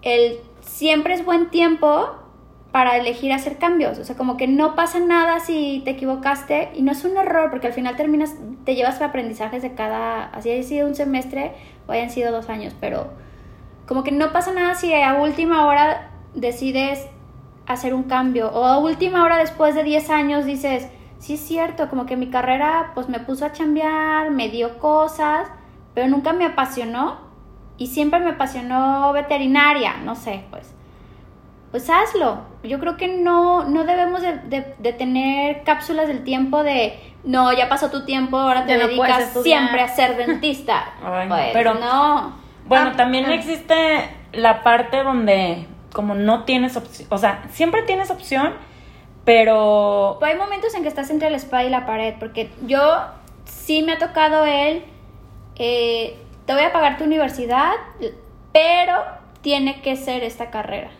el 0.00 0.40
siempre 0.60 1.14
es 1.14 1.24
buen 1.24 1.50
tiempo 1.50 2.16
para 2.72 2.96
elegir 2.96 3.32
hacer 3.32 3.58
cambios. 3.58 3.98
O 3.98 4.04
sea, 4.04 4.16
como 4.16 4.36
que 4.36 4.48
no 4.48 4.74
pasa 4.74 4.98
nada 4.98 5.40
si 5.40 5.82
te 5.84 5.90
equivocaste 5.90 6.70
y 6.74 6.82
no 6.82 6.92
es 6.92 7.04
un 7.04 7.16
error 7.16 7.50
porque 7.50 7.66
al 7.66 7.72
final 7.74 7.96
terminas, 7.96 8.34
te 8.64 8.74
llevas 8.74 9.00
aprendizajes 9.02 9.60
de 9.62 9.74
cada, 9.74 10.24
así 10.26 10.50
haya 10.50 10.62
sido 10.62 10.88
un 10.88 10.94
semestre 10.94 11.52
o 11.86 11.92
hayan 11.92 12.08
sido 12.08 12.32
dos 12.32 12.48
años, 12.48 12.74
pero 12.80 13.10
como 13.86 14.02
que 14.02 14.12
no 14.12 14.32
pasa 14.32 14.52
nada 14.52 14.74
si 14.74 14.94
a 14.94 15.14
última 15.14 15.66
hora 15.66 16.12
decides 16.34 17.06
hacer 17.66 17.92
un 17.92 18.04
cambio 18.04 18.50
o 18.50 18.64
a 18.64 18.78
última 18.78 19.22
hora 19.22 19.36
después 19.36 19.74
de 19.74 19.84
10 19.84 20.10
años 20.10 20.46
dices, 20.46 20.88
sí 21.22 21.34
es 21.34 21.40
cierto, 21.40 21.88
como 21.88 22.04
que 22.04 22.16
mi 22.16 22.30
carrera 22.30 22.90
pues 22.94 23.08
me 23.08 23.20
puso 23.20 23.46
a 23.46 23.52
chambear, 23.52 24.32
me 24.32 24.48
dio 24.48 24.80
cosas, 24.80 25.48
pero 25.94 26.08
nunca 26.08 26.32
me 26.32 26.44
apasionó 26.44 27.20
y 27.78 27.86
siempre 27.86 28.18
me 28.18 28.30
apasionó 28.30 29.12
veterinaria, 29.12 29.98
no 30.04 30.16
sé, 30.16 30.44
pues. 30.50 30.74
Pues 31.70 31.88
hazlo. 31.88 32.40
Yo 32.64 32.78
creo 32.80 32.96
que 32.96 33.06
no, 33.06 33.64
no 33.64 33.84
debemos 33.84 34.20
de, 34.20 34.92
tener 34.98 35.62
cápsulas 35.62 36.08
del 36.08 36.24
tiempo 36.24 36.64
de, 36.64 36.98
no, 37.22 37.52
ya 37.52 37.68
pasó 37.68 37.88
tu 37.88 38.04
tiempo, 38.04 38.36
ahora 38.36 38.66
te 38.66 38.76
dedicas 38.76 39.32
siempre 39.42 39.80
a 39.80 39.88
ser 39.88 40.16
dentista. 40.16 40.92
pues, 41.28 41.50
pero 41.52 41.74
no. 41.74 42.34
Bueno, 42.66 42.90
ah, 42.92 42.96
también 42.96 43.26
ah. 43.26 43.34
existe 43.34 44.10
la 44.32 44.64
parte 44.64 45.04
donde 45.04 45.66
como 45.92 46.14
no 46.14 46.42
tienes 46.44 46.76
opción, 46.76 47.06
o 47.10 47.18
sea, 47.18 47.44
siempre 47.50 47.82
tienes 47.82 48.10
opción, 48.10 48.54
pero... 49.24 50.18
hay 50.22 50.36
momentos 50.36 50.74
en 50.74 50.82
que 50.82 50.88
estás 50.88 51.10
entre 51.10 51.30
la 51.30 51.36
espada 51.36 51.64
y 51.64 51.70
la 51.70 51.86
pared, 51.86 52.14
porque 52.18 52.50
yo 52.66 53.04
sí 53.44 53.82
me 53.82 53.92
ha 53.92 53.98
tocado 53.98 54.44
él, 54.44 54.84
eh, 55.56 56.16
te 56.46 56.54
voy 56.54 56.62
a 56.62 56.72
pagar 56.72 56.98
tu 56.98 57.04
universidad, 57.04 57.72
pero 58.52 58.94
tiene 59.42 59.80
que 59.82 59.96
ser 59.96 60.24
esta 60.24 60.50
carrera. 60.50 60.90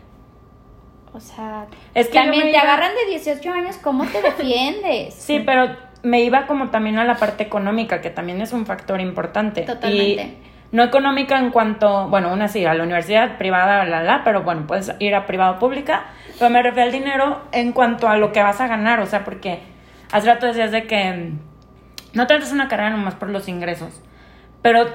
O 1.14 1.20
sea, 1.20 1.66
es 1.94 2.08
que 2.08 2.14
también 2.14 2.50
te 2.50 2.56
agarran 2.56 2.92
de 2.94 3.10
18 3.10 3.52
años, 3.52 3.76
¿cómo 3.76 4.06
te 4.06 4.22
defiendes? 4.22 5.14
sí, 5.14 5.42
pero 5.44 5.76
me 6.02 6.22
iba 6.22 6.46
como 6.46 6.70
también 6.70 6.98
a 6.98 7.04
la 7.04 7.16
parte 7.16 7.44
económica, 7.44 8.00
que 8.00 8.10
también 8.10 8.40
es 8.40 8.52
un 8.52 8.66
factor 8.66 9.00
importante. 9.00 9.62
Totalmente. 9.62 10.36
No 10.72 10.82
económica 10.82 11.38
en 11.38 11.50
cuanto, 11.50 12.08
bueno, 12.08 12.32
una 12.32 12.48
sí, 12.48 12.64
a 12.64 12.72
la 12.72 12.82
universidad 12.82 13.36
privada, 13.36 13.84
la, 13.84 14.02
la, 14.02 14.24
pero 14.24 14.42
bueno, 14.42 14.66
puedes 14.66 14.92
ir 14.98 15.14
a 15.14 15.26
privado 15.26 15.58
pública, 15.58 16.06
pero 16.38 16.50
me 16.50 16.62
refiero 16.62 16.86
al 16.86 16.92
dinero 16.92 17.42
en 17.52 17.72
cuanto 17.72 18.08
a 18.08 18.16
lo 18.16 18.32
que 18.32 18.42
vas 18.42 18.60
a 18.60 18.66
ganar, 18.66 18.98
o 19.00 19.06
sea, 19.06 19.22
porque 19.22 19.60
hace 20.10 20.26
rato 20.26 20.46
decías 20.46 20.72
de 20.72 20.86
que 20.86 21.12
mm, 21.12 22.16
no 22.16 22.26
te 22.26 22.36
una 22.52 22.68
carrera 22.68 22.90
nomás 22.90 23.14
por 23.14 23.28
los 23.28 23.48
ingresos, 23.48 24.02
pero, 24.62 24.86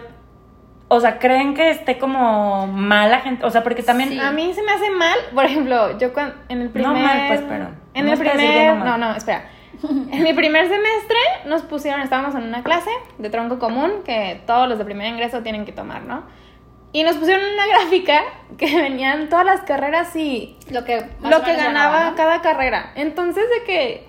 o 0.88 1.00
sea, 1.00 1.20
creen 1.20 1.54
que 1.54 1.70
esté 1.70 2.00
como 2.00 2.66
mal 2.66 3.12
la 3.12 3.20
gente, 3.20 3.46
o 3.46 3.52
sea, 3.52 3.62
porque 3.62 3.84
también... 3.84 4.20
A 4.20 4.32
mí 4.32 4.52
se 4.56 4.64
me 4.64 4.72
hace 4.72 4.90
mal, 4.90 5.18
por 5.32 5.46
ejemplo, 5.46 5.96
yo 6.00 6.12
cuando, 6.12 6.34
en 6.50 6.64
el 6.64 6.70
primer... 6.70 6.92
No 6.92 7.00
mal, 7.00 7.28
pues, 7.28 7.42
pero... 7.48 7.70
En 7.94 8.08
el 8.08 8.18
primer... 8.18 8.78
No, 8.78 8.98
no, 8.98 9.16
espera. 9.16 9.46
En 9.84 10.24
mi 10.24 10.34
primer 10.34 10.68
semestre 10.68 11.18
nos 11.46 11.62
pusieron, 11.64 12.02
estábamos 12.02 12.36
en 12.36 12.44
una 12.44 12.64
clase 12.64 12.90
de 13.18 13.30
tronco 13.30 13.60
común 13.60 14.04
que 14.04 14.42
todos 14.48 14.68
los 14.68 14.78
de 14.78 14.86
primer 14.86 15.08
ingreso 15.08 15.44
tienen 15.44 15.66
que 15.66 15.72
tomar, 15.72 16.04
¿no? 16.04 16.24
Y 16.94 17.04
nos 17.04 17.18
pusieron 17.18 17.44
una 17.54 17.68
gráfica 17.80 18.24
que 18.58 18.76
venían 18.76 19.30
todas 19.30 19.46
las 19.46 19.62
carreras 19.62 20.16
y 20.16 20.58
lo 20.72 20.84
que, 20.84 21.06
lo 21.22 21.44
que 21.44 21.56
ganaba, 21.56 22.16
cada 22.16 22.42
carrera. 22.42 22.92
Entonces 22.96 23.44
de 23.50 23.66
que, 23.66 24.08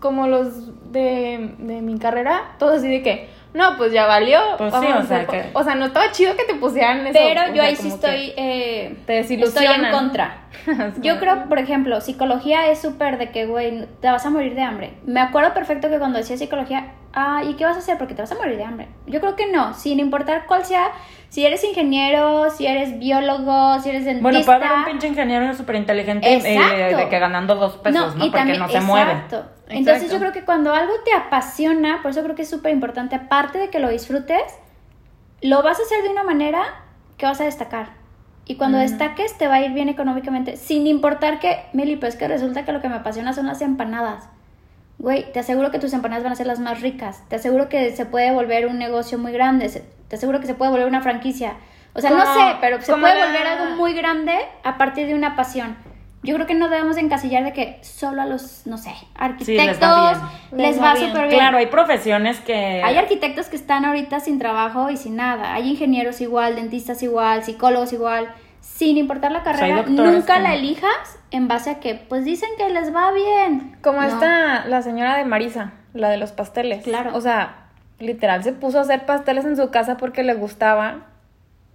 como 0.00 0.26
los 0.26 0.92
de, 0.92 1.54
de 1.58 1.80
mi 1.80 1.98
carrera, 1.98 2.56
todos 2.58 2.78
así 2.78 2.88
de 2.88 3.02
que, 3.02 3.30
no, 3.52 3.76
pues 3.76 3.92
ya 3.92 4.06
valió. 4.06 4.40
Pues 4.58 4.72
sí, 4.74 4.86
o 4.86 5.02
sea, 5.04 5.26
que... 5.26 5.50
o 5.52 5.64
sea, 5.64 5.74
no 5.74 5.86
estaba 5.86 6.10
chido 6.12 6.36
que 6.36 6.44
te 6.44 6.54
pusieran 6.54 7.06
eso. 7.06 7.18
Pero 7.18 7.52
yo 7.52 7.62
ahí 7.62 7.74
sí 7.76 7.88
estoy, 7.88 8.32
eh, 8.36 8.96
te 9.06 9.20
estoy 9.20 9.66
en 9.66 9.90
contra. 9.90 10.44
yo 11.00 11.18
creo, 11.18 11.48
por 11.48 11.58
ejemplo, 11.58 12.00
psicología 12.00 12.70
es 12.70 12.80
súper 12.80 13.18
de 13.18 13.30
que, 13.30 13.46
güey, 13.46 13.86
te 14.00 14.10
vas 14.10 14.24
a 14.24 14.30
morir 14.30 14.54
de 14.54 14.62
hambre. 14.62 14.94
Me 15.04 15.20
acuerdo 15.20 15.52
perfecto 15.52 15.88
que 15.88 15.98
cuando 15.98 16.18
decía 16.18 16.36
psicología, 16.36 16.92
ah, 17.12 17.42
¿y 17.44 17.54
qué 17.54 17.64
vas 17.64 17.76
a 17.76 17.80
hacer? 17.80 17.98
Porque 17.98 18.14
te 18.14 18.22
vas 18.22 18.32
a 18.32 18.36
morir 18.36 18.56
de 18.56 18.64
hambre. 18.64 18.88
Yo 19.06 19.20
creo 19.20 19.36
que 19.36 19.50
no, 19.50 19.74
sin 19.74 20.00
importar 20.00 20.46
cuál 20.46 20.64
sea, 20.64 20.92
si 21.28 21.44
eres 21.44 21.62
ingeniero, 21.64 22.50
si 22.50 22.66
eres 22.66 22.98
biólogo, 22.98 23.78
si 23.80 23.90
eres 23.90 24.04
dentista. 24.04 24.22
Bueno, 24.22 24.44
puede 24.44 24.64
haber 24.64 24.78
un 24.78 24.84
pinche 24.84 25.08
ingeniero 25.08 25.54
súper 25.54 25.76
inteligente 25.76 26.32
eh, 26.32 26.96
de 26.96 27.08
que 27.08 27.18
ganando 27.18 27.54
dos 27.54 27.76
pesos, 27.76 28.16
¿no? 28.16 28.30
Porque 28.30 28.58
no 28.58 28.68
se 28.68 28.80
mueve. 28.80 29.12
Entonces 29.68 30.10
yo 30.10 30.18
creo 30.18 30.32
que 30.32 30.44
cuando 30.44 30.74
algo 30.74 30.92
te 31.04 31.12
apasiona, 31.12 32.02
por 32.02 32.10
eso 32.10 32.22
creo 32.22 32.34
que 32.34 32.42
es 32.42 32.50
súper 32.50 32.72
importante, 32.72 33.14
aparte 33.14 33.58
de 33.58 33.70
que 33.70 33.78
lo 33.78 33.88
disfrutes, 33.88 34.42
lo 35.42 35.62
vas 35.62 35.78
a 35.78 35.82
hacer 35.82 36.02
de 36.02 36.08
una 36.08 36.24
manera 36.24 36.62
que 37.16 37.26
vas 37.26 37.40
a 37.40 37.44
destacar. 37.44 38.00
Y 38.46 38.56
cuando 38.56 38.78
destaques 38.78 39.38
te 39.38 39.46
va 39.46 39.56
a 39.56 39.62
ir 39.62 39.72
bien 39.72 39.88
económicamente, 39.88 40.56
sin 40.56 40.88
importar 40.88 41.38
que, 41.38 41.66
Meli, 41.72 41.94
pues 41.94 42.16
que 42.16 42.26
resulta 42.26 42.64
que 42.64 42.72
lo 42.72 42.80
que 42.80 42.88
me 42.88 42.96
apasiona 42.96 43.32
son 43.32 43.46
las 43.46 43.62
empanadas. 43.62 44.28
Güey, 45.00 45.32
te 45.32 45.40
aseguro 45.40 45.70
que 45.70 45.78
tus 45.78 45.94
empanadas 45.94 46.22
van 46.22 46.32
a 46.34 46.36
ser 46.36 46.46
las 46.46 46.60
más 46.60 46.82
ricas. 46.82 47.22
Te 47.28 47.36
aseguro 47.36 47.70
que 47.70 47.96
se 47.96 48.04
puede 48.04 48.32
volver 48.32 48.66
un 48.66 48.78
negocio 48.78 49.16
muy 49.16 49.32
grande. 49.32 49.70
Te 50.08 50.16
aseguro 50.16 50.40
que 50.40 50.46
se 50.46 50.52
puede 50.52 50.70
volver 50.70 50.86
una 50.86 51.00
franquicia. 51.00 51.54
O 51.94 52.02
sea, 52.02 52.10
no 52.10 52.20
sé, 52.20 52.56
pero 52.60 52.80
se 52.82 52.92
puede 52.94 53.24
volver 53.24 53.46
algo 53.46 53.76
muy 53.76 53.94
grande 53.94 54.34
a 54.62 54.76
partir 54.76 55.06
de 55.06 55.14
una 55.14 55.36
pasión. 55.36 55.74
Yo 56.22 56.34
creo 56.34 56.46
que 56.46 56.54
no 56.54 56.68
debemos 56.68 56.98
encasillar 56.98 57.44
de 57.44 57.54
que 57.54 57.78
solo 57.80 58.20
a 58.20 58.26
los, 58.26 58.66
no 58.66 58.76
sé, 58.76 58.92
arquitectos 59.14 60.18
les 60.52 60.78
va, 60.78 60.94
súper 60.94 61.28
bien. 61.28 61.30
Claro, 61.30 61.56
hay 61.56 61.66
profesiones 61.68 62.38
que... 62.40 62.82
Hay 62.84 62.98
arquitectos 62.98 63.46
que 63.46 63.56
están 63.56 63.86
ahorita 63.86 64.20
sin 64.20 64.38
trabajo 64.38 64.90
y 64.90 64.98
sin 64.98 65.16
nada. 65.16 65.54
Hay 65.54 65.70
ingenieros 65.70 66.20
igual, 66.20 66.56
dentistas 66.56 67.02
igual, 67.02 67.42
psicólogos 67.42 67.94
igual. 67.94 68.34
Sin 68.60 68.96
importar 68.96 69.32
la 69.32 69.42
carrera, 69.42 69.84
nunca 69.86 70.38
la 70.38 70.54
elijas 70.54 71.18
en 71.30 71.48
base 71.48 71.70
a 71.70 71.80
que, 71.80 71.94
pues 71.94 72.24
dicen 72.24 72.48
que 72.58 72.68
les 72.70 72.94
va 72.94 73.12
bien. 73.12 73.76
Como 73.82 74.02
está 74.02 74.66
la 74.66 74.82
señora 74.82 75.16
de 75.16 75.24
Marisa, 75.24 75.72
la 75.94 76.10
de 76.10 76.16
los 76.16 76.32
pasteles. 76.32 76.84
Claro. 76.84 77.10
O 77.14 77.20
sea, 77.20 77.68
literal 77.98 78.42
se 78.42 78.52
puso 78.52 78.78
a 78.78 78.82
hacer 78.82 79.06
pasteles 79.06 79.44
en 79.44 79.56
su 79.56 79.70
casa 79.70 79.96
porque 79.96 80.22
le 80.22 80.34
gustaba. 80.34 81.06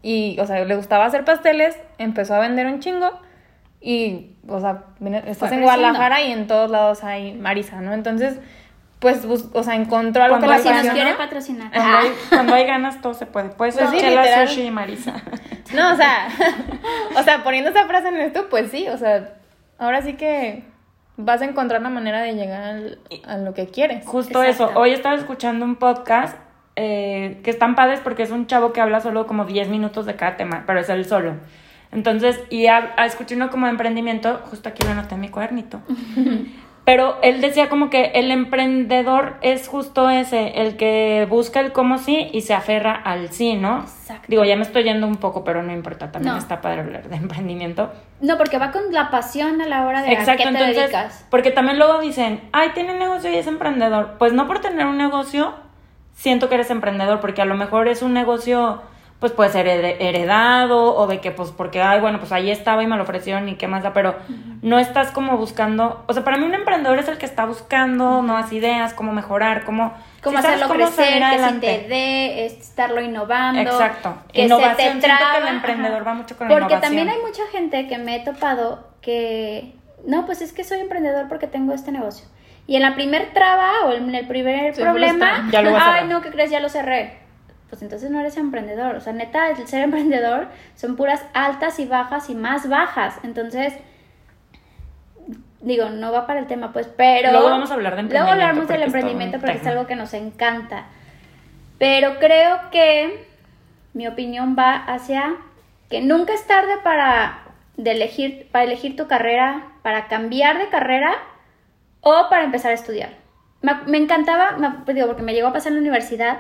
Y, 0.01 0.37
o 0.39 0.45
sea, 0.45 0.63
le 0.63 0.75
gustaba 0.75 1.05
hacer 1.05 1.25
pasteles, 1.25 1.75
empezó 1.97 2.35
a 2.35 2.39
vender 2.39 2.67
un 2.67 2.79
chingo 2.79 3.09
y, 3.81 4.35
o 4.47 4.59
sea, 4.59 4.83
estás 5.25 5.51
en 5.51 5.61
Guadalajara 5.61 6.21
y 6.21 6.31
en 6.31 6.47
todos 6.47 6.69
lados 6.69 7.03
hay 7.03 7.33
Marisa, 7.33 7.81
¿no? 7.81 7.93
Entonces, 7.93 8.39
pues, 9.05 9.45
o 9.53 9.63
sea, 9.63 9.75
encontró 9.75 10.23
algo 10.23 10.39
que 10.39 10.47
la 10.47 10.59
si 10.59 10.69
nos 10.69 10.87
quiere 10.87 11.13
patrocinar. 11.13 11.71
Cuando 12.29 12.55
hay, 12.55 12.65
ganas, 12.65 13.01
todo 13.01 13.13
se 13.13 13.25
puede. 13.25 13.49
Puedes 13.49 13.75
pues 13.75 13.89
sí, 13.91 13.99
sushi 13.99 14.63
y 14.63 14.71
Marisa. 14.71 15.21
No, 15.73 15.93
o 15.93 15.95
sea, 15.95 16.27
o 17.17 17.23
sea, 17.23 17.43
poniendo 17.43 17.69
esa 17.69 17.85
frase 17.85 18.09
en 18.09 18.17
esto, 18.17 18.47
pues 18.49 18.71
sí, 18.71 18.87
o 18.87 18.97
sea, 18.97 19.35
ahora 19.77 20.01
sí 20.01 20.13
que 20.13 20.63
vas 21.17 21.41
a 21.41 21.45
encontrar 21.45 21.81
la 21.81 21.89
manera 21.89 22.21
de 22.21 22.33
llegar 22.33 22.81
a 23.27 23.37
lo 23.37 23.53
que 23.53 23.67
quieres. 23.67 24.05
Justo 24.05 24.43
eso. 24.43 24.71
Hoy 24.75 24.91
estaba 24.91 25.15
escuchando 25.15 25.65
un 25.65 25.75
podcast 25.75 26.37
eh, 26.75 27.39
que 27.43 27.51
están 27.51 27.75
padres 27.75 27.99
porque 28.01 28.23
es 28.23 28.31
un 28.31 28.47
chavo 28.47 28.73
que 28.73 28.81
habla 28.81 28.99
solo 29.01 29.27
como 29.27 29.45
10 29.45 29.69
minutos 29.69 30.05
de 30.05 30.15
cada 30.15 30.37
tema, 30.37 30.63
pero 30.65 30.79
es 30.79 30.89
él 30.89 31.05
solo. 31.05 31.35
Entonces, 31.91 32.41
y 32.49 32.67
a, 32.67 32.93
a 32.97 33.05
escuché 33.05 33.35
uno 33.35 33.49
como 33.49 33.67
de 33.67 33.71
emprendimiento, 33.71 34.41
justo 34.49 34.67
aquí 34.67 34.83
lo 34.83 34.91
anoté 34.91 35.15
en 35.15 35.21
mi 35.21 35.29
cuadernito. 35.29 35.81
Pero 36.85 37.17
él 37.23 37.41
decía 37.41 37.67
como 37.67 37.89
que 37.89 38.11
el 38.13 38.29
emprendedor 38.29 39.37
es 39.41 39.67
justo 39.67 40.07
ese, 40.09 40.61
el 40.61 40.77
que 40.77 41.25
busca 41.27 41.59
el 41.59 41.71
cómo 41.71 41.97
sí 41.97 42.29
y 42.31 42.41
se 42.41 42.53
aferra 42.53 42.93
al 42.93 43.31
sí, 43.31 43.55
¿no? 43.55 43.79
Exacto. 43.79 44.25
Digo, 44.27 44.43
ya 44.43 44.55
me 44.55 44.61
estoy 44.61 44.83
yendo 44.83 45.07
un 45.07 45.15
poco, 45.15 45.43
pero 45.43 45.63
no 45.63 45.73
importa, 45.73 46.11
también 46.11 46.35
está 46.35 46.61
para 46.61 46.81
hablar 46.81 47.09
de 47.09 47.15
emprendimiento. 47.15 47.91
No, 48.21 48.37
porque 48.37 48.59
va 48.59 48.71
con 48.71 48.93
la 48.93 49.09
pasión 49.09 49.61
a 49.61 49.65
la 49.67 49.87
hora 49.87 50.03
de 50.03 50.11
Exacto, 50.11 50.31
a 50.31 50.35
qué 50.37 50.43
te 50.43 50.49
entonces, 50.49 50.75
dedicas. 50.75 51.25
porque 51.31 51.49
también 51.49 51.79
luego 51.79 51.99
dicen, 52.01 52.39
ay, 52.53 52.69
tiene 52.75 52.93
negocio 52.93 53.31
y 53.31 53.35
es 53.35 53.47
emprendedor. 53.47 54.17
Pues 54.19 54.33
no 54.33 54.45
por 54.45 54.59
tener 54.59 54.85
un 54.85 54.97
negocio, 54.97 55.55
siento 56.13 56.49
que 56.49 56.55
eres 56.55 56.69
emprendedor, 56.69 57.19
porque 57.19 57.41
a 57.41 57.45
lo 57.45 57.55
mejor 57.55 57.87
es 57.87 58.03
un 58.03 58.13
negocio 58.13 58.83
pues 59.19 59.31
puede 59.31 59.49
ser 59.49 59.67
heredado 59.67 60.93
o 60.95 61.07
de 61.07 61.19
que 61.21 61.31
pues 61.31 61.51
porque, 61.51 61.81
ay, 61.81 61.99
bueno, 62.01 62.19
pues 62.19 62.31
ahí 62.31 62.51
estaba 62.51 62.83
y 62.83 62.87
me 62.87 62.97
lo 62.97 63.03
ofrecieron 63.03 63.47
y 63.49 63.55
qué 63.55 63.67
más 63.67 63.81
da, 63.81 63.93
pero 63.93 64.15
no 64.61 64.77
estás 64.77 65.11
como 65.11 65.37
buscando, 65.37 66.03
o 66.07 66.13
sea, 66.13 66.23
para 66.23 66.37
mí 66.37 66.45
un 66.45 66.53
emprendedor 66.53 66.99
es 66.99 67.07
el 67.07 67.17
que 67.17 67.25
está 67.25 67.45
buscando 67.45 68.21
nuevas 68.21 68.51
ideas, 68.51 68.93
cómo 68.93 69.13
mejorar, 69.13 69.63
cómo... 69.63 69.93
Cómo 70.21 70.39
hacerlo 70.39 70.67
crecer, 70.69 71.21
que 71.31 71.39
se 71.39 71.53
te 71.59 71.87
dé, 71.87 72.45
estarlo 72.47 72.99
innovando. 72.99 73.61
Exacto. 73.61 74.15
Que 74.33 74.43
innovación, 74.43 74.95
se 74.95 74.99
te 74.99 75.07
traba. 75.07 75.33
que 75.33 75.37
el 75.43 75.47
emprendedor 75.55 76.07
va 76.07 76.13
mucho 76.15 76.35
con 76.35 76.47
Porque 76.47 76.63
innovación. 76.63 76.81
también 76.81 77.09
hay 77.09 77.19
mucha 77.21 77.43
gente 77.51 77.87
que 77.87 77.97
me 77.99 78.15
he 78.15 78.19
topado 78.25 78.87
que, 79.01 79.75
no, 80.07 80.25
pues 80.25 80.41
es 80.41 80.51
que 80.51 80.63
soy 80.63 80.79
emprendedor 80.79 81.27
porque 81.29 81.45
tengo 81.47 81.73
este 81.73 81.91
negocio. 81.91 82.27
Y 82.67 82.75
en 82.75 82.81
la 82.81 82.95
primer 82.95 83.33
traba 83.33 83.85
o 83.85 83.93
en 83.93 84.15
el 84.15 84.27
primer 84.27 84.73
Se 84.73 84.81
problema, 84.81 85.35
frustra. 85.35 85.51
Ya 85.51 85.61
lo 85.61 85.69
voy 85.69 85.79
a 85.79 85.83
cerrar. 85.85 85.99
ay, 86.01 86.07
no, 86.09 86.21
¿qué 86.21 86.31
crees? 86.31 86.49
Ya 86.49 86.59
lo 86.59 86.69
cerré. 86.69 87.19
Pues 87.69 87.81
entonces 87.81 88.11
no 88.11 88.19
eres 88.19 88.37
emprendedor. 88.37 88.95
O 88.95 89.01
sea, 89.01 89.13
neta, 89.13 89.49
el 89.49 89.67
ser 89.67 89.81
emprendedor 89.83 90.47
son 90.75 90.95
puras 90.95 91.23
altas 91.33 91.79
y 91.79 91.85
bajas 91.85 92.29
y 92.29 92.35
más 92.35 92.69
bajas. 92.69 93.15
Entonces, 93.23 93.73
digo, 95.61 95.89
no 95.89 96.11
va 96.11 96.27
para 96.27 96.39
el 96.39 96.47
tema, 96.47 96.71
pues, 96.71 96.87
pero... 96.95 97.31
Luego 97.31 97.49
vamos 97.49 97.71
a 97.71 97.73
hablar 97.73 97.95
de 97.95 98.03
Luego 98.03 98.17
emprendimiento, 98.17 98.31
hablamos 98.49 98.57
porque 98.67 98.73
del 98.73 98.83
emprendimiento 98.83 99.39
porque 99.39 99.57
es 99.57 99.67
algo 99.67 99.87
que 99.87 99.95
nos 99.95 100.13
encanta. 100.13 100.85
Pero 101.79 102.19
creo 102.19 102.59
que 102.71 103.25
mi 103.93 104.07
opinión 104.07 104.55
va 104.57 104.75
hacia 104.75 105.35
que 105.89 106.01
nunca 106.01 106.33
es 106.33 106.45
tarde 106.47 106.73
para, 106.83 107.39
de 107.77 107.91
elegir, 107.91 108.47
para 108.51 108.65
elegir 108.65 108.95
tu 108.95 109.07
carrera, 109.07 109.63
para 109.81 110.07
cambiar 110.07 110.57
de 110.57 110.69
carrera 110.69 111.13
o 112.01 112.27
para 112.29 112.43
empezar 112.43 112.71
a 112.71 112.75
estudiar. 112.75 113.09
Me, 113.61 113.73
me 113.87 113.97
encantaba, 113.97 114.51
me- 114.57 114.93
digo, 114.93 115.07
porque 115.07 115.23
me 115.23 115.33
llegó 115.33 115.47
a 115.47 115.53
pasar 115.53 115.69
en 115.71 115.75
la 115.75 115.81
universidad, 115.81 116.39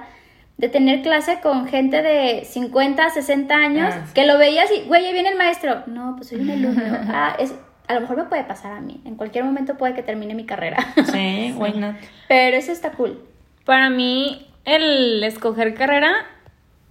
de 0.57 0.69
tener 0.69 1.01
clase 1.01 1.39
con 1.41 1.67
gente 1.67 2.01
de 2.01 2.45
50, 2.45 3.09
60 3.09 3.53
años, 3.55 3.93
Ah, 3.93 4.03
sí. 4.07 4.13
que 4.13 4.25
lo 4.25 4.37
veías 4.37 4.69
y, 4.71 4.87
güey, 4.87 5.05
ahí 5.05 5.13
viene 5.13 5.29
el 5.29 5.37
maestro. 5.37 5.83
No, 5.87 6.15
pues 6.15 6.29
soy 6.29 6.39
un 6.39 6.49
alumno. 6.51 6.97
Ah, 7.09 7.35
es, 7.39 7.53
a 7.87 7.93
lo 7.95 8.01
mejor 8.01 8.17
me 8.17 8.23
puede 8.25 8.43
pasar 8.45 8.71
a 8.71 8.79
mí. 8.81 9.01
En 9.05 9.15
cualquier 9.15 9.43
momento 9.43 9.75
puede 9.77 9.93
que 9.93 10.01
termine 10.03 10.33
mi 10.33 10.45
carrera. 10.45 10.77
Sí, 11.11 11.53
why 11.57 11.73
not? 11.73 11.95
Pero 12.27 12.55
eso 12.57 12.71
está 12.71 12.91
cool. 12.91 13.21
Para 13.65 13.89
mí, 13.89 14.47
el 14.63 15.23
escoger 15.23 15.73
carrera, 15.75 16.13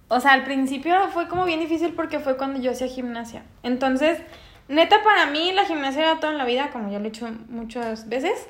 o 0.09 0.19
sea, 0.19 0.33
al 0.33 0.43
principio 0.43 0.95
fue 1.09 1.27
como 1.27 1.45
bien 1.45 1.59
difícil 1.59 1.93
porque 1.93 2.19
fue 2.19 2.37
cuando 2.37 2.59
yo 2.61 2.71
hacía 2.71 2.87
gimnasia. 2.87 3.43
Entonces, 3.63 4.19
neta, 4.67 5.01
para 5.03 5.25
mí 5.25 5.51
la 5.53 5.65
gimnasia 5.65 6.03
era 6.03 6.19
toda 6.19 6.33
en 6.33 6.37
la 6.37 6.45
vida, 6.45 6.69
como 6.71 6.91
ya 6.91 6.99
lo 6.99 7.05
he 7.05 7.07
hecho 7.07 7.27
muchas 7.49 8.07
veces. 8.09 8.47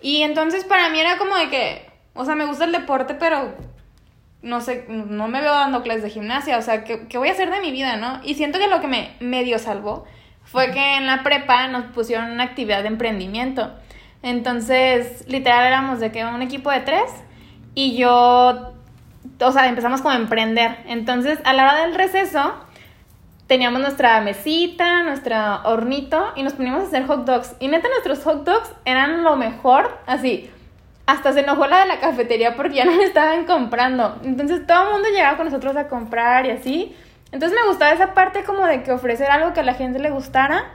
Y 0.00 0.22
entonces 0.22 0.62
para 0.64 0.88
mí 0.90 1.00
era 1.00 1.18
como 1.18 1.36
de 1.36 1.48
que, 1.50 1.90
o 2.14 2.24
sea, 2.24 2.36
me 2.36 2.44
gusta 2.46 2.64
el 2.64 2.72
deporte, 2.72 3.14
pero 3.14 3.52
no 4.42 4.60
sé, 4.60 4.86
no 4.88 5.28
me 5.28 5.40
veo 5.40 5.52
dando 5.52 5.82
clases 5.82 6.02
de 6.02 6.10
gimnasia, 6.10 6.58
o 6.58 6.62
sea, 6.62 6.84
¿qué, 6.84 7.06
qué 7.08 7.18
voy 7.18 7.28
a 7.28 7.32
hacer 7.32 7.50
de 7.50 7.60
mi 7.60 7.70
vida, 7.70 7.96
no? 7.96 8.20
Y 8.24 8.34
siento 8.34 8.58
que 8.58 8.68
lo 8.68 8.80
que 8.80 8.86
me 8.86 9.10
medio 9.20 9.58
salvó 9.58 10.04
fue 10.44 10.70
que 10.70 10.96
en 10.96 11.06
la 11.06 11.22
prepa 11.22 11.68
nos 11.68 11.84
pusieron 11.86 12.30
una 12.30 12.44
actividad 12.44 12.82
de 12.82 12.88
emprendimiento. 12.88 13.70
Entonces, 14.22 15.24
literal 15.28 15.66
éramos 15.66 16.00
de 16.00 16.10
que 16.10 16.24
un 16.24 16.42
equipo 16.42 16.70
de 16.70 16.80
tres 16.80 17.10
y 17.74 17.96
yo, 17.96 18.72
o 19.40 19.52
sea, 19.52 19.68
empezamos 19.68 20.00
como 20.00 20.14
a 20.14 20.16
emprender. 20.16 20.78
Entonces, 20.86 21.38
a 21.44 21.52
la 21.52 21.64
hora 21.64 21.82
del 21.82 21.94
receso, 21.94 22.54
teníamos 23.46 23.80
nuestra 23.80 24.20
mesita, 24.20 25.02
nuestro 25.02 25.36
hornito 25.64 26.32
y 26.34 26.42
nos 26.42 26.54
poníamos 26.54 26.82
a 26.82 26.86
hacer 26.86 27.06
hot 27.06 27.24
dogs. 27.24 27.54
Y 27.60 27.68
neta, 27.68 27.88
nuestros 27.88 28.24
hot 28.24 28.44
dogs 28.44 28.70
eran 28.84 29.22
lo 29.22 29.36
mejor, 29.36 30.00
así. 30.06 30.50
Hasta 31.08 31.32
se 31.32 31.40
enojó 31.40 31.66
la 31.66 31.80
de 31.80 31.86
la 31.86 32.00
cafetería 32.00 32.54
porque 32.54 32.74
ya 32.76 32.84
no 32.84 32.92
le 32.94 33.04
estaban 33.04 33.46
comprando. 33.46 34.18
Entonces 34.24 34.66
todo 34.66 34.88
el 34.88 34.92
mundo 34.92 35.08
llegaba 35.08 35.38
con 35.38 35.46
nosotros 35.46 35.74
a 35.74 35.88
comprar 35.88 36.44
y 36.44 36.50
así. 36.50 36.94
Entonces 37.32 37.58
me 37.58 37.66
gustaba 37.66 37.92
esa 37.92 38.12
parte 38.12 38.44
como 38.44 38.66
de 38.66 38.82
que 38.82 38.92
ofrecer 38.92 39.30
algo 39.30 39.54
que 39.54 39.60
a 39.60 39.62
la 39.62 39.72
gente 39.72 40.00
le 40.00 40.10
gustara. 40.10 40.66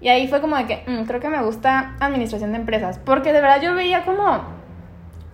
Y 0.00 0.08
ahí 0.08 0.28
fue 0.28 0.40
como 0.40 0.56
de 0.56 0.66
que 0.66 0.84
"Mm, 0.86 1.06
creo 1.06 1.18
que 1.18 1.28
me 1.28 1.42
gusta 1.42 1.96
administración 1.98 2.52
de 2.52 2.58
empresas. 2.58 3.00
Porque 3.04 3.32
de 3.32 3.40
verdad 3.40 3.60
yo 3.60 3.74
veía 3.74 4.04
como, 4.04 4.44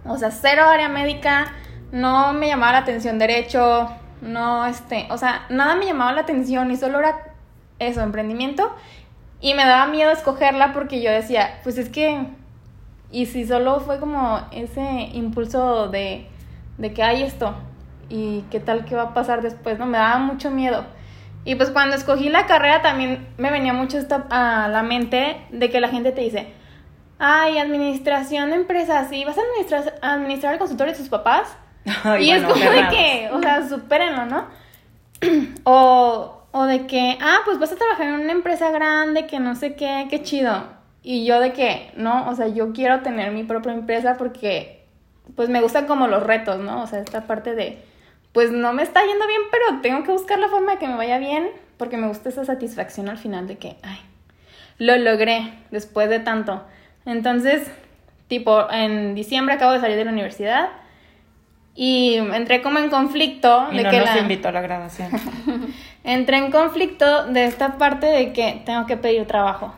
o 0.06 0.16
sea, 0.16 0.30
cero 0.30 0.64
área 0.66 0.88
médica, 0.88 1.52
no 1.92 2.32
me 2.32 2.48
llamaba 2.48 2.72
la 2.72 2.78
atención 2.78 3.18
derecho, 3.18 3.90
no, 4.22 4.64
este, 4.64 5.06
o 5.10 5.18
sea, 5.18 5.44
nada 5.50 5.74
me 5.76 5.84
llamaba 5.84 6.12
la 6.12 6.22
atención 6.22 6.70
y 6.70 6.76
solo 6.76 6.98
era 7.00 7.18
eso, 7.78 8.00
emprendimiento. 8.00 8.74
Y 9.38 9.52
me 9.52 9.66
daba 9.66 9.86
miedo 9.86 10.10
escogerla 10.10 10.72
porque 10.72 11.02
yo 11.02 11.10
decía, 11.10 11.60
pues 11.62 11.76
es 11.76 11.90
que, 11.90 12.26
y 13.10 13.26
si 13.26 13.46
solo 13.46 13.80
fue 13.80 14.00
como 14.00 14.40
ese 14.50 15.10
impulso 15.12 15.88
de, 15.88 16.26
de 16.78 16.92
que 16.92 17.02
hay 17.02 17.22
esto 17.22 17.54
y 18.08 18.42
qué 18.50 18.60
tal 18.60 18.84
que 18.84 18.94
va 18.94 19.02
a 19.02 19.14
pasar 19.14 19.42
después, 19.42 19.78
¿no? 19.78 19.86
Me 19.86 19.98
daba 19.98 20.18
mucho 20.18 20.50
miedo. 20.50 20.84
Y 21.44 21.54
pues 21.54 21.70
cuando 21.70 21.94
escogí 21.94 22.28
la 22.28 22.46
carrera 22.46 22.82
también 22.82 23.28
me 23.38 23.50
venía 23.50 23.72
mucho 23.72 23.98
esto 23.98 24.24
a 24.30 24.68
la 24.68 24.82
mente 24.82 25.36
de 25.50 25.70
que 25.70 25.80
la 25.80 25.88
gente 25.88 26.10
te 26.10 26.20
dice, 26.22 26.52
ay, 27.18 27.58
administración 27.58 28.50
de 28.50 28.56
empresas, 28.56 29.12
¿y 29.12 29.24
vas 29.24 29.38
a 29.38 29.42
administrar, 29.42 29.94
administrar 30.02 30.52
el 30.54 30.58
consultorio 30.58 30.92
de 30.92 30.98
tus 30.98 31.08
papás? 31.08 31.56
Ay, 32.02 32.24
y 32.24 32.32
bueno, 32.32 32.48
es 32.48 32.54
como 32.54 32.70
de 32.70 32.88
que, 32.88 33.30
o 33.32 33.40
sea, 33.40 33.68
supérenlo, 33.68 34.26
¿no? 34.26 34.46
o, 35.62 36.42
o 36.50 36.64
de 36.64 36.86
que, 36.88 37.16
ah, 37.22 37.38
pues 37.44 37.60
vas 37.60 37.70
a 37.70 37.76
trabajar 37.76 38.08
en 38.08 38.14
una 38.14 38.32
empresa 38.32 38.72
grande, 38.72 39.28
que 39.28 39.38
no 39.38 39.54
sé 39.54 39.76
qué, 39.76 40.08
qué 40.10 40.22
chido. 40.24 40.75
Y 41.08 41.24
yo 41.24 41.38
de 41.38 41.52
que, 41.52 41.92
no, 41.94 42.28
o 42.28 42.34
sea, 42.34 42.48
yo 42.48 42.72
quiero 42.72 42.98
tener 43.02 43.30
mi 43.30 43.44
propia 43.44 43.72
empresa 43.72 44.16
porque, 44.18 44.82
pues 45.36 45.48
me 45.48 45.60
gustan 45.60 45.86
como 45.86 46.08
los 46.08 46.24
retos, 46.24 46.58
¿no? 46.58 46.82
O 46.82 46.88
sea, 46.88 46.98
esta 46.98 47.28
parte 47.28 47.54
de, 47.54 47.78
pues 48.32 48.50
no 48.50 48.72
me 48.72 48.82
está 48.82 49.06
yendo 49.06 49.24
bien, 49.28 49.40
pero 49.52 49.80
tengo 49.82 50.02
que 50.02 50.10
buscar 50.10 50.40
la 50.40 50.48
forma 50.48 50.72
de 50.72 50.78
que 50.78 50.88
me 50.88 50.96
vaya 50.96 51.18
bien, 51.18 51.48
porque 51.76 51.96
me 51.96 52.08
gusta 52.08 52.30
esa 52.30 52.44
satisfacción 52.44 53.08
al 53.08 53.18
final 53.18 53.46
de 53.46 53.56
que, 53.56 53.76
ay, 53.84 54.00
lo 54.78 54.96
logré 54.96 55.52
después 55.70 56.10
de 56.10 56.18
tanto. 56.18 56.64
Entonces, 57.04 57.70
tipo, 58.26 58.68
en 58.68 59.14
diciembre 59.14 59.54
acabo 59.54 59.74
de 59.74 59.80
salir 59.80 59.96
de 59.96 60.06
la 60.06 60.10
universidad 60.10 60.70
y 61.76 62.16
entré 62.16 62.62
como 62.62 62.80
en 62.80 62.90
conflicto 62.90 63.68
Y 63.70 63.76
de 63.76 63.84
no 63.84 63.90
que 63.90 64.00
nos 64.00 64.08
la... 64.12 64.18
invitó 64.18 64.48
a 64.48 64.52
la 64.52 64.60
graduación. 64.60 65.10
Entré 66.02 66.38
en 66.38 66.50
conflicto 66.50 67.26
de 67.28 67.44
esta 67.44 67.78
parte 67.78 68.06
de 68.06 68.32
que 68.32 68.60
tengo 68.66 68.86
que 68.86 68.96
pedir 68.96 69.24
trabajo. 69.28 69.72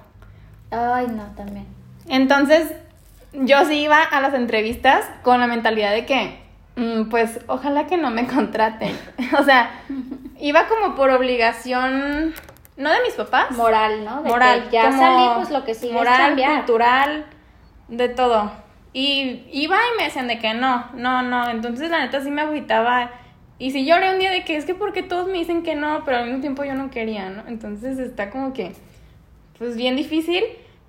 Ay, 0.70 1.06
no, 1.08 1.24
también. 1.36 1.66
Entonces, 2.08 2.72
yo 3.32 3.64
sí 3.64 3.82
iba 3.82 4.02
a 4.02 4.20
las 4.20 4.34
entrevistas 4.34 5.04
con 5.22 5.40
la 5.40 5.46
mentalidad 5.46 5.92
de 5.92 6.06
que, 6.06 6.38
mm, 6.76 7.08
pues, 7.08 7.40
ojalá 7.46 7.86
que 7.86 7.96
no 7.96 8.10
me 8.10 8.26
contraten. 8.34 8.96
o 9.38 9.44
sea, 9.44 9.70
iba 10.40 10.66
como 10.66 10.94
por 10.94 11.10
obligación, 11.10 12.34
no 12.76 12.90
de 12.90 13.02
mis 13.02 13.14
papás. 13.14 13.50
Moral, 13.52 14.04
¿no? 14.04 14.22
De 14.22 14.28
moral. 14.28 14.64
que 14.64 14.72
ya 14.72 14.92
salí, 14.92 15.28
pues 15.36 15.50
lo 15.50 15.64
que 15.64 15.74
sigue 15.74 15.92
es 15.92 15.98
Moral, 15.98 16.28
cambiar. 16.28 16.56
cultural, 16.58 17.26
de 17.88 18.08
todo. 18.08 18.50
Y 18.92 19.46
iba 19.52 19.76
y 19.76 19.98
me 19.98 20.04
decían 20.04 20.28
de 20.28 20.38
que 20.38 20.54
no, 20.54 20.86
no, 20.94 21.22
no. 21.22 21.50
Entonces, 21.50 21.90
la 21.90 22.00
neta 22.00 22.22
sí 22.22 22.30
me 22.30 22.42
agüitaba. 22.42 23.10
Y 23.58 23.72
sí 23.72 23.84
lloré 23.84 24.12
un 24.12 24.18
día 24.20 24.30
de 24.30 24.44
que 24.44 24.56
es 24.56 24.64
que 24.64 24.74
porque 24.74 25.02
todos 25.02 25.26
me 25.26 25.34
dicen 25.34 25.62
que 25.64 25.74
no, 25.74 26.02
pero 26.04 26.18
al 26.18 26.26
mismo 26.26 26.40
tiempo 26.40 26.64
yo 26.64 26.74
no 26.74 26.90
quería, 26.90 27.28
¿no? 27.28 27.42
Entonces 27.48 27.98
está 27.98 28.30
como 28.30 28.52
que, 28.52 28.72
pues 29.58 29.76
bien 29.76 29.96
difícil. 29.96 30.44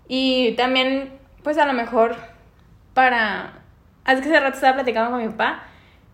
Y 0.07 0.53
también, 0.53 1.11
pues 1.43 1.57
a 1.57 1.65
lo 1.65 1.73
mejor 1.73 2.15
para... 2.93 3.55
Hace 4.05 4.21
que 4.21 4.29
hace 4.29 4.39
rato 4.39 4.55
estaba 4.55 4.75
platicando 4.75 5.11
con 5.11 5.21
mi 5.21 5.27
papá 5.29 5.63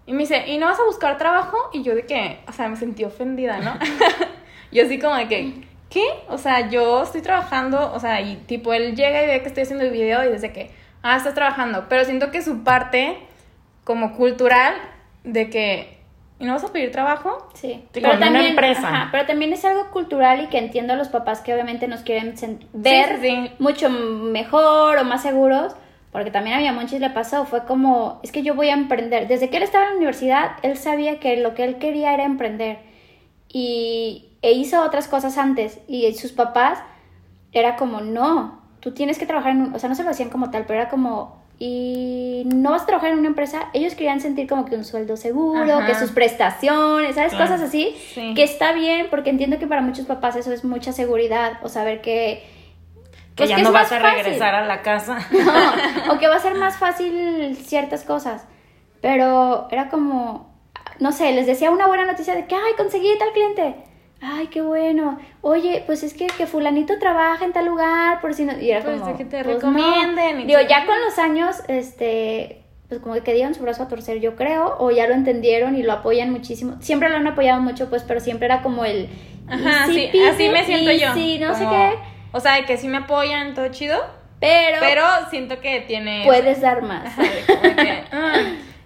y 0.08 0.14
me 0.14 0.20
dice, 0.20 0.44
¿y 0.48 0.58
no 0.58 0.68
vas 0.68 0.80
a 0.80 0.86
buscar 0.86 1.18
trabajo? 1.18 1.58
Y 1.74 1.84
yo 1.84 1.96
de 1.96 2.06
que, 2.06 2.40
o 2.48 2.52
sea, 2.52 2.68
me 2.68 2.76
sentí 2.76 3.04
ofendida, 3.04 3.60
¿no? 3.60 3.74
yo 4.72 4.84
así 4.84 5.00
como 5.00 5.16
de 5.16 5.28
que, 5.28 5.54
¿qué? 5.90 6.06
O 6.28 6.38
sea, 6.38 6.70
yo 6.70 7.04
estoy 7.04 7.22
trabajando, 7.22 7.92
o 7.94 8.00
sea, 8.00 8.22
y 8.22 8.36
tipo, 8.36 8.74
él 8.74 8.96
llega 8.96 9.24
y 9.24 9.28
ve 9.28 9.42
que 9.42 9.48
estoy 9.48 9.64
haciendo 9.64 9.84
el 9.84 9.92
video 9.92 10.24
y 10.24 10.32
dice 10.32 10.52
que, 10.52 10.72
ah, 11.02 11.18
estás 11.18 11.34
trabajando. 11.34 11.86
Pero 11.90 12.04
siento 12.04 12.32
que 12.32 12.42
su 12.42 12.64
parte 12.64 13.18
como 13.84 14.16
cultural 14.16 14.76
de 15.24 15.50
que, 15.50 15.95
¿y 16.40 16.46
no 16.46 16.54
vas 16.54 16.64
a 16.64 16.72
pedir 16.72 16.92
trabajo? 16.92 17.50
Sí, 17.54 17.86
como 17.94 18.14
en 18.14 18.30
una 18.30 18.48
empresa. 18.48 18.88
ajá, 18.88 19.10
pero 19.12 19.26
también 19.26 19.54
es 19.54 19.64
algo 19.66 19.92
cultural 19.92 20.44
y 20.44 20.48
que 20.48 20.58
entiendo 20.58 20.94
a 20.94 20.96
los 20.96 21.10
papás 21.10 21.42
que 21.42 21.54
obviamente 21.54 21.88
nos 21.88 22.02
quieren 22.02 22.36
ver 22.74 23.20
sí, 23.22 23.22
sí. 23.22 23.52
mucho 23.60 23.90
mejor 23.90 24.98
o 24.98 25.04
más 25.04 25.22
seguros, 25.22 25.76
porque 26.12 26.32
también 26.32 26.58
a 26.58 26.60
mi 26.60 26.72
Monchis 26.72 27.00
le 27.00 27.10
pasó, 27.10 27.46
fue 27.46 27.66
como, 27.66 28.20
es 28.24 28.32
que 28.32 28.44
yo 28.44 28.56
voy 28.56 28.70
a 28.70 28.74
emprender. 28.74 29.28
Desde 29.28 29.50
que 29.50 29.58
él 29.58 29.64
estaba 29.64 29.86
en 29.86 29.92
la 29.92 29.98
universidad, 29.98 30.52
él 30.62 30.78
sabía 30.78 31.20
que 31.20 31.38
lo 31.38 31.56
que 31.56 31.64
él 31.64 31.78
quería 31.78 32.14
era 32.14 32.24
emprender 32.24 32.80
y 33.50 34.30
e 34.42 34.52
hizo 34.52 34.84
otras 34.84 35.08
cosas 35.08 35.38
antes 35.38 35.80
y 35.88 36.14
sus 36.14 36.32
papás 36.32 36.80
era 37.52 37.78
como, 37.78 38.02
no, 38.02 38.62
tú 38.80 38.92
tienes 38.92 39.18
que 39.18 39.26
trabajar 39.26 39.54
en 39.54 39.62
un, 39.62 39.74
o 39.74 39.80
sea, 39.80 39.90
no 39.90 39.96
se 39.96 40.04
lo 40.04 40.10
hacían 40.12 40.30
como 40.30 40.52
tal, 40.52 40.66
pero 40.68 40.82
era 40.82 40.90
como, 40.90 41.42
y 41.58 42.44
no 42.54 42.72
vas 42.72 42.84
a 42.84 42.86
trabajar 42.86 43.12
en 43.12 43.20
una 43.20 43.30
empresa, 43.30 43.70
ellos 43.74 43.96
querían 43.96 44.20
sentir 44.20 44.48
como 44.48 44.66
que 44.66 44.76
un 44.76 44.84
sueldo 44.84 45.16
seguro, 45.16 45.80
que 45.86 45.96
sus 45.96 46.12
prestaciones, 46.12 47.16
¿sabes? 47.16 47.34
Cosas 47.34 47.62
así, 47.62 47.96
que 48.36 48.44
está 48.44 48.74
bien, 48.74 49.08
porque 49.10 49.30
entiendo 49.30 49.58
que 49.58 49.68
para 49.68 49.82
muchos 49.82 50.06
papás 50.06 50.36
eso 50.36 50.52
es 50.52 50.64
mucha 50.64 50.92
seguridad, 50.92 51.60
o 51.64 51.70
saber 51.70 52.02
que... 52.02 52.44
que 53.36 53.44
pues, 53.44 53.50
ya 53.50 53.60
no 53.60 53.72
vas 53.72 53.92
a 53.92 54.00
regresar 54.00 54.54
a 54.56 54.66
la 54.66 54.82
casa. 54.82 55.20
No, 55.32 56.14
o 56.14 56.20
que 56.20 56.28
va 56.28 56.36
a 56.36 56.40
ser 56.40 56.56
más 56.56 56.78
fácil 56.78 57.56
ciertas 57.56 58.04
cosas, 58.04 58.46
pero 59.02 59.68
era 59.72 59.90
como, 59.90 60.54
no 61.00 61.12
sé, 61.12 61.32
les 61.32 61.48
decía 61.48 61.72
una 61.72 61.88
buena 61.88 62.06
noticia 62.06 62.36
de 62.36 62.46
que, 62.48 62.56
ay, 62.56 62.74
conseguí 62.76 63.18
tal 63.18 63.32
cliente 63.32 63.76
ay, 64.26 64.48
qué 64.48 64.62
bueno, 64.62 65.20
oye, 65.42 65.84
pues 65.86 66.04
es 66.04 66.14
que, 66.14 66.28
que 66.28 66.48
fulanito 66.48 66.98
trabaja 67.00 67.46
en 67.46 67.54
tal 67.54 67.66
lugar, 67.66 68.22
por 68.22 68.34
si 68.34 68.46
no, 68.46 68.58
y 68.60 68.72
era 68.72 68.84
pues 68.84 69.00
como, 69.00 69.18
que 69.18 69.26
te 69.26 69.44
pues 69.44 69.56
recomienden. 69.56 70.48
Digo, 70.48 70.60
ya 70.68 70.86
con 70.86 71.00
los 71.02 71.20
años, 71.20 71.62
este, 71.68 72.64
pues 72.90 73.02
como 73.02 73.16
que 73.22 73.34
dieron 73.34 73.54
su 73.54 73.62
brazo 73.62 73.84
a 73.84 73.88
torcer, 73.88 74.20
yo 74.20 74.36
creo, 74.36 74.76
o 74.80 74.92
ya 74.92 75.08
lo 75.08 75.14
entendieron 75.14 75.76
y 75.76 75.84
lo 75.84 75.94
apoyan 75.94 76.32
muchísimo. 76.32 76.78
Siempre 76.82 77.10
lo 77.10 77.18
han 77.18 77.28
apoyado 77.28 77.62
mucho, 77.62 77.90
pues, 77.90 78.04
pero 78.04 78.20
siempre 78.20 78.46
era 78.48 78.62
como 78.62 78.86
el... 78.86 79.10
Ajá, 79.48 79.86
sí, 79.88 80.10
así 80.28 80.50
me 80.50 80.66
siento 80.66 80.92
yo. 80.92 81.14
Sí, 81.14 81.38
no 81.40 81.54
sé 81.54 81.66
qué. 81.70 81.94
O 82.32 82.40
sea, 82.40 82.56
de 82.56 82.66
que 82.66 82.78
sí 82.78 82.88
me 82.88 82.98
apoyan, 82.98 83.54
todo 83.54 83.68
chido, 83.70 83.98
pero... 84.40 84.78
Pero 84.80 85.04
siento 85.30 85.60
que 85.62 85.82
tiene... 85.82 86.24
Puedes 86.26 86.62
dar 86.62 86.82
más. 86.82 87.14
Ah, 88.12 88.38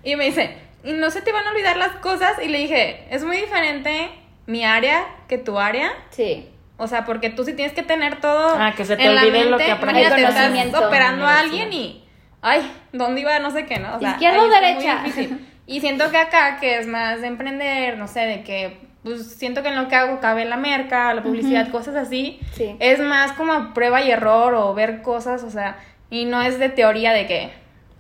y 0.04 0.16
me 0.16 0.26
dice, 0.26 0.56
y 0.84 0.94
no 0.94 1.12
se 1.12 1.22
te 1.22 1.32
van 1.32 1.46
a 1.46 1.52
olvidar 1.52 1.78
las 1.78 1.92
cosas, 1.98 2.34
y 2.44 2.48
le 2.48 2.60
dije, 2.60 3.06
es 3.12 3.24
muy 3.24 3.38
diferente 3.38 4.10
mi 4.50 4.66
área 4.66 5.06
que 5.28 5.38
tu 5.38 5.60
área. 5.60 5.92
Sí. 6.10 6.50
O 6.78 6.88
sea, 6.88 7.06
porque 7.06 7.30
tú 7.30 7.44
sí 7.44 7.54
tienes 7.54 7.74
que 7.74 7.84
tener 7.84 8.20
todo. 8.20 8.56
Ah, 8.58 8.74
que 8.76 8.84
se 8.84 8.98
te 8.98 9.08
olvide 9.08 9.46
lo 9.46 9.58
que 9.58 9.72
aprendiste. 9.72 10.24
estás 10.24 10.84
operando 10.84 11.26
a 11.26 11.40
alguien 11.40 11.72
y. 11.72 12.04
Ay, 12.42 12.62
¿dónde 12.92 13.22
iba? 13.22 13.38
No 13.40 13.52
sé 13.52 13.66
qué, 13.66 13.80
¿no? 13.80 13.98
O 13.98 14.00
sea, 14.00 14.12
Izquierda 14.12 14.44
o 14.44 14.50
derecha. 14.50 15.04
Y 15.68 15.82
siento 15.82 16.10
que 16.10 16.18
acá, 16.18 16.58
que 16.60 16.80
es 16.80 16.88
más 16.88 17.22
de 17.22 17.28
emprender, 17.28 17.96
no 18.00 18.08
sé, 18.08 18.22
de 18.22 18.44
que. 18.44 18.90
Pues 19.04 19.36
siento 19.36 19.62
que 19.62 19.70
en 19.70 19.76
lo 19.76 19.88
que 19.88 19.96
hago 19.96 20.20
cabe 20.20 20.44
la 20.46 20.58
merca, 20.58 21.14
la 21.14 21.22
publicidad, 21.22 21.70
cosas 21.70 21.96
así. 21.96 22.40
Sí. 22.54 22.76
Es 22.80 23.00
más 23.00 23.34
como 23.34 23.72
prueba 23.76 24.02
y 24.02 24.10
error 24.10 24.56
o 24.56 24.74
ver 24.74 25.04
cosas, 25.04 25.44
o 25.44 25.52
sea. 25.52 25.78
Y 26.10 26.26
no 26.26 26.42
es 26.42 26.58
de 26.58 26.70
teoría 26.70 27.14
de 27.14 27.28
que. 27.28 27.52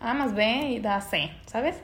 Ah, 0.01 0.15
más 0.15 0.33
B 0.33 0.45
y 0.45 0.79
da 0.79 0.99
C, 0.99 1.29
¿sabes? 1.45 1.75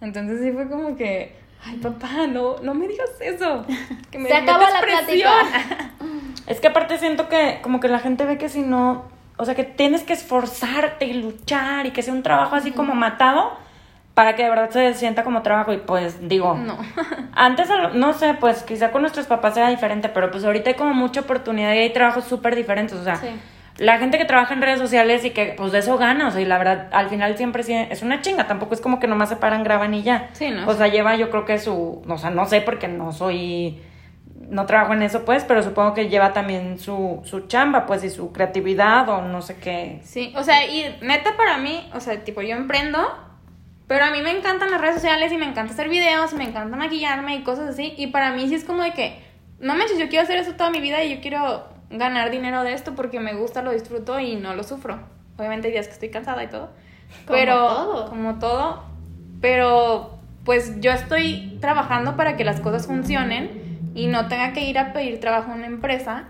Entonces 0.00 0.40
sí 0.40 0.50
fue 0.50 0.66
como 0.70 0.96
que 0.96 1.43
ay 1.66 1.76
papá, 1.76 2.26
no, 2.28 2.56
no 2.62 2.74
me 2.74 2.88
digas 2.88 3.10
eso. 3.20 3.64
Que 4.10 4.18
me 4.18 4.28
Se 4.28 4.36
acaba 4.36 4.70
la 4.70 4.80
plática. 4.80 5.30
es 6.46 6.60
que 6.60 6.68
aparte 6.68 6.98
siento 6.98 7.28
que 7.28 7.60
como 7.62 7.80
que 7.80 7.88
la 7.88 7.98
gente 7.98 8.24
ve 8.24 8.38
que 8.38 8.48
si 8.48 8.60
no, 8.60 9.04
o 9.36 9.44
sea, 9.44 9.54
que 9.54 9.64
tienes 9.64 10.02
que 10.02 10.12
esforzarte 10.12 11.06
y 11.06 11.14
luchar 11.14 11.86
y 11.86 11.90
que 11.90 12.02
sea 12.02 12.14
un 12.14 12.22
trabajo 12.22 12.54
así 12.54 12.70
como 12.70 12.94
matado 12.94 13.52
para 14.14 14.36
que 14.36 14.44
de 14.44 14.50
verdad 14.50 14.70
se 14.70 14.94
sienta 14.94 15.24
como 15.24 15.42
trabajo 15.42 15.72
y 15.72 15.78
pues 15.78 16.28
digo, 16.28 16.54
no. 16.54 16.78
antes 17.34 17.68
no 17.94 18.12
sé, 18.12 18.34
pues 18.34 18.62
quizá 18.62 18.92
con 18.92 19.02
nuestros 19.02 19.26
papás 19.26 19.56
era 19.56 19.68
diferente, 19.70 20.08
pero 20.08 20.30
pues 20.30 20.44
ahorita 20.44 20.70
hay 20.70 20.76
como 20.76 20.94
mucha 20.94 21.22
oportunidad 21.22 21.74
y 21.74 21.78
hay 21.78 21.92
trabajos 21.92 22.24
súper 22.24 22.54
diferentes, 22.54 22.96
o 22.96 23.02
sea, 23.02 23.16
sí 23.16 23.28
la 23.78 23.98
gente 23.98 24.18
que 24.18 24.24
trabaja 24.24 24.54
en 24.54 24.62
redes 24.62 24.78
sociales 24.78 25.24
y 25.24 25.30
que 25.30 25.54
pues 25.56 25.72
de 25.72 25.80
eso 25.80 25.98
gana, 25.98 26.28
o 26.28 26.30
sea, 26.30 26.40
y 26.40 26.44
la 26.44 26.58
verdad, 26.58 26.88
al 26.92 27.08
final 27.08 27.36
siempre 27.36 27.62
es 27.90 28.02
una 28.02 28.20
chinga, 28.20 28.46
tampoco 28.46 28.74
es 28.74 28.80
como 28.80 29.00
que 29.00 29.08
nomás 29.08 29.28
se 29.28 29.36
paran, 29.36 29.64
graban 29.64 29.94
y 29.94 30.02
ya. 30.02 30.30
Sí, 30.32 30.50
¿no? 30.50 30.68
O 30.68 30.74
sea, 30.74 30.88
lleva 30.88 31.16
yo 31.16 31.30
creo 31.30 31.44
que 31.44 31.58
su, 31.58 32.02
o 32.06 32.18
sea, 32.18 32.30
no 32.30 32.46
sé 32.46 32.60
porque 32.60 32.86
no 32.86 33.12
soy, 33.12 33.80
no 34.48 34.66
trabajo 34.66 34.92
en 34.92 35.02
eso 35.02 35.24
pues, 35.24 35.44
pero 35.44 35.62
supongo 35.62 35.92
que 35.92 36.08
lleva 36.08 36.32
también 36.32 36.78
su, 36.78 37.20
su 37.24 37.48
chamba 37.48 37.84
pues 37.86 38.04
y 38.04 38.10
su 38.10 38.32
creatividad 38.32 39.08
o 39.08 39.22
no 39.22 39.42
sé 39.42 39.56
qué. 39.56 40.00
Sí, 40.04 40.32
o 40.36 40.44
sea, 40.44 40.64
y 40.66 40.96
neta 41.02 41.36
para 41.36 41.58
mí, 41.58 41.90
o 41.94 42.00
sea, 42.00 42.22
tipo 42.22 42.42
yo 42.42 42.54
emprendo, 42.54 43.00
pero 43.88 44.04
a 44.04 44.12
mí 44.12 44.22
me 44.22 44.30
encantan 44.30 44.70
las 44.70 44.80
redes 44.80 44.94
sociales 44.94 45.32
y 45.32 45.36
me 45.36 45.46
encanta 45.46 45.72
hacer 45.72 45.88
videos, 45.88 46.32
me 46.34 46.44
encanta 46.44 46.76
maquillarme 46.76 47.34
y 47.34 47.42
cosas 47.42 47.70
así, 47.70 47.92
y 47.96 48.06
para 48.06 48.30
mí 48.30 48.48
sí 48.48 48.54
es 48.54 48.64
como 48.64 48.84
de 48.84 48.92
que, 48.92 49.20
no 49.58 49.74
manches, 49.74 49.98
yo 49.98 50.08
quiero 50.08 50.22
hacer 50.22 50.38
eso 50.38 50.52
toda 50.52 50.70
mi 50.70 50.80
vida 50.80 51.02
y 51.02 51.16
yo 51.16 51.20
quiero 51.20 51.73
ganar 51.90 52.30
dinero 52.30 52.62
de 52.62 52.72
esto 52.72 52.94
porque 52.94 53.20
me 53.20 53.34
gusta, 53.34 53.62
lo 53.62 53.72
disfruto 53.72 54.18
y 54.20 54.36
no 54.36 54.54
lo 54.54 54.62
sufro. 54.62 55.00
Obviamente 55.36 55.68
hay 55.68 55.72
días 55.72 55.86
que 55.86 55.94
estoy 55.94 56.10
cansada 56.10 56.42
y 56.44 56.48
todo. 56.48 56.70
Como 57.26 57.38
pero 57.38 57.54
todo. 57.68 58.08
como 58.08 58.38
todo, 58.38 58.84
pero 59.40 60.18
pues 60.44 60.80
yo 60.80 60.92
estoy 60.92 61.58
trabajando 61.60 62.16
para 62.16 62.36
que 62.36 62.44
las 62.44 62.60
cosas 62.60 62.86
funcionen 62.86 63.92
y 63.94 64.06
no 64.06 64.28
tenga 64.28 64.52
que 64.52 64.62
ir 64.62 64.78
a 64.78 64.92
pedir 64.92 65.20
trabajo 65.20 65.52
a 65.52 65.54
una 65.54 65.66
empresa 65.66 66.24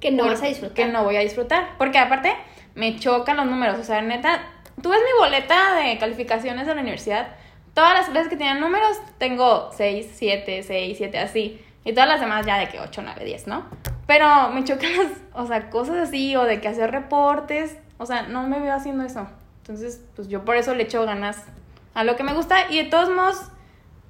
que 0.00 0.10
no 0.10 0.26
vas 0.26 0.42
a 0.42 0.46
disfrutar. 0.46 0.74
Que 0.74 0.86
no 0.86 1.04
voy 1.04 1.16
a 1.16 1.20
disfrutar, 1.20 1.70
porque 1.78 1.98
aparte 1.98 2.32
me 2.74 2.98
chocan 2.98 3.36
los 3.36 3.46
números, 3.46 3.78
o 3.78 3.84
sea, 3.84 4.00
neta, 4.00 4.40
tú 4.80 4.88
ves 4.90 5.00
mi 5.04 5.18
boleta 5.18 5.74
de 5.74 5.98
calificaciones 5.98 6.66
de 6.66 6.74
la 6.74 6.80
universidad, 6.80 7.28
todas 7.74 7.94
las 7.94 8.08
clases 8.08 8.28
que 8.28 8.36
tienen 8.36 8.60
números 8.60 8.98
tengo 9.18 9.70
6, 9.76 10.10
7, 10.14 10.62
6, 10.62 10.96
7 10.98 11.18
así. 11.18 11.60
Y 11.84 11.92
todas 11.92 12.08
las 12.08 12.20
demás 12.20 12.44
ya 12.44 12.58
de 12.58 12.68
que 12.68 12.78
8, 12.78 13.00
9, 13.02 13.24
10, 13.24 13.46
¿no? 13.46 13.64
Pero 14.10 14.48
me 14.48 14.64
chocan 14.64 14.90
las, 14.96 15.12
o 15.34 15.46
sea, 15.46 15.70
cosas 15.70 16.08
así, 16.08 16.34
o 16.34 16.42
de 16.42 16.60
que 16.60 16.66
hacer 16.66 16.90
reportes, 16.90 17.76
o 17.96 18.06
sea, 18.06 18.22
no 18.22 18.42
me 18.42 18.58
veo 18.58 18.74
haciendo 18.74 19.04
eso. 19.04 19.28
Entonces, 19.58 20.04
pues 20.16 20.26
yo 20.26 20.44
por 20.44 20.56
eso 20.56 20.74
le 20.74 20.82
echo 20.82 21.06
ganas 21.06 21.44
a 21.94 22.02
lo 22.02 22.16
que 22.16 22.24
me 22.24 22.32
gusta 22.32 22.68
y 22.70 22.78
de 22.78 22.90
todos 22.90 23.08
modos 23.08 23.40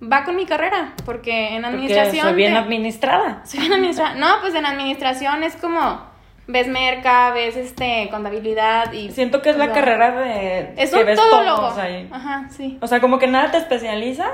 va 0.02 0.24
con 0.24 0.36
mi 0.36 0.46
carrera, 0.46 0.94
porque 1.04 1.54
en 1.54 1.66
administración... 1.66 2.12
Porque 2.12 2.20
soy 2.30 2.34
bien 2.34 2.56
administrada. 2.56 3.42
Soy 3.44 3.60
bien 3.60 3.74
administrada. 3.74 4.14
No, 4.14 4.40
pues 4.40 4.54
en 4.54 4.64
administración 4.64 5.42
es 5.42 5.54
como 5.56 6.00
ves 6.46 6.66
merca, 6.66 7.32
ves 7.32 7.58
este 7.58 8.08
contabilidad 8.10 8.94
y 8.94 9.10
siento 9.10 9.42
que 9.42 9.50
es 9.50 9.58
la 9.58 9.70
carrera 9.70 10.18
de 10.18 10.72
es 10.78 10.94
un 10.94 11.04
todólogo. 11.14 11.74
Ajá, 12.10 12.48
sí. 12.48 12.78
O 12.80 12.86
sea, 12.86 13.02
como 13.02 13.18
que 13.18 13.26
nada 13.26 13.50
te 13.50 13.58
especializas 13.58 14.32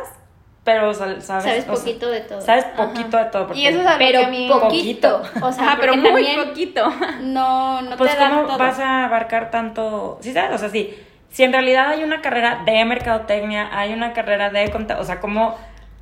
pero 0.67 0.93
sabes, 0.93 1.25
sabes 1.25 1.65
poquito 1.65 2.11
de 2.11 2.23
todo. 2.23 2.41
Sabes 2.41 2.65
poquito 2.77 3.17
de 3.17 3.27
todo. 3.27 3.55
Y 3.55 3.69
eso 3.69 3.81
es 3.81 3.87
pero 3.99 4.25
a 4.25 4.27
mí... 4.27 4.49
poquito. 4.51 5.23
O 5.41 5.53
sea, 5.53 5.77
pero 5.81 5.97
muy 5.97 6.27
poquito. 6.45 6.93
No, 7.21 7.83
no 7.83 7.97
pues 7.97 8.17
te 8.17 8.19
¿cómo 8.19 8.59
vas 8.59 8.81
a 8.81 9.05
abarcar 9.05 9.53
tanto? 9.53 10.19
Sí, 10.21 10.33
sabes, 10.33 10.57
o 10.57 10.59
sea, 10.59 10.69
sí. 10.69 10.93
Si 11.31 11.45
en 11.45 11.53
realidad 11.53 11.91
hay 11.91 12.03
una 12.03 12.21
carrera 12.21 12.63
de 12.67 12.85
mercadotecnia, 12.85 13.69
hay 13.73 13.93
una 13.93 14.13
carrera 14.13 14.51
de... 14.51 14.73
O 14.99 15.05
sea, 15.05 15.21
¿cómo 15.21 15.57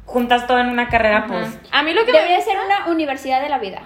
juntas 0.06 0.46
todo 0.46 0.58
en 0.60 0.70
una 0.70 0.88
carrera? 0.88 1.26
Pues... 1.28 1.58
A 1.70 1.82
mí 1.82 1.92
lo 1.92 2.06
que 2.06 2.12
Debería 2.12 2.40
ser 2.40 2.56
una 2.64 2.86
universidad 2.86 3.42
de 3.42 3.50
la 3.50 3.58
vida. 3.58 3.82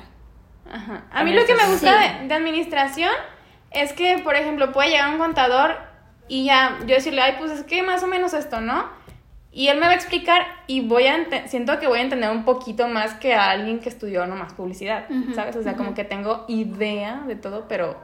Ajá. 0.71 1.07
A 1.11 1.25
mí 1.25 1.33
lo 1.33 1.45
que 1.45 1.57
me 1.57 1.67
gusta 1.67 1.99
de, 1.99 2.29
de 2.29 2.35
administración 2.35 3.11
es 3.73 3.93
que, 3.93 4.19
por 4.19 4.37
ejemplo, 4.37 4.71
puede 4.71 4.91
llegar 4.91 5.11
un 5.11 5.19
contador 5.19 5.77
y 6.29 6.45
ya 6.45 6.79
yo 6.83 6.95
decirle, 6.95 7.23
ay, 7.23 7.35
pues 7.37 7.51
es 7.51 7.65
que 7.65 7.83
más 7.83 8.05
o 8.05 8.07
menos 8.07 8.33
esto, 8.33 8.61
¿no? 8.61 8.97
Y 9.59 9.67
él 9.67 9.81
me 9.81 9.87
va 9.87 9.91
a 9.91 9.97
explicar 9.97 10.47
y 10.69 10.87
voy 10.87 11.09
a 11.09 11.17
siento 11.47 11.81
que 11.81 11.89
voy 11.89 11.99
a 11.99 12.03
entender 12.03 12.31
un 12.31 12.45
poquito 12.45 12.87
más 12.87 13.15
que 13.15 13.35
a 13.35 13.51
alguien 13.51 13.81
que 13.81 13.89
estudió 13.89 14.25
nomás 14.25 14.53
publicidad, 14.53 15.07
¿sabes? 15.35 15.57
O 15.57 15.65
sea, 15.65 15.75
como 15.75 15.95
que 15.95 16.05
tengo 16.05 16.45
idea 16.47 17.25
de 17.27 17.35
todo, 17.35 17.67
pero... 17.67 17.97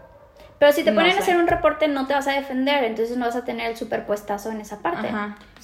Pero 0.59 0.73
si 0.73 0.83
te 0.83 0.93
ponen 0.93 1.17
a 1.17 1.21
hacer 1.21 1.37
un 1.37 1.47
reporte 1.47 1.87
no 1.87 2.09
te 2.09 2.15
vas 2.15 2.27
a 2.27 2.33
defender, 2.33 2.83
entonces 2.83 3.17
no 3.17 3.27
vas 3.27 3.37
a 3.37 3.45
tener 3.45 3.71
el 3.71 3.77
superpuestazo 3.77 4.51
en 4.51 4.63
esa 4.63 4.83
parte. 4.83 5.09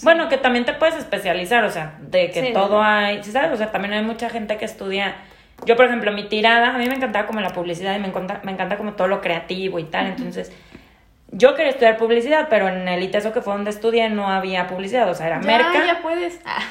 Bueno, 0.03 0.29
que 0.29 0.38
también 0.38 0.64
te 0.64 0.74
puedes 0.74 0.94
especializar, 0.94 1.64
o 1.64 1.70
sea, 1.70 1.98
de 2.03 2.31
que 2.31 2.53
todo 2.53 2.81
hay, 2.81 3.24
¿sabes? 3.24 3.50
O 3.50 3.57
sea, 3.57 3.72
también 3.72 3.94
hay 3.94 4.05
mucha 4.05 4.31
gente 4.31 4.59
que 4.59 4.66
estudia... 4.66 5.16
Yo, 5.66 5.74
por 5.74 5.87
ejemplo, 5.87 6.12
mi 6.12 6.29
tirada, 6.29 6.72
a 6.72 6.79
mí 6.79 6.87
me 6.87 6.94
encantaba 6.94 7.26
como 7.26 7.40
la 7.40 7.50
publicidad 7.50 7.96
y 7.96 7.98
me 7.98 8.07
encanta, 8.07 8.40
me 8.44 8.53
encanta 8.53 8.76
como 8.76 8.92
todo 8.92 9.09
lo 9.09 9.20
creativo 9.20 9.81
y 9.81 9.85
tal, 9.85 10.07
entonces 10.07 10.53
yo 11.32 11.54
quería 11.54 11.70
estudiar 11.70 11.96
publicidad, 11.96 12.48
pero 12.50 12.68
en 12.68 12.88
el 12.88 13.02
ITESO 13.02 13.32
que 13.32 13.40
fue 13.40 13.52
donde 13.52 13.70
estudié 13.70 14.08
no 14.10 14.28
había 14.28 14.66
publicidad, 14.66 15.08
o 15.08 15.14
sea, 15.14 15.26
era 15.26 15.38
merca. 15.38 15.86
Ya 15.86 16.02
puedes. 16.02 16.40
Ah. 16.44 16.62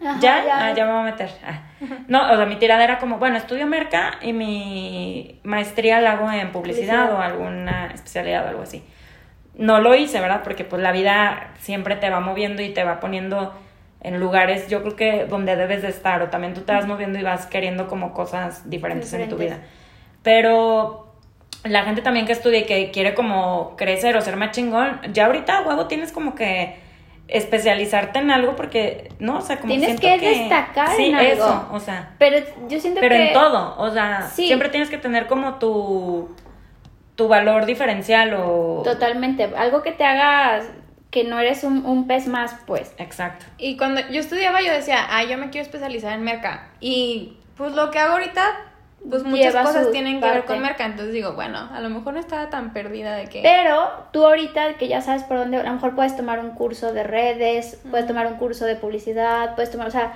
¿Ya? 0.20 0.44
ya. 0.44 0.66
Ah, 0.66 0.74
ya 0.74 0.84
me 0.84 0.92
voy 0.92 1.00
a 1.00 1.04
meter. 1.04 1.30
Ah. 1.44 1.62
No, 2.06 2.32
o 2.32 2.36
sea, 2.36 2.46
mi 2.46 2.56
tirada 2.56 2.84
era 2.84 2.98
como, 2.98 3.18
bueno, 3.18 3.36
estudio 3.36 3.66
merca 3.66 4.18
y 4.22 4.32
mi 4.32 5.40
maestría 5.42 6.00
la 6.00 6.12
hago 6.12 6.30
en 6.30 6.52
publicidad, 6.52 7.12
o 7.12 7.20
alguna 7.20 7.90
especialidad 7.92 8.44
o 8.46 8.48
algo 8.48 8.62
así. 8.62 8.84
No 9.56 9.80
lo 9.80 9.94
hice, 9.94 10.20
¿verdad? 10.20 10.42
Porque 10.44 10.64
pues 10.64 10.82
la 10.82 10.92
vida 10.92 11.52
siempre 11.58 11.96
te 11.96 12.10
va 12.10 12.20
moviendo 12.20 12.62
y 12.62 12.70
te 12.70 12.84
va 12.84 13.00
poniendo 13.00 13.54
en 14.00 14.20
lugares, 14.20 14.68
yo 14.68 14.82
creo 14.82 14.96
que 14.96 15.24
donde 15.24 15.56
debes 15.56 15.82
de 15.82 15.88
estar, 15.88 16.20
o 16.22 16.28
también 16.28 16.52
tú 16.52 16.60
te 16.60 16.72
vas 16.72 16.86
moviendo 16.86 17.18
y 17.18 17.22
vas 17.22 17.46
queriendo 17.46 17.88
como 17.88 18.12
cosas 18.12 18.68
diferentes. 18.68 19.12
en 19.14 19.28
tu 19.28 19.36
vida. 19.36 19.58
Pero 20.22 21.03
la 21.64 21.84
gente 21.84 22.02
también 22.02 22.26
que 22.26 22.32
estudia 22.32 22.60
y 22.60 22.64
que 22.66 22.90
quiere 22.90 23.14
como 23.14 23.74
crecer 23.76 24.16
o 24.16 24.20
ser 24.20 24.36
más 24.36 24.52
chingón, 24.52 25.00
ya 25.12 25.26
ahorita, 25.26 25.62
huevo, 25.62 25.86
tienes 25.86 26.12
como 26.12 26.34
que 26.34 26.76
especializarte 27.26 28.18
en 28.18 28.30
algo 28.30 28.54
porque, 28.54 29.08
no, 29.18 29.38
o 29.38 29.40
sea, 29.40 29.56
como 29.56 29.72
tienes 29.72 29.98
que, 29.98 30.18
destacar 30.18 30.94
sí, 30.94 31.06
en 31.06 31.14
algo. 31.14 31.32
eso, 31.32 31.68
o 31.72 31.80
sea. 31.80 32.14
Pero 32.18 32.38
yo 32.68 32.78
siento 32.78 33.00
pero 33.00 33.14
que... 33.14 33.20
Pero 33.20 33.28
en 33.28 33.32
todo, 33.32 33.74
o 33.78 33.90
sea, 33.90 34.22
siempre 34.22 34.68
tienes 34.68 34.90
que 34.90 34.98
tener 34.98 35.26
como 35.26 35.54
tu 35.54 36.34
tu 37.16 37.28
valor 37.28 37.64
diferencial 37.64 38.34
o 38.34 38.82
Totalmente, 38.82 39.44
algo 39.56 39.82
que 39.82 39.92
te 39.92 40.04
haga 40.04 40.62
que 41.10 41.22
no 41.22 41.38
eres 41.38 41.62
un, 41.62 41.86
un 41.86 42.08
pez 42.08 42.26
más, 42.26 42.56
pues. 42.66 42.92
Exacto. 42.98 43.46
Y 43.56 43.76
cuando 43.76 44.00
yo 44.10 44.18
estudiaba 44.18 44.60
yo 44.62 44.72
decía, 44.72 45.06
"Ay, 45.08 45.28
yo 45.28 45.38
me 45.38 45.50
quiero 45.50 45.64
especializar 45.64 46.12
en 46.12 46.24
merca." 46.24 46.70
Y 46.80 47.36
pues 47.56 47.72
lo 47.72 47.92
que 47.92 48.00
hago 48.00 48.14
ahorita 48.14 48.42
pues 49.08 49.22
muchas 49.24 49.54
cosas 49.54 49.90
tienen 49.90 50.20
que 50.20 50.28
ver 50.28 50.44
con 50.44 50.60
merca. 50.60 50.84
Entonces 50.86 51.12
digo, 51.12 51.32
bueno, 51.34 51.58
a 51.72 51.80
lo 51.80 51.90
mejor 51.90 52.14
no 52.14 52.20
estaba 52.20 52.48
tan 52.50 52.72
perdida 52.72 53.14
de 53.14 53.26
que... 53.26 53.42
Pero 53.42 53.88
tú 54.12 54.24
ahorita 54.24 54.74
que 54.74 54.88
ya 54.88 55.00
sabes 55.00 55.22
por 55.24 55.36
dónde, 55.38 55.58
a 55.58 55.62
lo 55.62 55.72
mejor 55.72 55.94
puedes 55.94 56.16
tomar 56.16 56.38
un 56.40 56.50
curso 56.50 56.92
de 56.92 57.02
redes, 57.04 57.80
puedes 57.90 58.06
tomar 58.06 58.26
un 58.26 58.34
curso 58.34 58.64
de 58.64 58.76
publicidad, 58.76 59.54
puedes 59.54 59.70
tomar, 59.70 59.88
o 59.88 59.90
sea, 59.90 60.12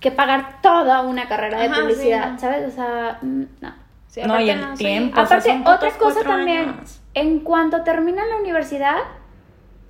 que 0.00 0.10
pagar 0.10 0.60
toda 0.62 1.02
una 1.02 1.28
carrera 1.28 1.60
de 1.60 1.68
sí, 1.68 1.80
publicidad, 1.80 2.32
no. 2.32 2.38
¿sabes? 2.38 2.66
O 2.66 2.70
sea, 2.74 3.18
mm, 3.22 3.42
no. 3.60 3.74
Sí, 4.08 4.20
No, 4.26 4.38
y 4.40 4.50
el 4.50 4.60
no 4.60 4.74
tiempo. 4.74 5.20
O 5.20 5.26
sea, 5.26 5.38
Aparte, 5.38 5.62
otra 5.64 5.90
cosa 5.92 6.22
también, 6.22 6.68
años. 6.70 7.00
en 7.14 7.40
cuanto 7.40 7.82
terminan 7.82 8.28
la 8.28 8.36
universidad, 8.36 8.96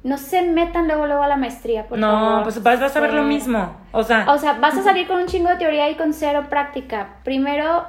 no 0.05 0.17
se 0.19 0.43
metan 0.43 0.87
luego 0.87 1.07
luego 1.07 1.23
a 1.23 1.29
la 1.29 1.37
maestría, 1.37 1.87
por 1.89 1.99
no, 1.99 2.11
favor. 2.11 2.43
pues 2.45 2.63
vas, 2.63 2.79
vas 2.79 2.95
a 2.95 3.01
ver 3.01 3.15
lo 3.15 3.23
Sí. 3.23 3.29
mismo. 3.29 3.77
O 3.93 4.03
sea, 4.05 4.27
O 4.29 4.37
sea, 4.39 4.53
vas 4.55 4.77
a 4.77 4.83
salir 4.83 5.07
con 5.09 5.17
un 5.19 5.27
chingo 5.27 5.49
de 5.49 5.57
teoría 5.57 5.89
y 5.91 5.95
con 5.97 6.13
cero 6.13 6.45
práctica. 6.51 7.17
Primero, 7.25 7.85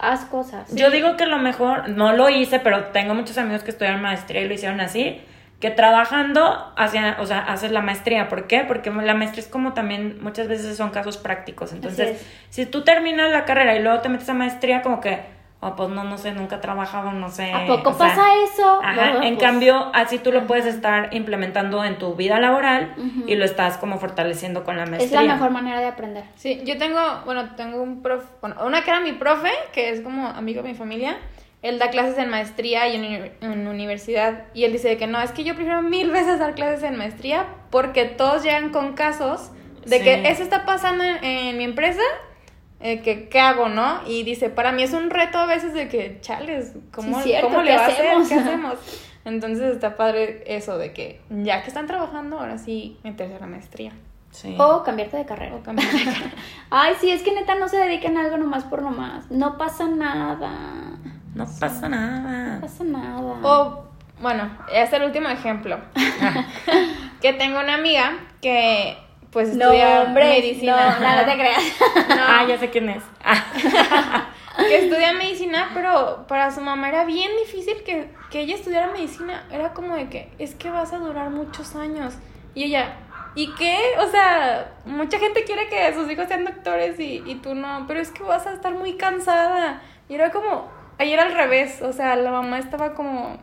haz 0.00 0.24
cosas. 0.24 0.74
Yo 0.74 0.90
digo 0.90 1.16
que 1.16 1.26
lo 1.26 1.38
mejor, 1.38 1.88
no 1.90 2.12
lo 2.12 2.28
hice, 2.28 2.58
pero 2.60 2.86
tengo 2.86 3.14
muchos 3.14 3.38
amigos 3.38 3.62
que 3.62 3.70
estudiaron 3.70 4.02
maestría 4.02 4.42
y 4.42 4.48
lo 4.48 4.54
hicieron 4.54 4.80
así, 4.80 5.20
que 5.60 5.70
trabajando 5.70 6.72
hacia, 6.76 7.18
o 7.20 7.26
sea, 7.26 7.40
haces 7.40 7.70
la 7.70 7.82
maestría. 7.82 8.28
¿Por 8.28 8.46
qué? 8.46 8.64
Porque 8.66 8.90
la 8.90 9.14
maestría 9.14 9.42
es 9.42 9.48
como 9.48 9.74
también, 9.74 10.18
muchas 10.22 10.48
veces 10.48 10.76
son 10.76 10.90
casos 10.90 11.18
prácticos. 11.18 11.72
Entonces, 11.72 12.10
es. 12.10 12.26
si 12.48 12.66
tú 12.66 12.82
terminas 12.82 13.30
la 13.30 13.44
carrera 13.44 13.76
y 13.76 13.82
luego 13.82 14.00
te 14.00 14.08
metes 14.08 14.28
a 14.28 14.34
maestría, 14.34 14.82
como 14.82 15.00
que, 15.00 15.20
oh, 15.60 15.76
pues 15.76 15.88
no, 15.90 16.04
no 16.04 16.16
sé, 16.18 16.32
nunca 16.32 16.56
he 16.56 16.58
trabajado, 16.58 17.12
no 17.12 17.28
sé. 17.30 17.52
¿A 17.52 17.66
poco 17.66 17.90
o 17.90 17.94
sea, 17.94 18.08
pasa 18.08 18.22
eso? 18.44 18.80
Ajá, 18.82 19.12
No, 19.12 19.22
en 19.22 19.34
pues, 19.36 19.46
cambio, 19.46 19.90
así 19.94 20.18
tú 20.18 20.32
lo 20.32 20.46
puedes 20.46 20.66
estar 20.66 21.14
implementando 21.14 21.84
en 21.84 21.98
tu 21.98 22.14
vida 22.14 22.40
laboral 22.40 22.94
y 23.26 23.34
lo 23.36 23.44
estás 23.44 23.76
como 23.78 23.98
fortaleciendo 23.98 24.64
con 24.64 24.76
la 24.76 24.84
es 24.84 24.90
maestría. 24.90 25.22
la 25.22 25.34
mejor 25.34 25.50
manera 25.50 25.80
de 25.80 25.86
aprender. 25.86 26.24
Sí, 26.34 26.62
yo 26.64 26.78
tengo, 26.78 26.98
bueno, 27.24 27.54
tengo 27.56 27.82
un 27.82 28.02
profe, 28.02 28.26
bueno, 28.40 28.56
una 28.66 28.82
que 28.82 28.90
era 28.90 29.00
mi 29.00 29.12
profe, 29.12 29.50
que 29.72 29.90
es 29.90 30.00
como 30.00 30.26
amigo 30.28 30.62
de 30.62 30.68
mi 30.70 30.74
familia. 30.74 31.16
Él 31.62 31.78
da 31.78 31.90
clases 31.90 32.16
en 32.16 32.30
maestría 32.30 32.88
y 32.88 32.96
en, 32.96 33.32
en 33.42 33.66
universidad. 33.68 34.44
Y 34.54 34.64
él 34.64 34.72
dice 34.72 34.96
que 34.96 35.06
no, 35.06 35.20
es 35.20 35.30
que 35.32 35.44
yo 35.44 35.54
prefiero 35.54 35.82
mil 35.82 36.10
veces 36.10 36.38
dar 36.38 36.54
clases 36.54 36.82
en 36.84 36.96
maestría 36.96 37.44
porque 37.70 38.06
todos 38.06 38.42
llegan 38.42 38.70
con 38.70 38.94
casos 38.94 39.50
de 39.84 39.98
Sí. 39.98 40.04
que 40.04 40.28
eso 40.30 40.42
está 40.42 40.64
pasando 40.64 41.04
en, 41.04 41.22
en 41.22 41.58
mi 41.58 41.64
empresa. 41.64 42.00
Eh, 42.80 43.00
que, 43.02 43.28
¿Qué 43.28 43.40
hago, 43.40 43.68
no? 43.68 44.00
Y 44.06 44.22
dice, 44.22 44.48
para 44.48 44.72
mí 44.72 44.82
es 44.82 44.94
un 44.94 45.10
reto 45.10 45.38
a 45.38 45.46
veces 45.46 45.74
de 45.74 45.88
que, 45.88 46.18
chales, 46.20 46.72
¿cómo, 46.90 47.18
Sí, 47.18 47.30
cierto, 47.30 47.48
¿cómo 47.48 47.62
le 47.62 47.72
¿qué 47.72 47.76
va 47.76 47.84
a 47.84 47.86
hacer? 47.88 48.06
hacemos? 48.06 48.28
¿Qué 48.28 48.34
hacemos? 48.34 48.78
Entonces 49.24 49.74
está 49.74 49.96
padre 49.96 50.42
eso 50.46 50.78
de 50.78 50.92
que 50.92 51.20
ya 51.28 51.62
que 51.62 51.68
están 51.68 51.86
trabajando, 51.86 52.38
ahora 52.38 52.56
sí 52.56 52.98
meterse 53.04 53.36
a 53.36 53.40
la 53.40 53.46
maestría. 53.46 53.92
Sí. 54.30 54.56
O 54.58 54.82
cambiarte 54.82 55.16
de 55.18 55.26
carrera. 55.26 55.56
O 55.56 55.62
cambiar 55.62 55.92
de 55.92 56.04
carrera. 56.04 56.32
Ay, 56.70 56.94
sí, 57.00 57.10
es 57.10 57.22
que 57.22 57.34
neta 57.34 57.54
no 57.56 57.68
se 57.68 57.76
dediquen 57.76 58.16
a 58.16 58.22
algo 58.22 58.38
nomás 58.38 58.64
por 58.64 58.80
nomás. 58.80 59.30
No 59.30 59.58
pasa 59.58 59.86
nada. 59.88 60.50
No 61.34 61.46
pasa 61.60 61.88
nada. 61.88 62.54
No 62.54 62.60
pasa 62.60 62.84
nada. 62.84 63.20
O, 63.42 63.84
bueno, 64.20 64.50
este 64.72 64.82
es 64.82 64.92
el 64.94 65.02
último 65.02 65.28
ejemplo. 65.28 65.78
que 67.20 67.32
tengo 67.34 67.60
una 67.60 67.74
amiga 67.74 68.12
que, 68.40 68.96
pues, 69.30 69.54
no, 69.54 69.66
estudia 69.66 70.02
hombre, 70.02 70.28
medicina. 70.28 70.98
No, 70.98 71.06
no, 71.08 71.16
no 71.16 71.24
te 71.24 71.34
creas. 71.34 71.62
Ah, 72.10 72.44
ya 72.48 72.58
sé 72.58 72.70
quién 72.70 72.88
es. 72.88 73.02
Ah. 73.22 74.30
que 74.56 74.78
estudia 74.78 75.12
medicina, 75.12 75.70
pero 75.74 76.26
para 76.26 76.50
su 76.50 76.60
mamá 76.60 76.88
era 76.88 77.04
bien 77.04 77.30
difícil 77.44 77.82
que, 77.84 78.10
que 78.30 78.40
ella 78.40 78.54
estudiara 78.54 78.92
medicina. 78.92 79.44
Era 79.50 79.72
como 79.72 79.96
de 79.96 80.08
que, 80.08 80.32
es 80.38 80.54
que 80.54 80.70
vas 80.70 80.92
a 80.92 80.98
durar 80.98 81.30
muchos 81.30 81.76
años. 81.76 82.14
Y 82.54 82.64
ella, 82.64 82.96
¿y 83.34 83.54
qué? 83.54 83.78
O 83.98 84.08
sea, 84.08 84.72
mucha 84.84 85.18
gente 85.18 85.44
quiere 85.44 85.68
que 85.68 85.92
sus 85.94 86.10
hijos 86.10 86.26
sean 86.28 86.44
doctores 86.44 86.98
y, 86.98 87.22
y 87.24 87.36
tú 87.36 87.54
no, 87.54 87.84
pero 87.86 88.00
es 88.00 88.10
que 88.10 88.22
vas 88.22 88.46
a 88.46 88.52
estar 88.52 88.74
muy 88.74 88.94
cansada. 88.94 89.82
Y 90.08 90.14
era 90.14 90.30
como, 90.30 90.68
ayer 90.98 91.20
al 91.20 91.32
revés, 91.32 91.82
o 91.82 91.92
sea, 91.92 92.16
la 92.16 92.30
mamá 92.30 92.58
estaba 92.58 92.94
como, 92.94 93.38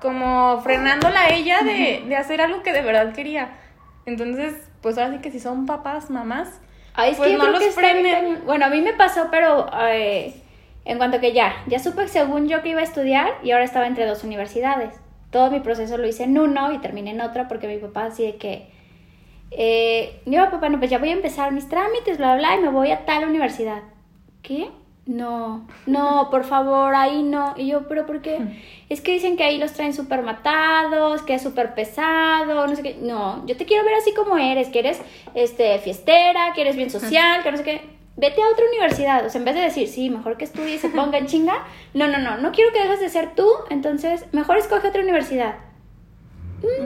como 0.00 0.60
frenándola 0.62 1.20
a 1.20 1.28
ella 1.28 1.62
de, 1.62 2.04
de 2.06 2.16
hacer 2.16 2.40
algo 2.40 2.62
que 2.62 2.72
de 2.72 2.82
verdad 2.82 3.12
quería. 3.12 3.58
Entonces, 4.06 4.54
pues 4.84 4.98
ahora 4.98 5.14
sí 5.14 5.22
que 5.22 5.30
si 5.30 5.40
son 5.40 5.64
papás, 5.64 6.10
mamás, 6.10 6.60
Ay, 6.92 7.12
es 7.12 7.16
Pues 7.16 7.30
que 7.30 7.38
no 7.38 7.48
los 7.48 7.58
que 7.58 7.70
frenen. 7.70 8.42
Bueno, 8.44 8.66
a 8.66 8.68
mí 8.68 8.82
me 8.82 8.92
pasó, 8.92 9.28
pero 9.30 9.66
eh, 9.80 10.34
en 10.84 10.98
cuanto 10.98 11.20
que 11.20 11.32
ya, 11.32 11.54
ya 11.66 11.78
supe 11.78 12.06
según 12.06 12.48
yo 12.48 12.62
que 12.62 12.68
iba 12.68 12.80
a 12.80 12.84
estudiar 12.84 13.32
y 13.42 13.52
ahora 13.52 13.64
estaba 13.64 13.86
entre 13.86 14.04
dos 14.04 14.24
universidades. 14.24 14.94
Todo 15.30 15.50
mi 15.50 15.60
proceso 15.60 15.96
lo 15.96 16.06
hice 16.06 16.24
en 16.24 16.38
uno 16.38 16.70
y 16.70 16.78
terminé 16.80 17.12
en 17.12 17.22
otra 17.22 17.48
porque 17.48 17.66
mi 17.66 17.78
papá 17.78 18.04
así 18.04 18.24
de 18.24 18.36
que, 18.36 18.68
eh, 19.52 20.20
yo 20.26 20.50
papá, 20.50 20.68
no, 20.68 20.78
pues 20.78 20.90
ya 20.90 20.98
voy 20.98 21.08
a 21.08 21.14
empezar 21.14 21.50
mis 21.50 21.66
trámites, 21.66 22.18
bla, 22.18 22.36
bla, 22.36 22.56
y 22.56 22.60
me 22.60 22.68
voy 22.68 22.90
a 22.90 23.06
tal 23.06 23.24
universidad. 23.24 23.84
¿Qué? 24.42 24.68
No, 25.06 25.66
no, 25.84 26.28
por 26.30 26.44
favor, 26.44 26.94
ahí 26.94 27.22
no. 27.22 27.52
Y 27.56 27.66
yo, 27.66 27.86
¿pero 27.88 28.06
por 28.06 28.22
qué? 28.22 28.38
Es 28.88 29.02
que 29.02 29.12
dicen 29.12 29.36
que 29.36 29.44
ahí 29.44 29.58
los 29.58 29.72
traen 29.72 29.92
súper 29.92 30.22
matados, 30.22 31.20
que 31.22 31.34
es 31.34 31.42
súper 31.42 31.74
pesado, 31.74 32.66
no 32.66 32.74
sé 32.74 32.82
qué. 32.82 32.96
No, 33.02 33.46
yo 33.46 33.56
te 33.56 33.66
quiero 33.66 33.84
ver 33.84 33.94
así 33.94 34.14
como 34.14 34.38
eres, 34.38 34.68
que 34.68 34.78
eres 34.78 35.00
este, 35.34 35.78
fiestera, 35.78 36.52
que 36.54 36.62
eres 36.62 36.76
bien 36.76 36.88
social, 36.88 37.42
que 37.42 37.50
no 37.50 37.58
sé 37.58 37.64
qué. 37.64 37.80
Vete 38.16 38.40
a 38.40 38.48
otra 38.48 38.64
universidad. 38.66 39.26
O 39.26 39.28
sea, 39.28 39.40
en 39.40 39.44
vez 39.44 39.54
de 39.56 39.60
decir, 39.60 39.88
sí, 39.88 40.08
mejor 40.08 40.38
que 40.38 40.44
estudie 40.44 40.76
y 40.76 40.78
se 40.78 40.88
ponga 40.88 41.18
en 41.18 41.26
chinga. 41.26 41.64
No, 41.92 42.08
no, 42.08 42.18
no, 42.18 42.38
no 42.38 42.52
quiero 42.52 42.72
que 42.72 42.80
dejes 42.80 43.00
de 43.00 43.08
ser 43.10 43.34
tú, 43.34 43.48
entonces 43.68 44.24
mejor 44.32 44.56
escoge 44.56 44.88
otra 44.88 45.02
universidad. 45.02 45.56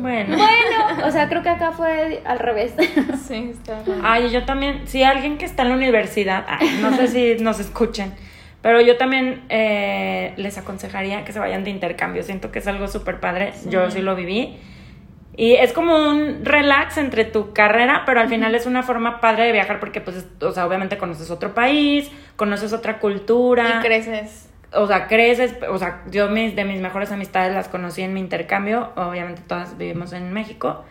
Bueno. 0.01 0.37
Bueno, 0.37 1.07
o 1.07 1.11
sea, 1.11 1.29
creo 1.29 1.43
que 1.43 1.49
acá 1.49 1.73
fue 1.73 2.23
al 2.25 2.39
revés. 2.39 2.73
sí, 3.29 3.51
está 3.53 3.83
bien. 3.83 4.01
Ay, 4.03 4.31
yo 4.31 4.45
también, 4.45 4.83
si 4.87 5.03
alguien 5.03 5.39
que 5.39 5.45
está 5.45 5.63
en 5.63 5.71
la 5.71 5.75
universidad, 5.77 6.45
ay, 6.49 6.79
no 6.81 6.95
sé 6.97 7.09
si 7.09 7.43
nos 7.43 7.61
escuchen, 7.61 8.13
pero 8.63 8.81
yo 8.81 8.97
también 8.97 9.43
eh, 9.49 10.33
les 10.37 10.59
aconsejaría 10.59 11.25
que 11.25 11.33
se 11.33 11.39
vayan 11.39 11.65
de 11.65 11.71
intercambio. 11.71 12.23
Siento 12.23 12.51
que 12.51 12.59
es 12.59 12.67
algo 12.67 12.89
súper 12.89 13.21
padre. 13.21 13.53
Yo 13.71 13.91
sí 13.91 14.01
lo 14.03 14.15
viví. 14.17 14.59
Y 15.37 15.53
es 15.55 15.73
como 15.73 15.95
un 16.09 16.45
relax 16.45 16.99
entre 16.99 17.25
tu 17.25 17.53
carrera, 17.53 18.03
pero 18.05 18.19
al 18.21 18.29
final 18.29 18.57
es 18.57 18.67
una 18.67 18.83
forma 18.83 19.21
padre 19.21 19.45
de 19.45 19.53
viajar 19.53 19.79
porque, 19.79 20.01
pues, 20.01 20.17
es- 20.17 20.27
o 20.43 20.51
sea, 20.51 20.67
obviamente 20.67 20.99
conoces 20.99 21.31
otro 21.31 21.55
país, 21.55 22.11
conoces 22.35 22.73
otra 22.73 22.99
cultura. 22.99 23.79
Y 23.79 23.87
creces. 23.87 24.48
O 24.73 24.87
sea, 24.87 25.07
creces, 25.07 25.55
o 25.69 25.79
sea, 25.79 26.03
yo 26.11 26.29
mis, 26.29 26.55
de 26.57 26.65
mis 26.65 26.81
mejores 26.81 27.11
amistades 27.13 27.55
las 27.55 27.69
conocí 27.69 28.03
en 28.03 28.13
mi 28.15 28.21
intercambio, 28.21 28.91
obviamente 28.97 29.43
todas 29.47 29.77
vivimos 29.79 30.13
en 30.13 30.33
México. 30.33 30.85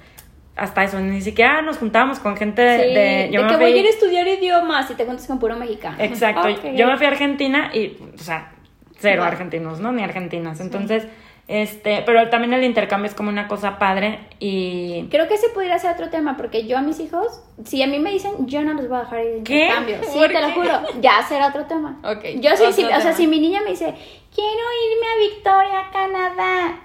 Hasta 0.56 0.84
eso, 0.84 1.00
ni 1.00 1.22
siquiera 1.22 1.62
nos 1.62 1.78
juntábamos 1.78 2.20
con 2.20 2.36
gente 2.36 2.64
de... 2.64 2.78
Sí, 2.80 2.94
de- 2.94 3.00
de, 3.00 3.30
yo 3.32 3.44
me 3.44 3.48
que 3.50 3.54
fui- 3.58 3.64
voy 3.66 3.74
a 3.74 3.78
ir 3.78 3.86
a 3.86 3.90
estudiar 3.90 4.28
idiomas 4.28 4.90
y 4.90 4.96
te 4.96 5.06
cuentas 5.06 5.28
con 5.28 5.38
puro 5.38 5.56
mexicano. 5.56 5.98
Exacto, 6.00 6.48
Ok. 6.50 6.74
yo 6.76 6.88
me 6.88 6.98
fui 6.98 7.06
a 7.06 7.10
Argentina 7.10 7.70
y, 7.74 7.96
o 8.16 8.18
sea, 8.18 8.52
cero 8.98 9.22
Wow. 9.22 9.32
argentinos, 9.32 9.80
¿no? 9.80 9.92
Ni 9.92 10.04
argentinas. 10.04 10.60
Entonces, 10.60 11.08
este, 11.48 12.04
pero 12.06 12.30
también 12.30 12.54
el 12.54 12.66
intercambio 12.66 13.10
es 13.10 13.16
como 13.16 13.30
una 13.30 13.48
cosa 13.48 13.80
padre 13.80 14.20
y... 14.40 15.08
Creo 15.10 15.30
que 15.30 15.36
ese 15.36 15.48
pudiera 15.50 15.80
ser 15.80 15.92
otro 15.92 16.10
tema, 16.10 16.36
porque 16.36 16.68
yo 16.68 16.78
a 16.78 16.82
mis 16.82 17.00
hijos, 17.00 17.42
si 17.64 17.82
a 17.82 17.88
mí 17.88 18.00
me 18.00 18.12
dicen, 18.12 18.34
yo 18.48 18.64
no 18.64 18.74
los 18.74 18.90
voy 18.90 18.98
a 18.98 19.02
dejar 19.02 19.20
ir 19.20 19.32
de 19.32 19.38
intercambio. 19.38 19.98
Sí, 20.04 20.20
¿Por 20.20 20.28
te 20.28 20.42
lo 20.42 20.52
juro. 20.52 20.82
Ya 21.00 21.24
será 21.24 21.48
otro 21.48 21.66
tema. 21.66 22.00
Ok, 22.04 22.42
Yo 22.42 22.52
sí, 22.58 22.66
sí, 22.74 22.84
o 22.84 23.02
sea, 23.02 23.14
si 23.14 23.28
mi 23.28 23.40
niña 23.40 23.62
me 23.62 23.70
dice, 23.70 23.94
quiero 24.36 24.64
irme 24.92 25.08
a 25.08 25.34
Victoria, 25.34 25.90
Canadá. 25.94 26.80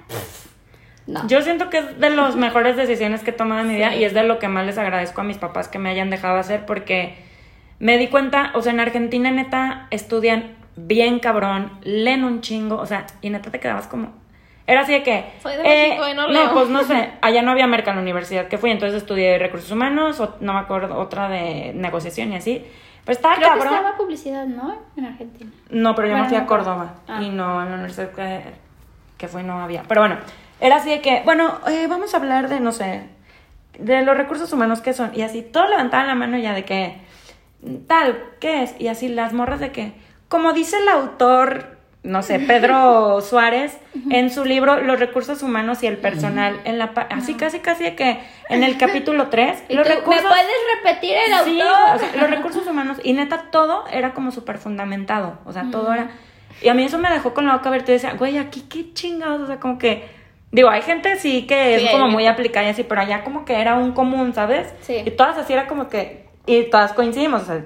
No. 1.09 1.27
Yo 1.27 1.43
siento 1.43 1.69
que 1.69 1.79
es 1.79 1.99
de 1.99 2.11
las 2.11 2.37
mejores 2.37 2.77
decisiones 2.77 3.25
que 3.25 3.31
he 3.31 3.35
tomado 3.35 3.63
en 3.63 3.69
mi 3.69 3.75
vida 3.75 3.91
Sí. 3.93 3.99
y 3.99 4.05
es 4.05 4.15
de 4.15 4.23
lo 4.23 4.39
que 4.39 4.47
más 4.47 4.65
les 4.65 4.79
agradezco 4.79 5.21
a 5.23 5.25
mis 5.25 5.39
papás 5.39 5.67
que 5.67 5.81
me 5.81 5.91
hayan 5.91 6.11
dejado 6.11 6.39
hacer 6.39 6.65
porque 6.65 7.17
me 7.81 7.99
di 7.99 8.07
cuenta, 8.07 8.53
o 8.55 8.63
sea, 8.63 8.73
en 8.73 8.79
Argentina 8.79 9.33
neta 9.33 9.89
estudian 9.91 10.55
bien 10.77 11.19
cabrón, 11.19 11.73
leen 11.83 12.23
un 12.23 12.41
chingo, 12.41 12.77
o 12.77 12.87
sea, 12.87 13.07
y 13.21 13.31
neta 13.31 13.51
te 13.51 13.59
quedabas 13.59 13.89
como... 13.89 14.23
Era 14.67 14.83
así 14.83 14.93
de 14.93 15.03
que... 15.03 15.25
Soy 15.43 15.57
de 15.57 15.63
México 15.63 16.09
y 16.09 16.15
no 16.15 16.29
leo. 16.29 16.53
pues 16.53 16.69
no 16.69 16.83
sé, 16.85 17.11
allá 17.21 17.43
no 17.43 17.51
había 17.51 17.67
merca 17.67 17.91
en 17.91 17.97
la 17.97 18.03
universidad 18.03 18.47
que 18.49 18.59
fui, 18.59 18.71
entonces 18.71 19.03
estudié 19.03 19.39
recursos 19.39 19.71
humanos, 19.71 20.21
o 20.21 20.37
no 20.41 20.53
me 20.55 20.61
acuerdo, 20.61 20.97
otra 20.99 21.29
de 21.29 21.73
negociación 21.75 22.33
y 22.33 22.37
así. 22.37 22.65
Pero 23.05 23.17
estaba 23.17 23.35
Creo 23.35 23.53
que 23.53 23.59
cabrón. 23.59 23.75
estaba 23.75 23.97
publicidad, 23.97 24.47
¿no? 24.47 24.77
En 24.97 25.07
Argentina. 25.07 25.51
No, 25.71 25.95
pero 25.97 26.07
yo 26.09 26.13
Bueno, 26.13 26.25
me 26.25 26.29
fui 26.29 26.39
no 26.39 26.45
a 26.45 26.47
Córdoba 26.47 26.95
Ah. 27.09 27.21
y 27.21 27.31
no, 27.31 27.61
en 27.63 27.69
la 27.71 27.75
universidad 27.75 28.11
que, 28.13 28.43
que 29.19 29.27
fui 29.27 29.43
no 29.43 29.61
había. 29.61 29.83
Pero 29.89 30.03
bueno, 30.03 30.19
era 30.61 30.77
así 30.77 30.91
de 30.91 31.01
que, 31.01 31.23
bueno, 31.25 31.59
eh, 31.69 31.87
vamos 31.89 32.15
a 32.15 32.19
hablar 32.19 32.49
de, 32.49 32.61
no 32.61 32.71
sé, 32.71 33.03
de 33.77 34.03
los 34.03 34.17
recursos 34.17 34.53
humanos 34.53 34.81
que 34.81 34.93
son. 34.93 35.11
Y 35.15 35.23
así, 35.23 35.43
todos 35.43 35.69
levantaban 35.69 36.07
la 36.07 36.15
mano 36.15 36.39
ya 36.39 36.53
de 36.55 36.65
que, 36.65 36.99
tal, 37.89 38.23
¿qué 38.41 38.63
es? 38.63 38.75
Y 38.81 38.87
así 38.87 39.09
las 39.09 39.33
morras 39.33 39.59
de 39.59 39.73
que, 39.73 39.95
como 40.29 40.53
dice 40.53 40.77
el 40.79 40.89
autor, 40.89 41.72
no 42.03 42.23
sé, 42.23 42.41
Pedro 42.41 43.21
Suárez, 43.23 43.79
en 44.11 44.31
su 44.31 44.45
libro 44.45 44.81
Los 44.81 44.99
recursos 44.99 45.43
humanos 45.43 45.83
y 45.83 45.87
el 45.87 45.99
personal, 45.99 46.61
en 46.65 46.79
la 46.79 46.93
así 47.11 47.35
casi 47.35 47.61
casi 47.61 47.93
que 47.93 48.19
en 48.49 48.65
el 48.65 48.77
capítulo 48.77 49.29
3, 49.29 49.65
¿Y 49.69 49.75
los 49.75 49.87
tú, 49.87 49.95
recursos... 49.95 50.23
¿Me 50.25 50.29
puedes 50.29 50.47
repetir 50.83 51.15
el 51.17 51.45
Sí, 51.45 51.61
autor? 51.61 51.97
o 51.97 51.99
sea, 51.99 52.21
los 52.21 52.31
recursos 52.31 52.67
humanos. 52.67 52.99
Y 53.05 53.13
neta, 53.13 53.47
todo 53.51 53.85
era 53.91 54.15
como 54.15 54.31
súper 54.33 54.59
fundamentado. 54.59 55.39
O 55.45 55.53
sea, 55.53 55.67
todo 55.71 55.93
era. 55.95 56.11
Y 56.61 56.69
a 56.69 56.75
mí 56.75 56.85
eso 56.85 56.99
me 56.99 57.11
dejó 57.11 57.35
con 57.35 57.47
la 57.47 57.55
boca 57.57 57.69
abierta 57.69 57.91
y 57.93 57.95
decía, 57.95 58.15
güey, 58.15 58.39
aquí 58.39 58.65
qué 58.69 58.93
chingados. 58.93 59.41
O 59.43 59.47
sea, 59.47 59.59
como 59.61 59.79
que. 59.79 60.09
Digo, 60.51 60.69
hay 60.69 60.83
gente 60.83 61.17
sí 61.17 61.47
que 61.47 61.79
Sí, 61.79 61.87
es 61.87 61.91
como 61.93 62.09
muy 62.09 62.27
aplicada 62.27 62.67
y 62.67 62.71
así, 62.71 62.83
pero 62.85 63.01
allá 63.01 63.25
como 63.25 63.45
que 63.45 63.55
era 63.61 63.77
un 63.77 63.93
común, 63.93 64.35
¿sabes? 64.35 64.73
Sí. 64.83 65.03
Y 65.05 65.11
todas 65.13 65.39
así 65.39 65.53
era 65.53 65.67
como 65.67 65.89
que. 65.89 66.27
Y 66.47 66.65
todas 66.65 66.93
coincidimos. 66.93 67.43
O 67.43 67.47
sea, 67.47 67.65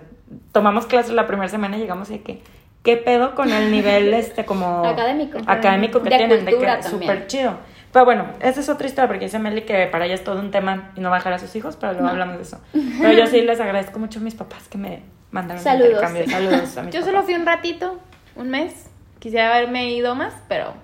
tomamos 0.53 0.87
clases 0.87 1.13
la 1.13 1.27
primera 1.27 1.49
semana 1.49 1.77
y 1.77 1.81
llegamos 1.81 2.11
y 2.11 2.19
que. 2.21 2.43
Qué 2.87 2.97
pedo 2.97 3.35
con 3.35 3.53
el 3.53 3.71
nivel 3.71 4.15
este 4.15 4.45
como 4.47 4.85
Académico. 4.87 5.39
académico 5.47 6.03
que 6.03 6.09
De 6.09 6.17
tienen, 6.17 6.45
de 6.47 6.57
que 6.57 6.83
súper 6.85 7.27
chido. 7.27 7.59
Pero 7.93 8.05
bueno, 8.05 8.27
esa 8.41 8.61
es 8.61 8.69
otra 8.69 8.87
historia 8.87 9.09
porque 9.09 9.25
dice 9.27 9.39
Meli 9.39 9.63
que 9.63 9.87
para 9.87 10.07
ella 10.07 10.15
es 10.15 10.25
todo 10.25 10.39
un 10.41 10.51
tema 10.51 10.93
y 10.97 11.01
no 11.01 11.11
va 11.11 11.17
a 11.17 11.19
dejar 11.19 11.33
a 11.33 11.39
sus 11.39 11.55
hijos, 11.57 11.77
pero 11.77 11.93
luego 11.95 12.09
hablamos 12.09 12.37
de 12.37 12.43
eso. 12.43 12.61
Pero 13.01 13.13
yo 13.13 13.27
sí 13.27 13.41
les 13.43 13.59
agradezco 13.61 13.99
mucho 13.99 14.19
a 14.19 14.23
mis 14.23 14.35
papás 14.35 14.69
que 14.69 14.79
me 14.79 15.03
mandaron 15.31 15.63
Saludos. 15.63 15.89
intercambio. 16.03 16.27
Saludos 16.31 16.77
a 16.77 16.83
mis 16.83 16.95
Yo 16.95 17.01
papás. 17.01 17.05
solo 17.15 17.23
fui 17.25 17.35
un 17.35 17.47
ratito, 17.47 17.99
un 18.37 18.51
mes. 18.51 18.89
Quisiera 19.19 19.55
haberme 19.57 19.91
ido 19.91 20.15
más, 20.15 20.35
pero. 20.49 20.75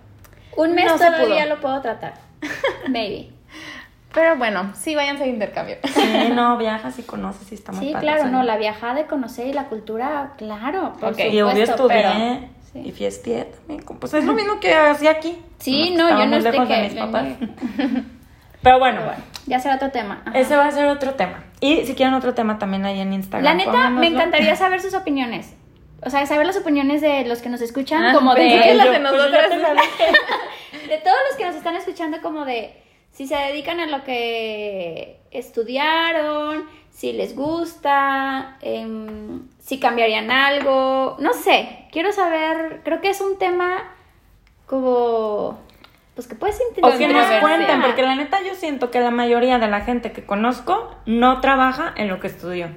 Un 0.57 0.75
mes 0.75 0.87
No 0.87 0.99
se 0.99 1.05
todavía 1.07 1.45
pudo. 1.45 1.55
lo 1.55 1.61
puedo 1.61 1.81
tratar. 1.83 2.15
Maybe. 2.89 3.31
Pero 4.15 4.37
bueno, 4.37 4.73
sí, 4.75 4.95
váyanse 4.95 5.25
de 5.25 5.31
intercambio. 5.31 5.77
Sí, 5.85 6.31
no, 6.35 6.57
viajas 6.59 6.99
y 6.99 7.03
conoces 7.03 7.51
y 7.51 7.55
está 7.55 7.73
muy 7.73 7.87
Sí, 7.87 7.93
padre, 7.93 8.05
claro, 8.07 8.21
o 8.21 8.25
sea. 8.25 8.33
no, 8.33 8.43
la 8.43 8.57
viajada 8.59 8.95
de 8.95 9.07
conocer 9.07 9.47
y 9.47 9.53
la 9.53 9.65
cultura, 9.65 10.33
claro, 10.37 10.93
por 11.01 11.13
Ok. 11.13 11.19
Y 11.21 11.41
obvio 11.41 11.67
supuesto, 11.67 11.91
estudié 11.91 12.03
pero- 12.03 12.49
sí. 12.73 12.83
y 12.89 12.93
fiesté 12.93 13.45
también. 13.57 13.83
Pues 13.99 14.13
es 14.15 14.25
lo 14.25 14.35
mismo 14.35 14.61
que 14.61 14.75
hacía 14.75 15.13
aquí. 15.13 15.39
Sí, 15.59 15.95
no, 15.97 16.09
yo 16.11 16.27
no 16.27 16.37
estoy 16.37 16.53
lejos 16.53 16.69
de 16.69 16.75
que- 16.75 16.83
mis 16.83 16.95
papás. 16.95 17.25
Pero 18.63 18.79
bueno, 18.79 18.99
Pero 19.01 19.07
bueno, 19.07 19.23
ya 19.47 19.59
será 19.59 19.75
otro 19.75 19.91
tema. 19.91 20.23
Ajá. 20.25 20.39
ese 20.39 20.57
va 20.57 20.67
a 20.67 20.71
ser 20.71 20.87
otro 20.87 21.15
tema. 21.15 21.43
Y 21.61 21.85
si 21.85 21.95
quieren 21.95 22.15
otro 22.15 22.33
tema 22.35 22.59
también 22.59 22.85
ahí 22.85 23.01
en 23.01 23.13
Instagram. 23.13 23.45
La 23.45 23.55
neta, 23.55 23.91
me 23.91 24.07
encantaría 24.07 24.55
saber 24.55 24.81
sus 24.81 24.95
opiniones. 24.95 25.55
O 26.05 26.11
sea, 26.11 26.25
saber 26.27 26.47
las 26.47 26.57
opiniones 26.57 27.01
de 27.01 27.25
los 27.27 27.43
que 27.43 27.49
nos 27.49 27.61
escuchan, 27.61 28.05
Ah, 28.05 28.13
como 28.13 28.35
que 28.35 28.43
de... 28.43 28.75
las 28.75 28.91
de 28.91 29.01
pues 29.01 29.33
dije. 29.33 30.89
de 30.89 30.99
todos 30.99 31.17
los 31.29 31.37
que 31.39 31.47
nos 31.47 31.57
están 31.57 31.75
escuchando 31.77 32.21
como 32.23 32.45
de 32.45 32.82
si 33.13 33.27
se 33.27 33.37
dedican 33.37 33.81
a 33.81 33.87
lo 33.87 34.05
que 34.05 35.21
estudiaron, 35.31 36.67
si 36.91 37.13
les 37.13 37.35
gusta, 37.37 38.57
em, 38.61 39.49
si 39.59 39.79
cambiarían 39.79 40.31
algo, 40.31 41.17
no 41.21 41.33
sé, 41.33 41.87
quiero 41.91 42.13
saber, 42.13 42.81
creo 42.85 43.01
que 43.01 43.11
es 43.11 43.21
un 43.21 43.39
tema 43.39 43.95
como, 44.67 45.59
pues 46.15 46.27
que 46.27 46.35
puedes 46.35 46.61
O 46.83 46.99
que 46.99 47.09
nos 47.09 47.27
cuenten, 47.41 47.83
porque 47.83 48.03
la 48.03 48.15
neta 48.15 48.43
yo 48.43 48.55
siento 48.55 48.91
que 48.91 49.01
la 49.01 49.11
mayoría 49.11 49.59
de 49.59 49.69
la 49.69 49.83
gente 49.83 50.13
que 50.13 50.25
conozco 50.25 50.95
no 51.07 51.41
trabaja 51.41 51.93
en 51.97 52.09
lo 52.09 52.21
que 52.21 52.27
estudió. 52.27 52.69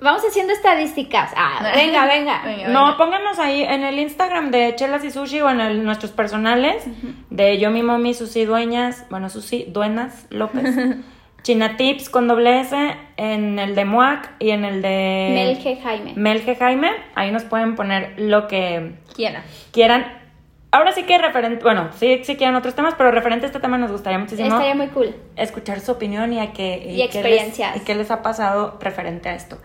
Vamos 0.00 0.22
haciendo 0.28 0.52
estadísticas. 0.52 1.32
Ah, 1.36 1.72
venga, 1.74 2.06
venga. 2.06 2.42
Venga, 2.44 2.68
No, 2.68 2.84
venga. 2.84 2.96
pónganos 2.98 3.38
ahí 3.38 3.62
en 3.62 3.82
el 3.84 3.98
Instagram 3.98 4.50
de 4.50 4.74
Chelas 4.76 5.04
y 5.04 5.10
Sushi 5.10 5.40
o 5.40 5.50
en 5.50 5.60
el- 5.60 5.84
nuestros 5.84 6.12
personales 6.12 6.84
de 7.30 7.58
Yo 7.58 7.70
mi 7.70 7.82
Mommy, 7.82 8.12
Susi 8.14 8.44
Dueñas, 8.44 9.06
bueno, 9.10 9.28
Susi 9.30 9.64
Duenas 9.68 10.26
López, 10.30 10.64
China 11.42 11.76
Tips 11.76 12.10
con 12.10 12.26
doble 12.28 12.60
S, 12.60 12.76
en 13.16 13.58
el 13.58 13.74
de 13.74 13.84
Muac 13.84 14.32
y 14.40 14.50
en 14.50 14.64
el 14.64 14.82
de 14.82 15.30
Melge 15.32 15.76
Jaime. 15.80 16.12
Melge 16.16 16.56
Jaime. 16.56 16.90
Ahí 17.14 17.30
nos 17.30 17.44
pueden 17.44 17.74
poner 17.76 18.14
lo 18.18 18.48
que 18.48 18.96
Quiera. 19.14 19.42
quieran. 19.72 20.25
Ahora 20.72 20.92
sí 20.92 21.04
que 21.04 21.16
referente, 21.16 21.62
bueno, 21.62 21.88
sí, 21.96 22.20
sí 22.24 22.36
quieren 22.36 22.54
otros 22.56 22.74
temas, 22.74 22.94
pero 22.98 23.10
referente 23.10 23.46
a 23.46 23.48
este 23.48 23.60
tema 23.60 23.78
nos 23.78 23.90
gustaría 23.92 24.18
muchísimo 24.18 24.48
Estaría 24.48 24.74
muy 24.74 24.88
cool. 24.88 25.14
escuchar 25.36 25.80
su 25.80 25.92
opinión 25.92 26.32
y 26.32 26.40
a 26.40 26.52
qué 26.52 26.84
Y 26.90 27.02
experiencias. 27.02 27.74
les, 27.74 27.82
y 27.82 27.84
qué 27.86 27.94
les 27.94 28.10
ha 28.10 28.20
pasado 28.22 28.76
referente 28.80 29.28
a 29.28 29.34
esto. 29.34 29.58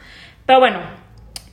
Pero 0.45 0.59
bueno, 0.59 0.79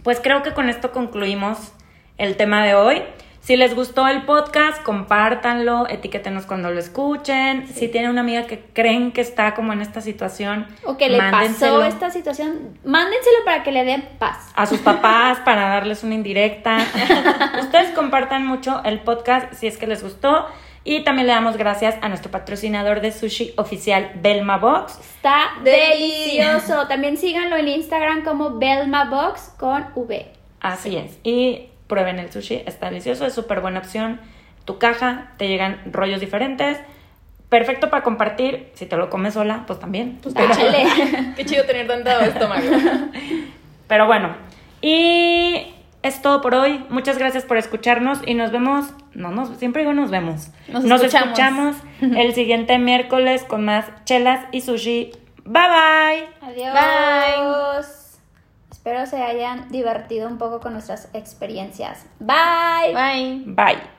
pues 0.04 0.20
creo 0.20 0.42
que 0.42 0.52
con 0.52 0.68
esto 0.68 0.92
concluimos 0.92 1.72
el 2.18 2.36
tema 2.36 2.64
de 2.64 2.74
hoy. 2.74 3.02
Si 3.48 3.56
les 3.56 3.74
gustó 3.74 4.06
el 4.06 4.26
podcast, 4.26 4.82
compártanlo, 4.82 5.88
etiquétenos 5.88 6.44
cuando 6.44 6.70
lo 6.70 6.78
escuchen. 6.78 7.66
Si 7.66 7.88
tienen 7.88 8.10
una 8.10 8.20
amiga 8.20 8.46
que 8.46 8.60
creen 8.74 9.10
que 9.10 9.22
está 9.22 9.54
como 9.54 9.72
en 9.72 9.80
esta 9.80 10.02
situación, 10.02 10.66
O 10.84 10.98
que 10.98 11.08
le 11.08 11.16
mándenselo 11.16 11.78
pasó 11.78 11.84
esta 11.86 12.10
situación, 12.10 12.78
mándenselo 12.84 13.38
para 13.46 13.62
que 13.62 13.72
le 13.72 13.84
den 13.84 14.06
paz. 14.18 14.52
a 14.54 14.66
sus 14.66 14.80
papás 14.80 15.38
para 15.46 15.62
darles 15.70 16.04
una 16.04 16.14
indirecta. 16.14 16.76
Ustedes 17.62 17.88
compartan 17.94 18.46
mucho 18.46 18.82
el 18.84 19.00
podcast 19.00 19.54
si 19.54 19.66
es 19.66 19.78
que 19.78 19.86
les 19.86 20.02
gustó. 20.02 20.44
Y 20.84 21.02
también 21.04 21.26
le 21.26 21.32
damos 21.32 21.56
gracias 21.56 21.96
a 22.02 22.10
nuestro 22.10 22.30
patrocinador 22.30 23.00
de 23.00 23.12
sushi 23.12 23.54
oficial, 23.56 24.12
Belma 24.16 24.58
Box. 24.58 24.98
Está 25.00 25.52
Deli. 25.64 26.10
delicioso. 26.10 26.86
También 26.86 27.16
síganlo 27.16 27.56
en 27.56 27.68
Instagram 27.68 28.24
como 28.24 28.58
Belma 28.58 29.06
Box 29.06 29.54
con 29.58 29.86
V. 29.94 30.32
Así 30.60 30.98
es. 30.98 31.18
Y 31.22 31.68
prueben 31.88 32.18
el 32.18 32.30
sushi, 32.30 32.62
está 32.66 32.86
delicioso, 32.86 33.26
es 33.26 33.32
súper 33.32 33.60
buena 33.60 33.80
opción. 33.80 34.20
Tu 34.64 34.78
caja, 34.78 35.32
te 35.38 35.48
llegan 35.48 35.80
rollos 35.90 36.20
diferentes. 36.20 36.78
Perfecto 37.48 37.88
para 37.88 38.02
compartir. 38.02 38.70
Si 38.74 38.84
te 38.84 38.96
lo 38.96 39.08
comes 39.08 39.34
sola, 39.34 39.64
pues 39.66 39.80
también. 39.80 40.18
Pues. 40.22 40.34
Qué 41.36 41.44
chido 41.46 41.64
tener 41.64 41.86
tanto 41.86 42.10
estómago. 42.10 42.68
pero 43.88 44.06
bueno. 44.06 44.36
Y 44.82 45.66
es 46.02 46.20
todo 46.20 46.42
por 46.42 46.54
hoy. 46.54 46.84
Muchas 46.90 47.18
gracias 47.18 47.44
por 47.44 47.56
escucharnos 47.56 48.20
y 48.26 48.34
nos 48.34 48.52
vemos. 48.52 48.92
No, 49.14 49.30
nos, 49.30 49.56
siempre 49.58 49.82
digo 49.82 49.94
nos 49.94 50.10
vemos. 50.10 50.50
Nos 50.68 50.84
escuchamos. 50.84 51.14
escuchamos 51.14 51.76
el 52.00 52.34
siguiente 52.34 52.78
miércoles 52.78 53.44
con 53.44 53.64
más 53.64 53.86
chelas 54.04 54.44
y 54.52 54.60
sushi. 54.60 55.12
Bye 55.44 55.62
bye. 55.68 56.28
Adiós. 56.42 57.97
Espero 58.88 59.04
se 59.04 59.22
hayan 59.22 59.68
divertido 59.68 60.26
un 60.26 60.38
poco 60.38 60.60
con 60.60 60.72
nuestras 60.72 61.10
experiencias. 61.12 62.06
Bye. 62.20 62.94
Bye. 62.94 63.42
Bye. 63.44 63.97